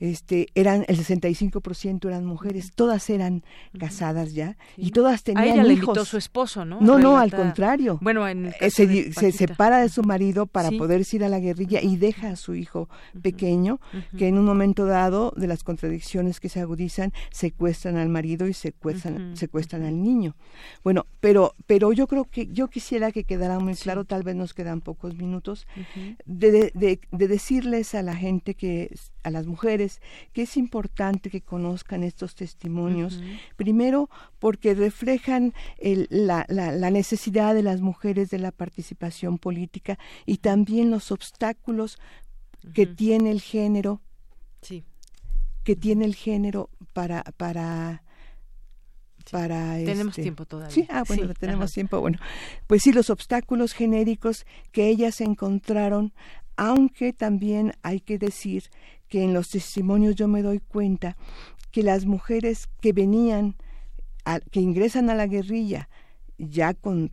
[0.00, 3.44] este, eran el 65% eran mujeres, todas eran
[3.78, 6.80] casadas ya y todas tenían a ella le invitó su esposo, ¿no?
[6.80, 7.98] No, no, al contrario.
[8.00, 11.82] Bueno, en eh, se, se, separa de su marido para poder ir a la guerrilla
[11.82, 12.88] y deja a su hijo
[13.20, 13.78] pequeño
[14.16, 18.54] que en un momento dado de las contradicciones que se agudizan secuestran al marido y
[18.54, 20.34] secuestran secuestran al niño.
[20.82, 24.54] Bueno, pero pero yo creo que yo quisiera que quedara muy claro, tal vez nos
[24.54, 25.66] quedan pocos minutos
[26.24, 29.89] de, de, de decirles a la gente que a las mujeres
[30.32, 33.20] que es importante que conozcan estos testimonios.
[33.56, 34.08] Primero,
[34.38, 41.10] porque reflejan la, la, necesidad de las mujeres de la participación política y también los
[41.10, 41.98] obstáculos
[42.74, 44.00] que tiene el género.
[44.62, 44.84] Sí.
[45.64, 48.02] Que tiene el género para, para
[49.30, 52.18] para tenemos este, tiempo todavía sí ah bueno tenemos tiempo bueno
[52.66, 56.12] pues sí los obstáculos genéricos que ellas encontraron
[56.56, 58.64] aunque también hay que decir
[59.10, 61.18] que en los testimonios yo me doy cuenta
[61.70, 63.56] que las mujeres que venían,
[64.50, 65.90] que ingresan a la guerrilla
[66.38, 67.12] ya con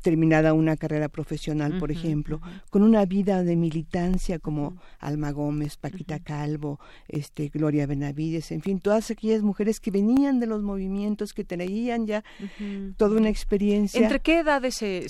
[0.00, 2.40] terminada una carrera profesional, por ejemplo,
[2.70, 8.80] con una vida de militancia como Alma Gómez, Paquita Calvo, este Gloria Benavides, en fin,
[8.80, 12.24] todas aquellas mujeres que venían de los movimientos, que traían ya
[12.96, 14.00] toda una experiencia.
[14.00, 15.06] ¿Entre qué edades se,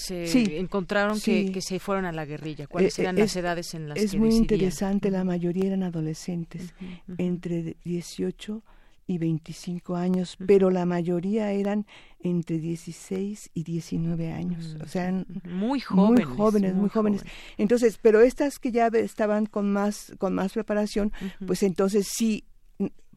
[0.59, 2.67] encontraron que, se fueron a la guerrilla?
[2.67, 5.83] ¿Cuáles eh, eran las edades en las es que Es muy interesante, la mayoría eran
[5.83, 6.75] adolescentes,
[7.19, 8.80] entre 18 y
[9.19, 11.87] 25 años, pero la mayoría eran
[12.21, 17.25] entre 16 y 19 años, o sea, muy jóvenes, muy jóvenes, muy, jóvenes.
[17.57, 21.13] Entonces, pero estas que ya estaban con más con más preparación,
[21.47, 22.45] pues entonces sí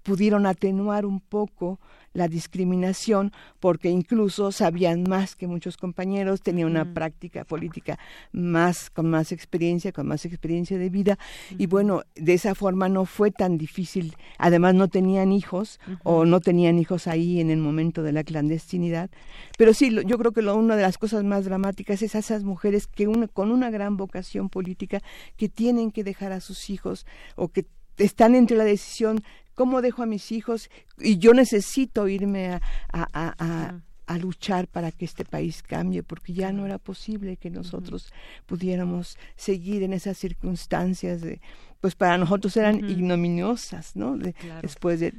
[0.04, 1.80] pudieron atenuar un poco
[2.14, 7.98] la discriminación porque incluso sabían más que muchos compañeros, tenían una práctica política
[8.32, 11.18] más con más experiencia, con más experiencia de vida
[11.58, 14.16] y bueno, de esa forma no fue tan difícil.
[14.38, 19.10] Además no tenían hijos o no tenían hijos ahí en el momento de la clandestinidad,
[19.58, 22.88] pero sí yo creo que lo, una de las cosas más dramáticas es esas mujeres
[22.88, 23.04] que
[23.34, 25.02] con una gran vocación política
[25.36, 27.06] que tienen que dejar a sus hijos
[27.36, 27.66] o que
[27.98, 29.24] están entre la decisión
[29.56, 30.70] ¿Cómo dejo a mis hijos?
[30.98, 32.62] Y yo necesito irme a,
[32.92, 38.12] a, a, luchar para que este país cambie, porque ya no era posible que nosotros
[38.46, 41.40] pudiéramos seguir en esas circunstancias de,
[41.84, 44.18] pues para nosotros eran ignominiosas, ¿no?
[44.62, 45.12] Después de,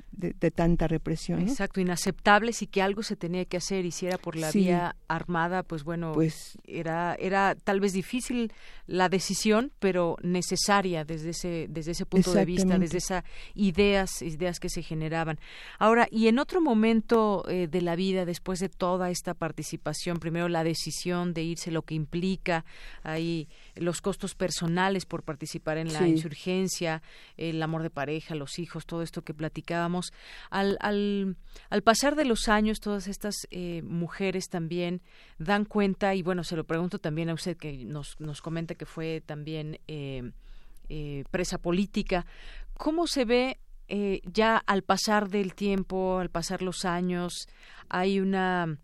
[0.50, 1.42] tanta represión.
[1.42, 4.96] Exacto, inaceptables y que algo se tenía que hacer, y si era por la vía
[5.06, 8.50] armada, pues bueno, pues, era, era tal vez difícil
[8.86, 14.58] la decisión, pero necesaria desde ese, desde ese punto de vista, desde esas ideas, ideas
[14.58, 15.38] que se generaban.
[15.78, 20.48] Ahora, y en otro momento eh, de la vida, después de toda esta participación, primero
[20.48, 22.64] la decisión de irse, lo que implica
[23.02, 27.02] ahí los costos personales por participar en la insurgencia,
[27.36, 30.12] el amor de pareja, los hijos, todo esto que platicábamos.
[30.50, 31.36] Al, al,
[31.70, 35.02] al pasar de los años, todas estas eh, mujeres también
[35.38, 38.86] dan cuenta, y bueno, se lo pregunto también a usted que nos, nos comenta que
[38.86, 40.30] fue también eh,
[40.88, 42.26] eh, presa política,
[42.74, 43.58] ¿cómo se ve
[44.24, 47.48] ya al pasar del tiempo, al pasar los años,
[47.90, 48.78] hay una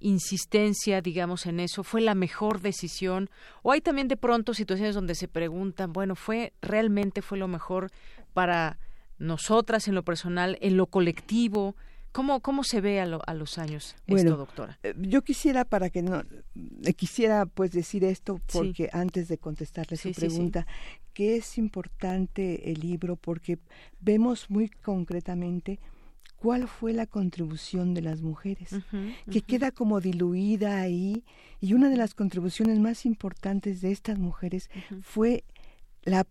[0.00, 1.84] insistencia, digamos, en eso?
[1.84, 3.30] ¿Fue la mejor decisión?
[3.62, 7.90] ¿O hay también de pronto situaciones donde se preguntan, bueno, ¿fue realmente fue lo mejor
[8.32, 8.78] para
[9.18, 11.76] nosotras en lo personal, en lo colectivo?
[12.12, 14.78] ¿Cómo, cómo se ve a, a los años esto, doctora?
[14.84, 16.22] Eh, yo quisiera, para que no,
[16.96, 20.64] quisiera pues decir esto, porque antes de contestarle su pregunta,
[21.12, 23.58] que es importante el libro porque
[24.00, 25.80] vemos muy concretamente
[26.44, 28.68] cuál fue la contribución de las mujeres,
[29.30, 31.24] que queda como diluida ahí.
[31.58, 34.68] Y una de las contribuciones más importantes de estas mujeres
[35.00, 35.42] fue
[36.02, 36.26] la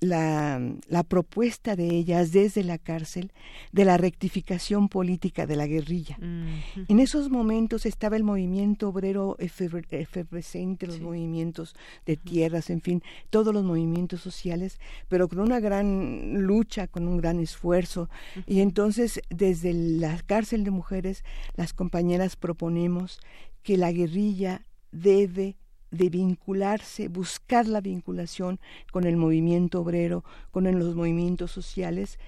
[0.00, 3.32] la, la, propuesta de ellas desde la cárcel
[3.72, 6.18] de la rectificación política de la guerrilla.
[6.20, 11.74] En esos momentos estaba el movimiento obrero efervescente, los movimientos
[12.04, 14.78] de tierras, en fin, todos los movimientos sociales,
[15.08, 18.10] pero con una gran lucha, con un gran esfuerzo.
[18.46, 21.24] Y entonces, desde la cárcel de mujeres,
[21.54, 23.18] las compañeras proponemos
[23.62, 25.56] que la guerrilla debe
[25.90, 28.58] de vincularse, buscar la vinculación
[28.92, 32.18] con el movimiento obrero, con los movimientos sociales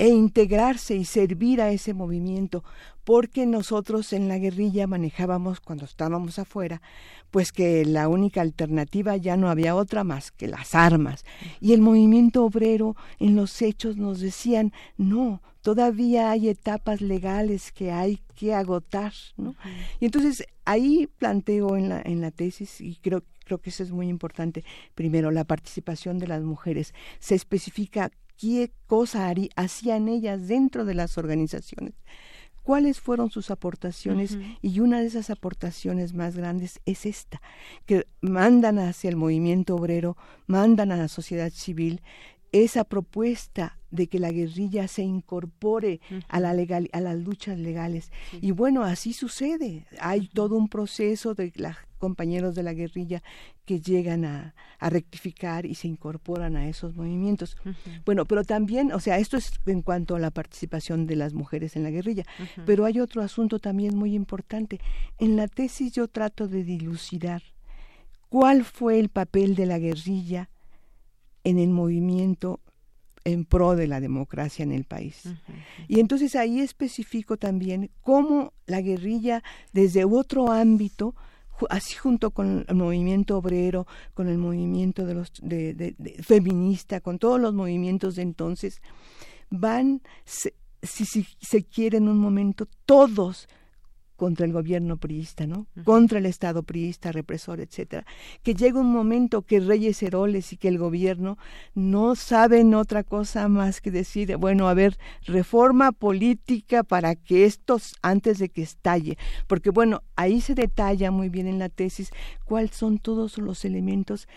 [0.00, 2.64] e integrarse y servir a ese movimiento,
[3.04, 6.80] porque nosotros en la guerrilla manejábamos cuando estábamos afuera,
[7.30, 11.26] pues que la única alternativa ya no había otra más que las armas.
[11.60, 17.92] Y el movimiento obrero en los hechos nos decían, no, todavía hay etapas legales que
[17.92, 19.54] hay que agotar, ¿no?
[20.00, 23.90] Y entonces ahí planteo en la, en la tesis, y creo, creo que eso es
[23.90, 24.64] muy importante,
[24.94, 26.94] primero, la participación de las mujeres.
[27.18, 28.10] Se especifica
[28.40, 31.92] qué cosa hacían ellas dentro de las organizaciones.
[32.62, 37.40] Cuáles fueron sus aportaciones y una de esas aportaciones más grandes es esta,
[37.84, 42.00] que mandan hacia el movimiento obrero, mandan a la sociedad civil
[42.52, 48.10] esa propuesta de que la guerrilla se incorpore a, la legal, a las luchas legales.
[48.40, 49.86] Y bueno, así sucede.
[50.00, 53.22] Hay todo un proceso de los compañeros de la guerrilla
[53.64, 57.56] que llegan a, rectificar y se incorporan a esos movimientos.
[58.06, 61.76] Bueno, pero también, o sea, esto es en cuanto a la participación de las mujeres
[61.76, 62.24] en la guerrilla,
[62.64, 64.80] pero hay otro asunto también muy importante.
[65.18, 67.42] En la tesis yo trato de dilucidar
[68.30, 70.48] cuál fue el papel de la guerrilla
[71.44, 72.60] en el movimiento
[73.24, 75.24] en pro de la democracia en el país.
[75.88, 81.14] Y entonces ahí especifico también cómo la guerrilla desde otro ámbito
[81.68, 87.40] así junto con el movimiento obrero, con el movimiento de los de, feminista, con todos
[87.40, 88.80] los movimientos de entonces,
[89.50, 90.50] van, si,
[90.82, 93.48] si se quiere en un momento, todos
[94.20, 95.66] contra el gobierno priista, ¿no?
[95.82, 98.04] Contra el Estado priista, represor, etcétera.
[98.42, 101.38] Que llega un momento que Reyes Heroles y que el gobierno
[101.74, 107.94] no saben otra cosa más que decir, bueno, a ver, reforma política para que estos,
[108.02, 109.16] antes de que estalle,
[109.46, 112.10] porque bueno, ahí se detalla muy bien en la tesis
[112.44, 114.28] cuáles son todos los elementos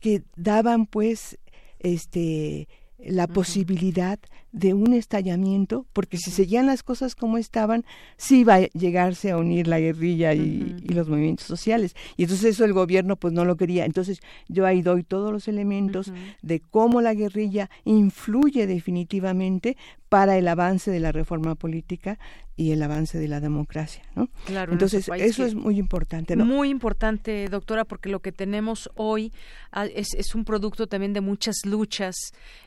[0.00, 1.38] que daban pues
[1.78, 2.68] este
[2.98, 4.18] la posibilidad
[4.52, 7.84] de un estallamiento, porque si seguían las cosas como estaban,
[8.16, 11.94] sí iba a llegarse a unir la guerrilla y, los movimientos sociales.
[12.16, 13.84] Y entonces eso el gobierno pues no lo quería.
[13.84, 16.12] Entonces yo ahí doy todos los elementos
[16.42, 19.76] de cómo la guerrilla influye definitivamente
[20.08, 22.18] para el avance de la reforma política
[22.56, 24.28] y el avance de la democracia, ¿no?
[24.44, 24.72] Claro.
[24.72, 26.44] Entonces eso es muy importante, ¿no?
[26.44, 29.32] Muy importante, doctora, porque lo que tenemos hoy
[29.72, 32.16] ah, es, es un producto también de muchas luchas,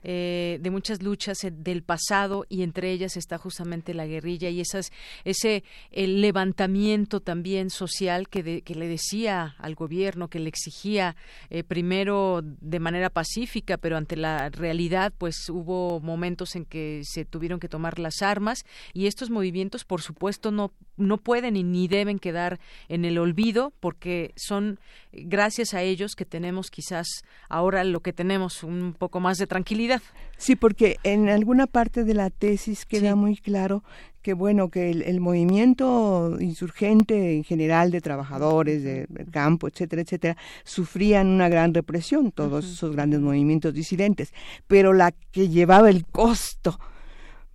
[0.04, 4.62] eh, de muchas luchas de el pasado y entre ellas está justamente la guerrilla y
[4.62, 4.91] esas,
[5.26, 11.16] ese el levantamiento también social que, que le decía al gobierno, que le exigía
[11.50, 17.26] eh, primero de manera pacífica, pero ante la realidad pues hubo momentos en que se
[17.26, 18.64] tuvieron que tomar las armas
[18.94, 22.60] y estos movimientos por supuesto no, no pueden y ni deben quedar
[22.90, 24.80] en el olvido porque son
[25.11, 27.07] gracias a ellos que tenemos quizás
[27.49, 30.02] ahora lo que tenemos un poco más de tranquilidad.
[30.38, 33.84] Sí, porque en alguna parte de la tesis queda muy claro
[34.22, 41.28] que bueno que el, movimiento insurgente en general de trabajadores de, campo etcétera etcétera sufrían
[41.28, 44.34] una gran represión todos esos grandes movimientos disidentes.
[44.68, 46.80] Pero la que llevaba el costo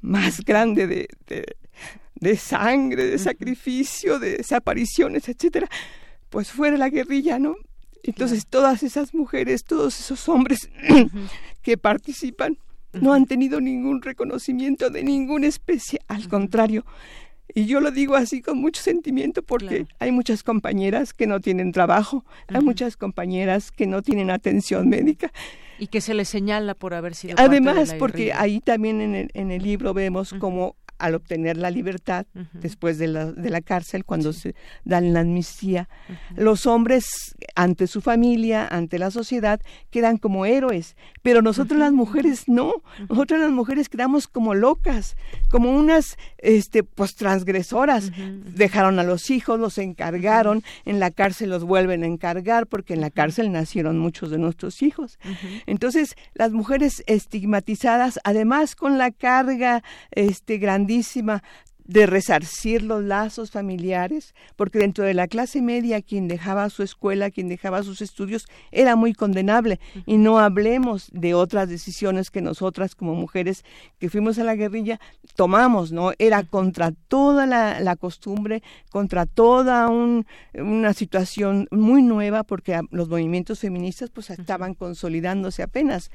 [0.02, 1.56] más grande de, de,
[2.36, 5.68] sangre de sacrificio de desapariciones etcétera
[6.28, 7.56] pues fuera la guerrilla no
[8.02, 10.70] entonces todas esas mujeres todos esos hombres
[11.62, 12.58] que participan
[12.92, 16.84] no han tenido ningún reconocimiento de ninguna especie, al contrario.
[17.54, 21.72] Y yo lo digo así con mucho sentimiento porque hay muchas compañeras que no tienen
[21.72, 25.32] trabajo, hay muchas compañeras que no tienen atención médica.
[25.78, 27.36] Y que se les señala por haber sido.
[27.38, 32.26] Además, porque ahí también en el, en el libro vemos como al obtener la libertad
[32.52, 34.54] después de la, de la cárcel, cuando se
[34.84, 35.88] dan la amnistía,
[36.36, 39.60] los hombres ante su familia, ante la sociedad,
[39.90, 45.16] quedan como héroes, pero nosotros las mujeres no, nosotras las mujeres quedamos como locas,
[45.50, 48.10] como unas este, pues transgresoras,
[48.54, 53.00] dejaron a los hijos, los encargaron, en la cárcel los vuelven a encargar, porque en
[53.00, 55.18] la cárcel nacieron muchos de nuestros hijos.
[55.66, 61.42] Entonces, las mujeres estigmatizadas, además con la carga este, grande lindísima
[61.88, 67.30] de resarcir los lazos familiares, porque dentro de la clase media quien dejaba su escuela,
[67.30, 69.80] quien dejaba sus estudios, era muy condenable.
[70.04, 73.64] Y no hablemos de otras decisiones que nosotras como mujeres
[73.98, 75.00] que fuimos a la guerrilla
[75.34, 76.12] tomamos, ¿no?
[76.18, 84.10] Era contra toda la, costumbre, contra toda una situación muy nueva, porque los movimientos feministas
[84.10, 86.10] pues estaban consolidándose apenas.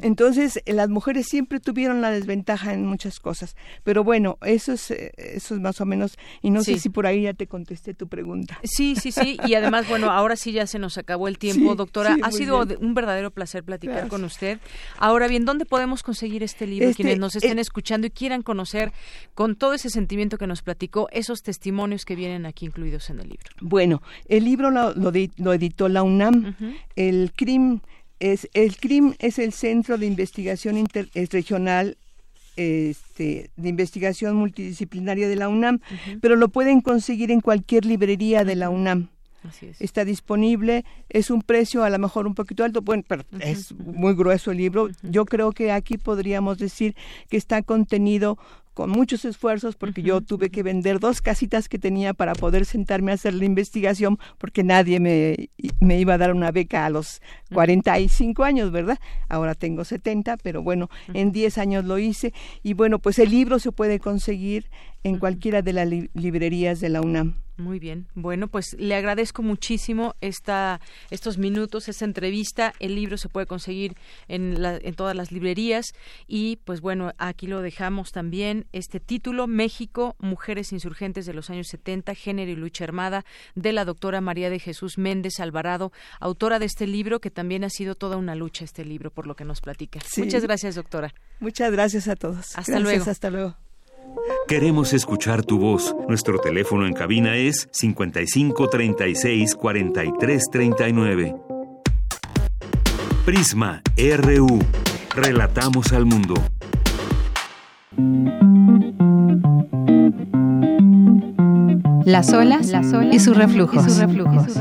[0.00, 3.56] Entonces, las mujeres siempre tuvieron la desventaja en muchas cosas.
[3.82, 7.06] Pero bueno, eso es eh, eso es más o menos, y no sé si por
[7.06, 8.58] ahí ya te contesté tu pregunta.
[8.64, 12.16] Sí, sí, sí, y además, bueno, ahora sí ya se nos acabó el tiempo, doctora.
[12.22, 14.58] ha sido un verdadero placer platicar con usted.
[14.98, 16.88] Ahora bien, ¿dónde podemos conseguir este libro?
[16.88, 18.92] Este, Quienes nos estén eh, escuchando y quieran conocer
[19.34, 23.28] con todo ese sentimiento que nos platicó, esos testimonios que vienen aquí incluidos en el
[23.28, 23.46] libro.
[23.60, 26.54] Bueno, el libro lo, lo, editó la UNAM,
[26.96, 27.80] el CRIM
[28.20, 31.96] es el CRIM es el Centro de Investigación Interregional
[32.58, 35.78] este, de investigación multidisciplinaria de la UNAM,
[36.20, 39.10] pero lo pueden conseguir en cualquier librería de la UNAM.
[39.78, 44.14] Está disponible, es un precio a lo mejor un poquito alto, bueno, pero es muy
[44.14, 44.88] grueso el libro.
[45.02, 46.96] Yo creo que aquí podríamos decir
[47.30, 48.36] que está contenido
[48.78, 53.10] con muchos esfuerzos porque yo tuve que vender dos casitas que tenía para poder sentarme
[53.10, 55.50] a hacer la investigación porque nadie me,
[55.80, 57.20] me iba a dar una beca a los
[57.52, 59.00] 45 años, ¿verdad?
[59.28, 62.32] Ahora tengo 70, pero bueno, en 10 años lo hice.
[62.62, 64.70] Y bueno, pues el libro se puede conseguir
[65.02, 67.47] en cualquiera de las librerías de la UNAM.
[67.58, 68.06] Muy bien.
[68.14, 70.80] Bueno, pues le agradezco muchísimo esta,
[71.10, 72.72] estos minutos, esta entrevista.
[72.78, 73.96] El libro se puede conseguir
[74.28, 75.92] en, en todas las librerías
[76.28, 78.66] y pues bueno, aquí lo dejamos también.
[78.72, 83.24] Este título, México, Mujeres Insurgentes de los años 70, Género y Lucha Armada,
[83.56, 85.90] de la doctora María de Jesús Méndez Alvarado,
[86.20, 89.34] autora de este libro, que también ha sido toda una lucha este libro, por lo
[89.34, 89.98] que nos platica.
[90.16, 91.12] Muchas gracias, doctora.
[91.40, 92.56] Muchas gracias a todos.
[92.56, 93.04] Hasta luego.
[93.10, 93.67] Hasta luego.
[94.46, 95.94] Queremos escuchar tu voz.
[96.08, 101.36] Nuestro teléfono en cabina es 55 36 43 39.
[103.24, 104.58] Prisma RU.
[105.14, 106.34] Relatamos al mundo.
[112.04, 113.86] Las olas, Las olas y sus reflujos.
[113.86, 114.54] Y sus reflujos.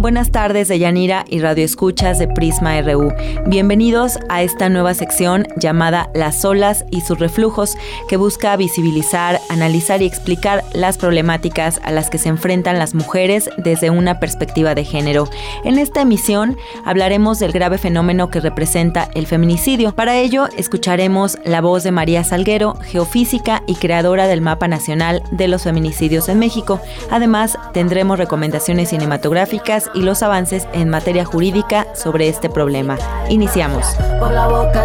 [0.00, 3.12] Buenas tardes de Yanira y Radio Escuchas de Prisma RU.
[3.48, 7.76] Bienvenidos a esta nueva sección llamada Las olas y sus reflujos
[8.08, 13.50] que busca visibilizar, analizar y explicar las problemáticas a las que se enfrentan las mujeres
[13.58, 15.28] desde una perspectiva de género.
[15.64, 16.56] En esta emisión
[16.86, 19.94] hablaremos del grave fenómeno que representa el feminicidio.
[19.94, 25.46] Para ello escucharemos la voz de María Salguero, geofísica y creadora del Mapa Nacional de
[25.46, 26.80] los Feminicidios en México.
[27.10, 32.98] Además, tendremos recomendaciones cinematográficas y los avances en materia jurídica sobre este problema.
[33.28, 33.86] Iniciamos.
[34.18, 34.80] Por la boca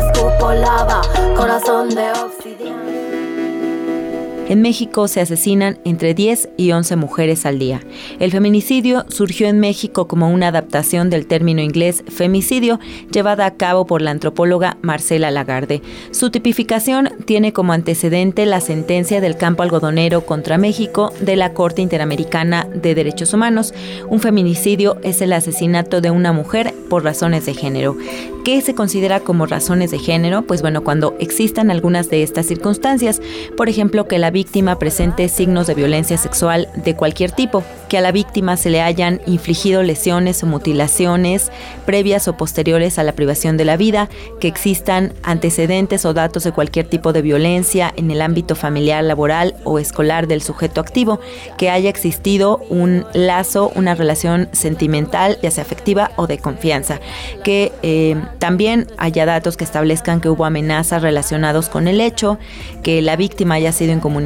[4.48, 7.82] en México se asesinan entre 10 y 11 mujeres al día.
[8.20, 12.80] El feminicidio surgió en México como una adaptación del término inglés femicidio
[13.12, 15.82] llevada a cabo por la antropóloga Marcela Lagarde.
[16.12, 21.82] Su tipificación tiene como antecedente la sentencia del campo algodonero contra México de la Corte
[21.82, 23.74] Interamericana de Derechos Humanos.
[24.10, 27.98] Un feminicidio es el asesinato de una mujer por razones de género.
[28.44, 30.44] ¿Qué se considera como razones de género?
[30.44, 33.20] Pues bueno, cuando existan algunas de estas circunstancias,
[33.58, 38.02] por ejemplo, que la víctima presente signos de violencia sexual de cualquier tipo, que a
[38.02, 41.54] la víctima se le hayan infligido lesiones o mutilaciones
[41.86, 44.10] previas o posteriores a la privación de la vida,
[44.42, 49.56] que existan antecedentes o datos de cualquier tipo de violencia en el ámbito familiar, laboral
[49.64, 51.22] o escolar del sujeto activo,
[51.58, 57.00] que haya existido un lazo, una relación sentimental, ya sea afectiva o de confianza,
[57.46, 62.38] que eh, también haya datos que establezcan que hubo amenazas relacionados con el hecho,
[62.84, 64.25] que la víctima haya sido incomunicada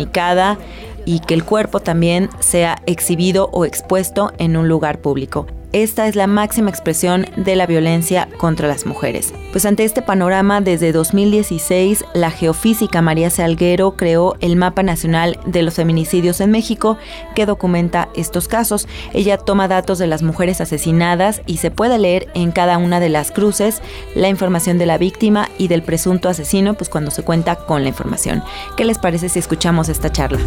[1.05, 5.47] y que el cuerpo también sea exhibido o expuesto en un lugar público.
[5.71, 9.35] Esta es la máxima expresión de la violencia contra las mujeres.
[9.51, 15.61] Pues ante este panorama, desde 2016, la geofísica María Salguero creó el Mapa Nacional de
[15.61, 16.97] los Feminicidios en México,
[17.35, 18.87] que documenta estos casos.
[19.13, 23.09] Ella toma datos de las mujeres asesinadas y se puede leer en cada una de
[23.09, 23.83] las cruces
[24.15, 27.89] la información de la víctima y del presunto asesino, pues cuando se cuenta con la
[27.89, 28.43] información.
[28.75, 30.39] ¿Qué les parece si escuchamos esta charla?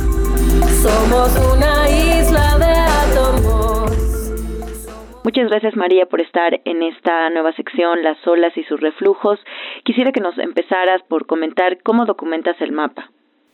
[0.83, 1.89] Somos una
[5.25, 9.39] Muchas gracias María por estar en esta nueva sección, las olas y sus reflujos.
[9.85, 13.09] Quisiera que nos empezaras por comentar cómo documentas el mapa.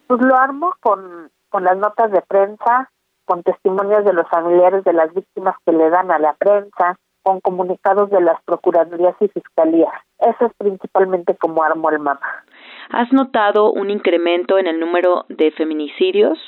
[0.06, 2.90] Pues lo armo con, con las notas de prensa,
[3.26, 7.40] con testimonios de los familiares de las víctimas que le dan a la prensa, con
[7.40, 9.92] comunicados de las procuradurías y fiscalías.
[10.18, 12.44] Eso es principalmente como armo el mapa.
[12.90, 16.38] ¿Has notado un incremento en el número de feminicidios?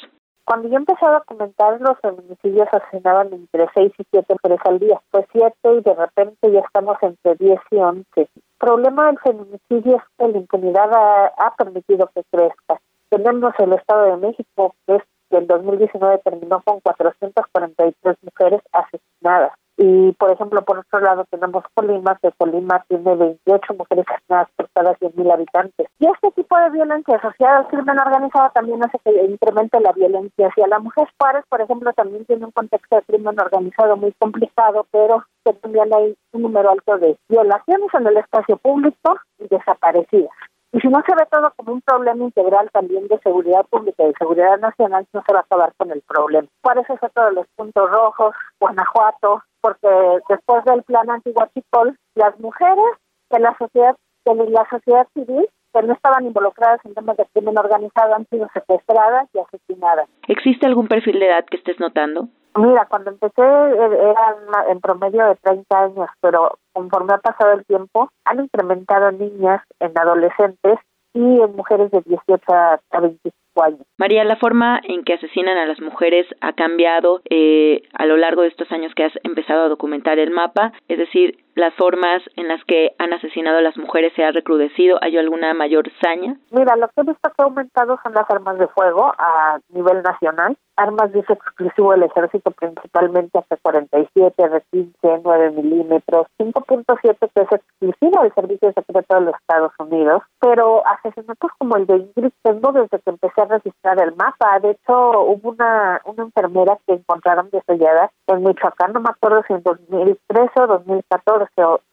[0.50, 5.00] Cuando yo empecé a documentar, los feminicidios asesinaban entre 6 y 7 mujeres al día.
[5.12, 8.04] Fue 7 y de repente ya estamos entre 10 y 11.
[8.16, 8.28] El
[8.58, 12.80] problema del feminicidio es que la impunidad ha, permitido que crezca.
[13.10, 19.52] Tenemos el Estado de México, que es que en 2019 terminó con 443 mujeres asesinadas.
[19.82, 24.68] Y, por ejemplo, por otro lado tenemos Colima, que Colima tiene 28 mujeres asesinadas por
[24.74, 25.86] cada 100.000 habitantes.
[25.98, 30.48] Y este tipo de violencia asociada al crimen organizado también hace que incremente la violencia
[30.48, 31.08] hacia la mujer.
[31.18, 35.24] Juárez, por ejemplo, también tiene un contexto de crimen organizado muy complicado, pero
[35.62, 40.36] también hay un número alto de violaciones en el espacio público y desaparecidas.
[40.72, 44.08] Y si no se ve todo como un problema integral también de seguridad pública y
[44.08, 46.48] de seguridad nacional, no se va a acabar con el problema.
[46.62, 48.34] ¿Cuál es eso de los puntos rojos?
[48.60, 49.88] Guanajuato, porque
[50.28, 52.92] después del plan antiguachicol, las mujeres
[53.30, 57.58] de la sociedad, de la sociedad civil que no estaban involucradas en temas de crimen
[57.58, 60.08] organizado han sido secuestradas y asesinadas.
[60.28, 62.28] ¿Existe algún perfil de edad que estés notando?
[62.56, 67.64] Mira, cuando empecé eh, eran en promedio de 30 años, pero conforme ha pasado el
[67.64, 70.78] tiempo, han incrementado niñas en adolescentes
[71.14, 73.80] y en mujeres de 18 a 25 años.
[73.98, 78.42] María, la forma en que asesinan a las mujeres ha cambiado eh, a lo largo
[78.42, 82.48] de estos años que has empezado a documentar el mapa, es decir, las formas en
[82.48, 84.98] las que han asesinado a las mujeres se ha recrudecido?
[85.02, 86.36] ¿Hay alguna mayor saña?
[86.50, 90.02] Mira, lo que he visto que ha aumentado son las armas de fuego a nivel
[90.02, 90.56] nacional.
[90.76, 97.42] Armas de uso exclusivo del ejército, principalmente hasta 47, de 15, 9 milímetros, 5.7 que
[97.42, 100.22] es exclusivo del Servicio Secreto de los Estados Unidos.
[100.40, 104.58] Pero asesinatos como el de Ingrid tengo desde que empecé a registrar el mapa.
[104.60, 109.52] De hecho, hubo una, una enfermera que encontraron desollada en Michoacán, no me acuerdo si
[109.52, 111.39] en 2013 o 2014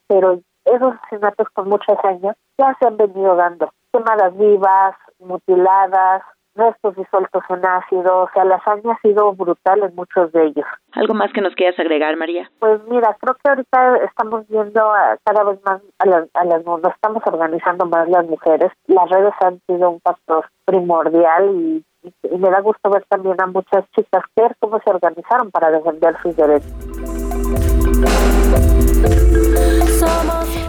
[0.07, 3.69] pero esos asesinatos con muchos años ya se han venido dando.
[3.91, 6.23] Quemadas vivas, mutiladas,
[6.57, 10.65] restos disueltos en ácido, o sea, la hazaña ha sido brutal en muchos de ellos.
[10.93, 12.49] ¿Algo más que nos quieras agregar, María?
[12.59, 14.81] Pues mira, creo que ahorita estamos viendo
[15.23, 18.71] cada vez más a las, a las, nos estamos organizando más las mujeres.
[18.87, 21.85] Las redes han sido un factor primordial y,
[22.23, 26.17] y me da gusto ver también a muchas chicas ver cómo se organizaron para defender
[26.21, 26.96] sus derechos.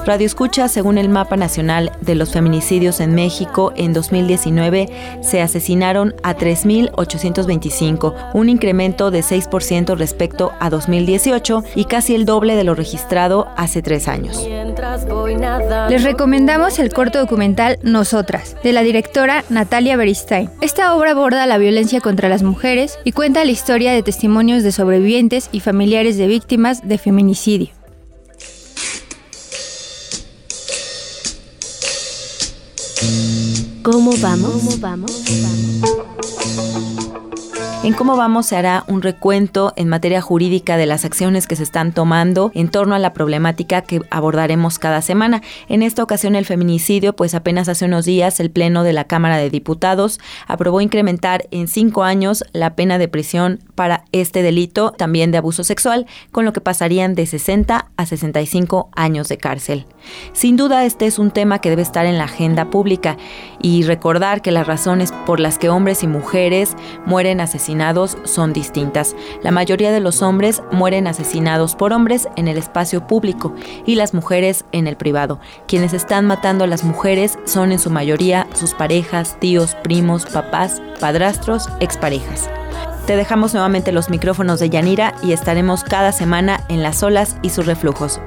[0.09, 4.89] Radio Escucha, según el Mapa Nacional de los Feminicidios en México, en 2019
[5.21, 12.57] se asesinaron a 3.825, un incremento de 6% respecto a 2018 y casi el doble
[12.57, 14.43] de lo registrado hace tres años.
[15.91, 20.49] Les recomendamos el corto documental Nosotras, de la directora Natalia Beristain.
[20.63, 24.73] Esta obra aborda la violencia contra las mujeres y cuenta la historia de testimonios de
[24.73, 27.18] sobrevivientes y familiares de víctimas de feminicidio.
[33.83, 34.53] ¿Cómo vamos?
[34.53, 35.25] ¿Cómo vamos?
[37.85, 41.63] En cómo vamos se hará un recuento en materia jurídica de las acciones que se
[41.63, 45.43] están tomando en torno a la problemática que abordaremos cada semana.
[45.69, 49.39] En esta ocasión el feminicidio, pues apenas hace unos días el Pleno de la Cámara
[49.39, 55.31] de Diputados aprobó incrementar en cinco años la pena de prisión para este delito, también
[55.31, 59.87] de abuso sexual, con lo que pasarían de 60 a 65 años de cárcel.
[60.33, 63.17] Sin duda este es un tema que debe estar en la agenda pública
[63.63, 66.75] y recordar que las razones por las que hombres y mujeres
[67.07, 69.15] mueren asesinados son distintas.
[69.45, 73.55] La mayoría de los hombres mueren asesinados por hombres en el espacio público
[73.87, 75.39] y las mujeres en el privado.
[75.69, 80.83] Quienes están matando a las mujeres son en su mayoría sus parejas, tíos, primos, papás,
[80.99, 82.51] padrastros, exparejas.
[83.09, 87.49] Te dejamos nuevamente los micrófonos de Yanira y estaremos cada semana en las olas y
[87.49, 88.21] sus reflujos.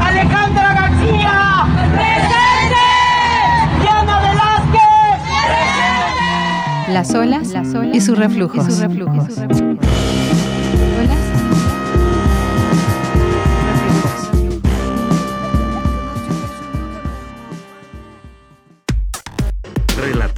[0.00, 1.44] Alejandra García.
[6.92, 7.48] las olas,
[7.92, 8.68] y sus reflujos.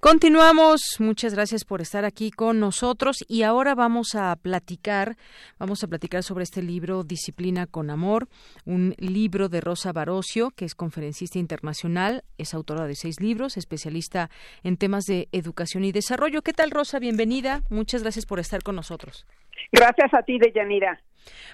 [0.00, 5.16] Continuamos, muchas gracias por estar aquí con nosotros y ahora vamos a platicar,
[5.58, 8.28] vamos a platicar sobre este libro Disciplina con Amor,
[8.64, 14.30] un libro de Rosa Barocio, que es conferencista internacional, es autora de seis libros, especialista
[14.62, 16.42] en temas de educación y desarrollo.
[16.42, 17.00] ¿Qué tal, Rosa?
[17.00, 19.26] Bienvenida, muchas gracias por estar con nosotros.
[19.72, 21.00] Gracias a ti, Deyanira.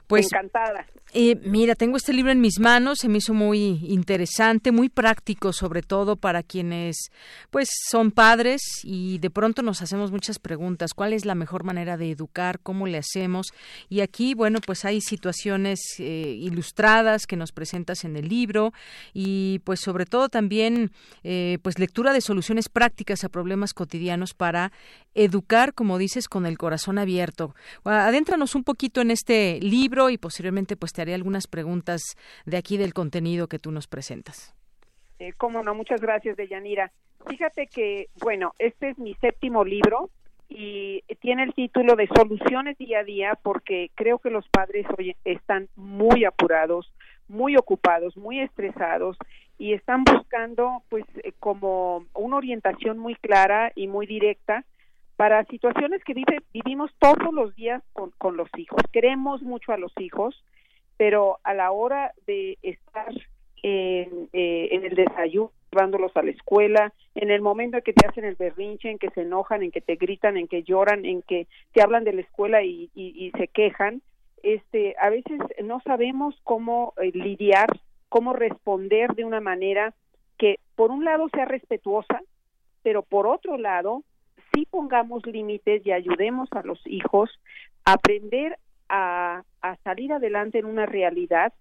[0.06, 0.86] Pues, Encantada.
[1.16, 5.52] Eh, mira, tengo este libro en mis manos, se me hizo muy interesante, muy práctico,
[5.52, 7.10] sobre todo para quienes,
[7.50, 10.92] pues, son padres y de pronto nos hacemos muchas preguntas.
[10.92, 12.58] ¿Cuál es la mejor manera de educar?
[12.60, 13.52] ¿Cómo le hacemos?
[13.88, 18.72] Y aquí, bueno, pues hay situaciones eh, ilustradas que nos presentas en el libro
[19.12, 20.90] y, pues, sobre todo también,
[21.22, 24.72] eh, pues, lectura de soluciones prácticas a problemas cotidianos para
[25.14, 27.54] educar, como dices, con el corazón abierto.
[28.02, 32.76] Adéntranos un poquito en este libro y posteriormente pues te haré algunas preguntas de aquí
[32.76, 34.54] del contenido que tú nos presentas.
[35.18, 36.90] Eh, cómo no, muchas gracias, Deyanira.
[37.28, 40.10] Fíjate que, bueno, este es mi séptimo libro
[40.48, 45.16] y tiene el título de Soluciones día a día porque creo que los padres hoy
[45.24, 46.92] están muy apurados,
[47.28, 49.16] muy ocupados, muy estresados
[49.58, 54.64] y están buscando pues eh, como una orientación muy clara y muy directa
[55.16, 58.80] para situaciones que vive, vivimos todos los días con, con los hijos.
[58.92, 60.42] Queremos mucho a los hijos,
[60.96, 63.12] pero a la hora de estar
[63.62, 68.06] en, eh, en el desayuno, llevándolos a la escuela, en el momento en que te
[68.06, 71.22] hacen el berrinche, en que se enojan, en que te gritan, en que lloran, en
[71.22, 74.02] que te hablan de la escuela y, y, se quejan,
[74.42, 77.68] este, a veces no sabemos cómo eh, lidiar,
[78.08, 79.94] cómo responder de una manera
[80.38, 82.20] que por un lado sea respetuosa,
[82.82, 84.04] pero por otro lado
[84.54, 87.30] sí pongamos límites y ayudemos a los hijos
[87.84, 88.58] a aprender
[88.88, 89.42] a,
[89.82, 91.52] salir adelante en una realidad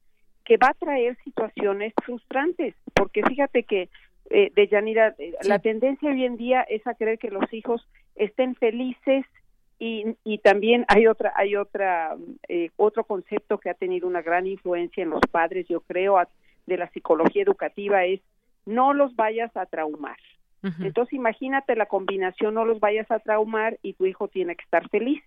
[0.44, 3.90] que va a traer situaciones frustrantes, porque fíjate que
[4.30, 7.88] eh, de Yanira, eh, la tendencia hoy en día es a creer que los hijos
[8.16, 9.26] estén felices
[9.80, 12.16] y, y también hay otra hay otra
[12.48, 16.18] eh, otro concepto que ha tenido una gran influencia en los padres, yo creo,
[16.66, 18.22] de la psicología educativa es
[18.66, 20.18] no los vayas a traumar.
[20.80, 24.88] Entonces imagínate la combinación, no los vayas a traumar y tu hijo tiene que estar
[24.90, 25.22] feliz.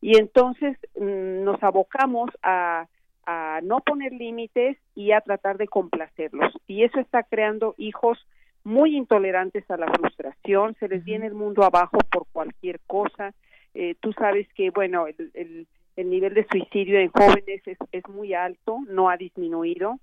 [0.00, 2.86] Y entonces mm, nos abocamos a,
[3.24, 6.52] a no poner límites y a tratar de complacerlos.
[6.66, 8.18] Y eso está creando hijos
[8.64, 13.34] muy intolerantes a la frustración, se les viene el mundo abajo por cualquier cosa.
[13.74, 15.66] Eh, tú sabes que, bueno, el, el,
[15.96, 19.98] el, nivel de suicidio en jóvenes es, es muy alto, no ha disminuido.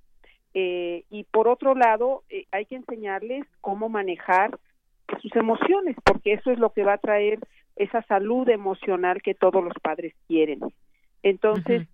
[0.58, 4.58] Eh, y por otro lado, eh, hay que enseñarles cómo manejar
[5.22, 7.40] sus emociones, porque eso es lo que va a traer
[7.76, 10.62] esa salud emocional que todos los padres quieren.
[11.24, 11.86] Entonces,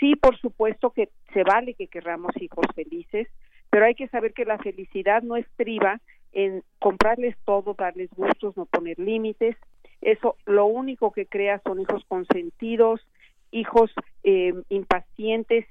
[0.00, 3.28] sí, por supuesto que se vale que querramos hijos felices,
[3.68, 6.00] pero hay que saber que la felicidad no estriba
[6.32, 9.56] en comprarles todo, darles gustos, no poner límites.
[10.00, 13.06] Eso lo único que crea son hijos consentidos,
[13.50, 13.90] hijos
[14.24, 15.66] eh, impacientes,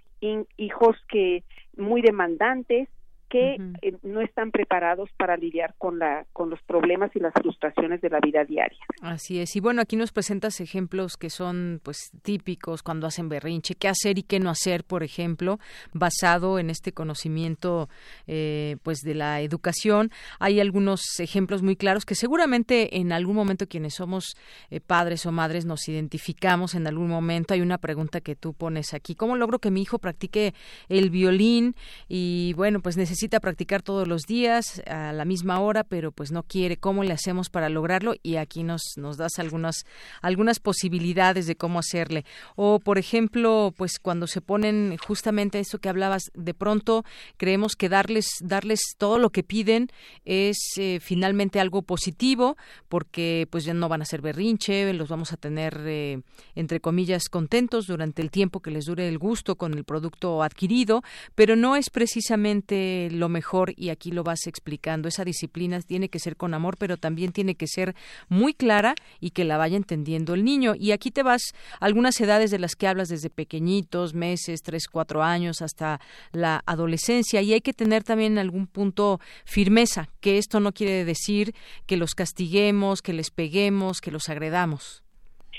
[0.58, 1.44] hijos que
[1.78, 2.90] muy demandantes
[3.36, 8.00] que eh, no están preparados para lidiar con la con los problemas y las frustraciones
[8.00, 8.80] de la vida diaria.
[9.02, 9.56] Así es.
[9.58, 14.18] Y bueno, aquí nos presentas ejemplos que son pues típicos cuando hacen berrinche, qué hacer
[14.18, 15.60] y qué no hacer, por ejemplo,
[15.92, 17.90] basado en este conocimiento
[18.28, 20.12] eh, pues de la educación.
[20.40, 24.38] Hay algunos ejemplos muy claros que seguramente en algún momento quienes somos
[24.70, 27.54] eh, padres o madres nos identificamos en algún momento.
[27.54, 30.54] Hay una pregunta que tú pones aquí, ¿cómo logro que mi hijo practique
[30.88, 31.76] el violín?
[32.08, 36.32] Y bueno, pues necesito necesita practicar todos los días a la misma hora, pero pues
[36.32, 36.78] no quiere.
[36.78, 38.14] ¿Cómo le hacemos para lograrlo?
[38.22, 39.84] Y aquí nos, nos das algunas,
[40.22, 42.24] algunas posibilidades de cómo hacerle.
[42.56, 47.04] O, por ejemplo, pues cuando se ponen justamente eso que hablabas, de pronto
[47.38, 49.88] creemos que darles, darles todo lo que piden
[50.24, 52.58] es eh, finalmente algo positivo,
[52.90, 56.22] porque pues ya no van a ser berrinche, los vamos a tener, eh,
[56.54, 61.02] entre comillas, contentos durante el tiempo que les dure el gusto con el producto adquirido,
[61.34, 65.08] pero no es precisamente lo mejor y aquí lo vas explicando.
[65.08, 67.96] Esa disciplina tiene que ser con amor, pero también tiene que ser
[68.30, 70.74] muy clara y que la vaya entendiendo el niño.
[70.76, 75.24] Y aquí te vas algunas edades de las que hablas desde pequeñitos, meses, tres, cuatro
[75.24, 76.00] años, hasta
[76.32, 77.42] la adolescencia.
[77.42, 81.54] Y hay que tener también en algún punto firmeza, que esto no quiere decir
[81.86, 85.04] que los castiguemos, que les peguemos, que los agredamos.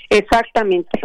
[0.09, 1.01] Exactamente.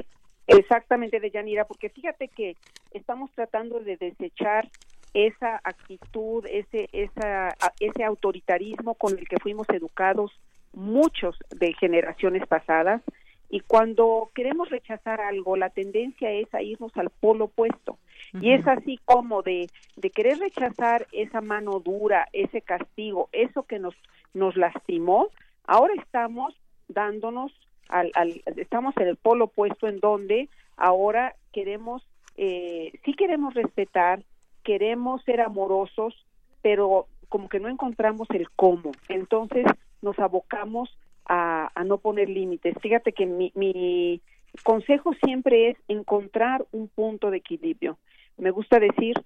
[0.46, 2.56] Exactamente, Deyanira, porque fíjate que
[2.90, 4.68] estamos tratando de desechar
[5.14, 10.32] esa actitud, ese, esa, ese autoritarismo con el que fuimos educados
[10.72, 13.02] muchos de generaciones pasadas
[13.50, 17.98] y cuando queremos rechazar algo, la tendencia es a irnos al polo opuesto.
[18.40, 23.78] Y es así como de, de querer rechazar esa mano dura, ese castigo, eso que
[23.78, 23.94] nos,
[24.32, 25.28] nos lastimó,
[25.66, 26.54] Ahora estamos
[26.88, 27.52] dándonos,
[27.88, 32.06] al, al, estamos en el polo opuesto en donde ahora queremos,
[32.36, 34.22] eh, sí queremos respetar,
[34.62, 36.14] queremos ser amorosos,
[36.62, 38.92] pero como que no encontramos el cómo.
[39.08, 39.64] Entonces
[40.00, 40.90] nos abocamos
[41.24, 42.74] a, a no poner límites.
[42.80, 44.20] Fíjate que mi, mi
[44.62, 47.98] consejo siempre es encontrar un punto de equilibrio.
[48.36, 49.16] Me gusta decir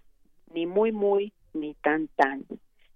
[0.53, 2.45] ni muy, muy, ni tan, tan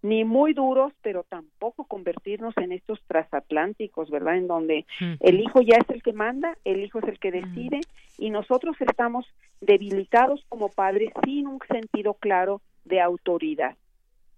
[0.02, 4.36] ni muy duros, pero tampoco convertirnos en estos transatlánticos, ¿verdad?
[4.36, 4.86] En donde
[5.20, 7.80] el hijo ya es el que manda, el hijo es el que decide
[8.18, 9.26] y nosotros estamos
[9.60, 13.76] debilitados como padres sin un sentido claro de autoridad,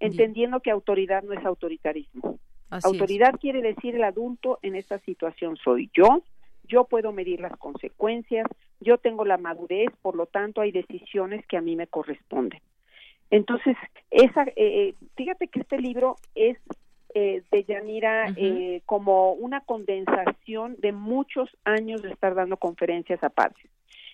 [0.01, 2.39] entendiendo que autoridad no es autoritarismo.
[2.71, 6.23] autoridad quiere decir el adulto en esta situación soy yo,
[6.65, 8.47] yo puedo medir las consecuencias,
[8.81, 12.61] yo tengo la madurez, por lo tanto hay decisiones que a mí me corresponden.
[13.33, 13.79] Entonces,
[14.11, 16.59] esa, eh, eh, fíjate que este libro es
[17.15, 23.31] eh, de Yanira eh, como una condensación de muchos años de estar dando conferencias a
[23.31, 23.67] padres.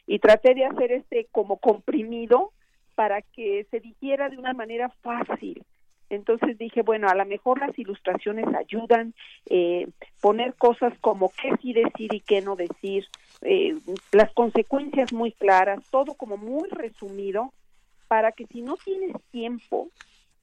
[0.07, 2.53] Y traté de hacer este como comprimido
[2.95, 5.65] para que se dijera de una manera fácil.
[6.11, 9.15] Entonces dije, bueno, a lo mejor las ilustraciones ayudan,
[9.51, 9.89] eh,
[10.21, 13.05] poner cosas como qué sí decir y qué no decir,
[13.43, 13.75] eh,
[14.13, 17.53] las consecuencias muy claras, todo como muy resumido
[18.09, 19.91] para que si no tienes tiempo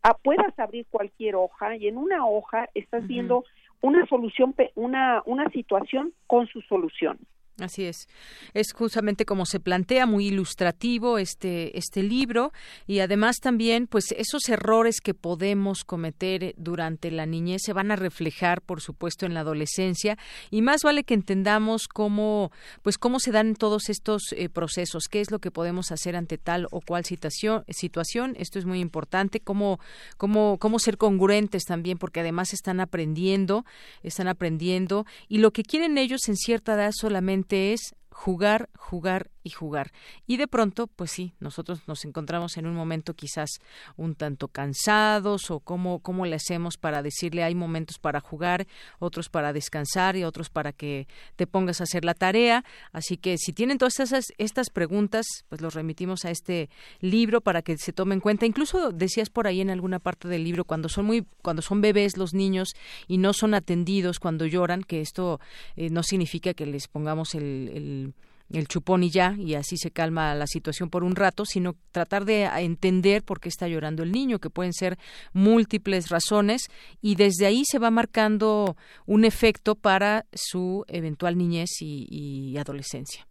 [0.04, 3.44] ah, puedas abrir cualquier hoja y en una hoja estás viendo
[3.82, 7.20] una solución, una, una situación con su solución.
[7.60, 8.10] Así es.
[8.54, 12.52] Es justamente como se plantea, muy ilustrativo este, este libro
[12.86, 17.96] y además también, pues esos errores que podemos cometer durante la niñez se van a
[17.96, 20.18] reflejar, por supuesto, en la adolescencia
[20.52, 22.52] y más vale que entendamos cómo,
[22.82, 26.38] pues cómo se dan todos estos eh, procesos, qué es lo que podemos hacer ante
[26.38, 28.36] tal o cual situación, situación.
[28.38, 29.80] Esto es muy importante, cómo,
[30.18, 33.64] cómo, cómo ser congruentes también, porque además están aprendiendo,
[34.04, 39.52] están aprendiendo y lo que quieren ellos en cierta edad solamente es jugar, jugar y
[39.52, 39.92] jugar.
[40.28, 43.50] Y de pronto, pues sí, nosotros nos encontramos en un momento quizás
[43.96, 48.66] un tanto cansados o cómo, cómo le hacemos para decirle hay momentos para jugar,
[48.98, 52.66] otros para descansar y otros para que te pongas a hacer la tarea.
[52.92, 56.70] Así que si tienen todas estas, estas preguntas, pues los remitimos a este
[57.00, 58.48] libro para que se tome en cuenta.
[58.48, 62.18] Incluso decías por ahí en alguna parte del libro, cuando son muy, cuando son bebés
[62.18, 62.70] los niños
[63.08, 65.40] y no son atendidos cuando lloran, que esto
[65.76, 68.14] eh, no significa que les pongamos el el
[68.68, 72.44] chupón y ya, y así se calma la situación por un rato, sino tratar de
[72.44, 74.98] entender por qué está llorando el niño, que pueden ser
[75.34, 76.68] múltiples razones,
[77.02, 83.28] y desde ahí se va marcando un efecto para su eventual niñez y, adolescencia.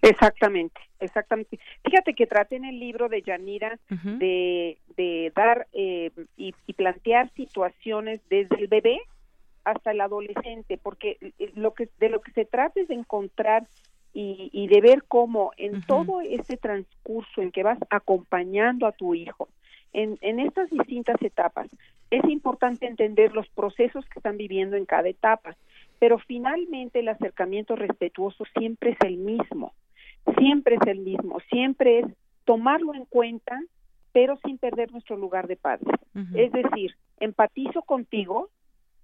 [0.00, 1.58] Exactamente, exactamente.
[1.84, 7.30] Fíjate que traté en el libro de Yanira de, de, dar eh, y, y plantear
[7.34, 9.00] situaciones desde el bebé
[9.64, 13.66] hasta el adolescente, porque eh, lo que de lo que se trata es de encontrar
[14.16, 19.48] y, de ver cómo en todo ese transcurso en que vas acompañando a tu hijo,
[19.92, 21.68] en, en estas distintas etapas,
[22.10, 25.56] es importante entender los procesos que están viviendo en cada etapa,
[25.98, 29.72] pero finalmente el acercamiento respetuoso siempre es el mismo,
[30.38, 32.06] siempre es el mismo, siempre es
[32.44, 33.60] tomarlo en cuenta,
[34.12, 35.90] pero sin perder nuestro lugar de padre.
[36.34, 38.48] Es decir, empatizo contigo,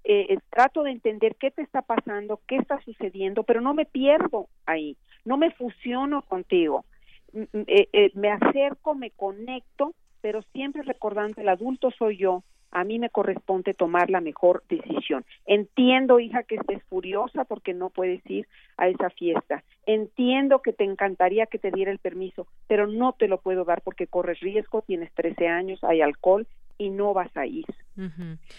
[0.05, 4.49] eh, trato de entender qué te está pasando, qué está sucediendo, pero no me pierdo
[4.67, 6.85] ahí, no me fusiono contigo,
[7.33, 12.99] eh, eh, me acerco, me conecto, pero siempre recordando el adulto soy yo, a mí
[12.99, 15.25] me corresponde tomar la mejor decisión.
[15.45, 18.47] Entiendo, hija, que estés furiosa porque no puedes ir
[18.77, 19.65] a esa fiesta.
[19.87, 23.83] Entiendo que te encantaría que te diera el permiso, pero no te lo puedo dar
[23.83, 26.47] porque corres riesgo, tienes 13 años, hay alcohol
[26.81, 27.67] y no vas a ir.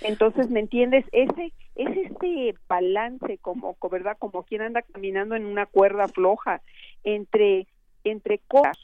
[0.01, 1.03] Entonces, ¿me entiendes?
[1.11, 4.15] Ese es este balance como, ¿verdad?
[4.19, 6.61] Como quien anda caminando en una cuerda floja
[7.03, 7.65] entre
[8.03, 8.77] entre cosas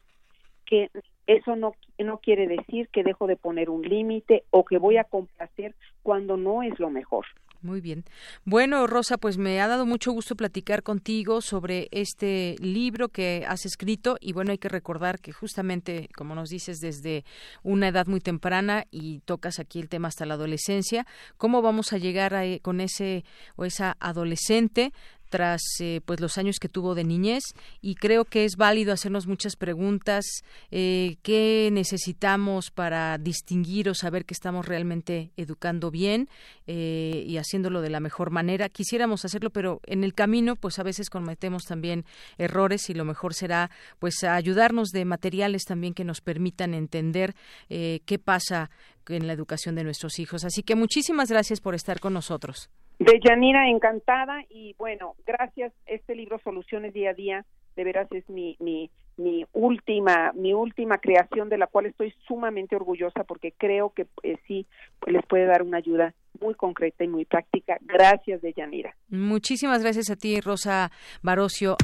[0.65, 0.89] que
[1.27, 5.03] eso no no quiere decir que dejo de poner un límite o que voy a
[5.03, 7.27] complacer cuando no es lo mejor.
[7.67, 8.05] Muy bien.
[8.45, 13.65] Bueno, Rosa, pues me ha dado mucho gusto platicar contigo sobre este libro que has
[13.65, 17.25] escrito y bueno, hay que recordar que justamente, como nos dices, desde
[17.63, 21.97] una edad muy temprana y tocas aquí el tema hasta la adolescencia, ¿cómo vamos a
[21.97, 23.25] llegar a, con ese
[23.57, 24.93] o esa adolescente
[25.29, 27.43] tras eh, pues los años que tuvo de niñez
[27.81, 30.25] y creo que es válido hacernos muchas preguntas
[30.71, 36.29] eh, qué necesitamos para distinguir o saber que estamos realmente educando bien
[36.65, 40.83] eh, y haciéndolo de la mejor manera quisiéramos hacerlo pero en el camino pues a
[40.83, 42.05] veces cometemos también
[42.37, 47.35] errores y lo mejor será pues ayudarnos de materiales también que nos permitan entender
[47.69, 48.69] qué pasa
[49.09, 52.69] en la educación de nuestros hijos así que muchísimas gracias por estar con nosotros
[52.99, 55.71] De Yanira, encantada y bueno, gracias.
[55.85, 60.97] Este libro Soluciones Día a Día, de veras es mi, mi, mi última, mi última
[60.97, 64.65] creación de la cual estoy sumamente orgullosa porque creo que eh, sí
[65.05, 67.77] les puede dar una ayuda muy concreta y muy práctica.
[67.81, 68.95] Gracias, de Yanira.
[69.09, 71.77] Muchísimas gracias a ti, Rosa Barocio.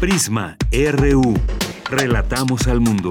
[0.00, 1.34] Prisma RU.
[1.90, 3.10] Relatamos al mundo.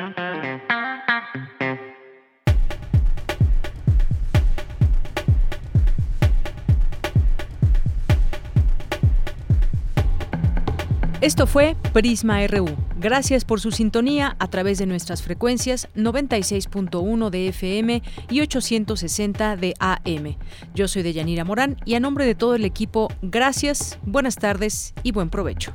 [11.21, 12.65] Esto fue Prisma RU.
[12.99, 19.75] Gracias por su sintonía a través de nuestras frecuencias 96.1 de FM y 860 de
[19.77, 20.35] AM.
[20.73, 25.11] Yo soy Deyanira Morán y a nombre de todo el equipo, gracias, buenas tardes y
[25.11, 25.73] buen provecho.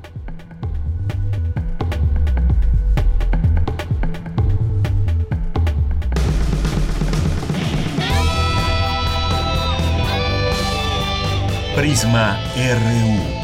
[11.77, 13.36] Prisma RU.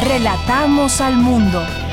[0.00, 1.87] Relatamos al mundo.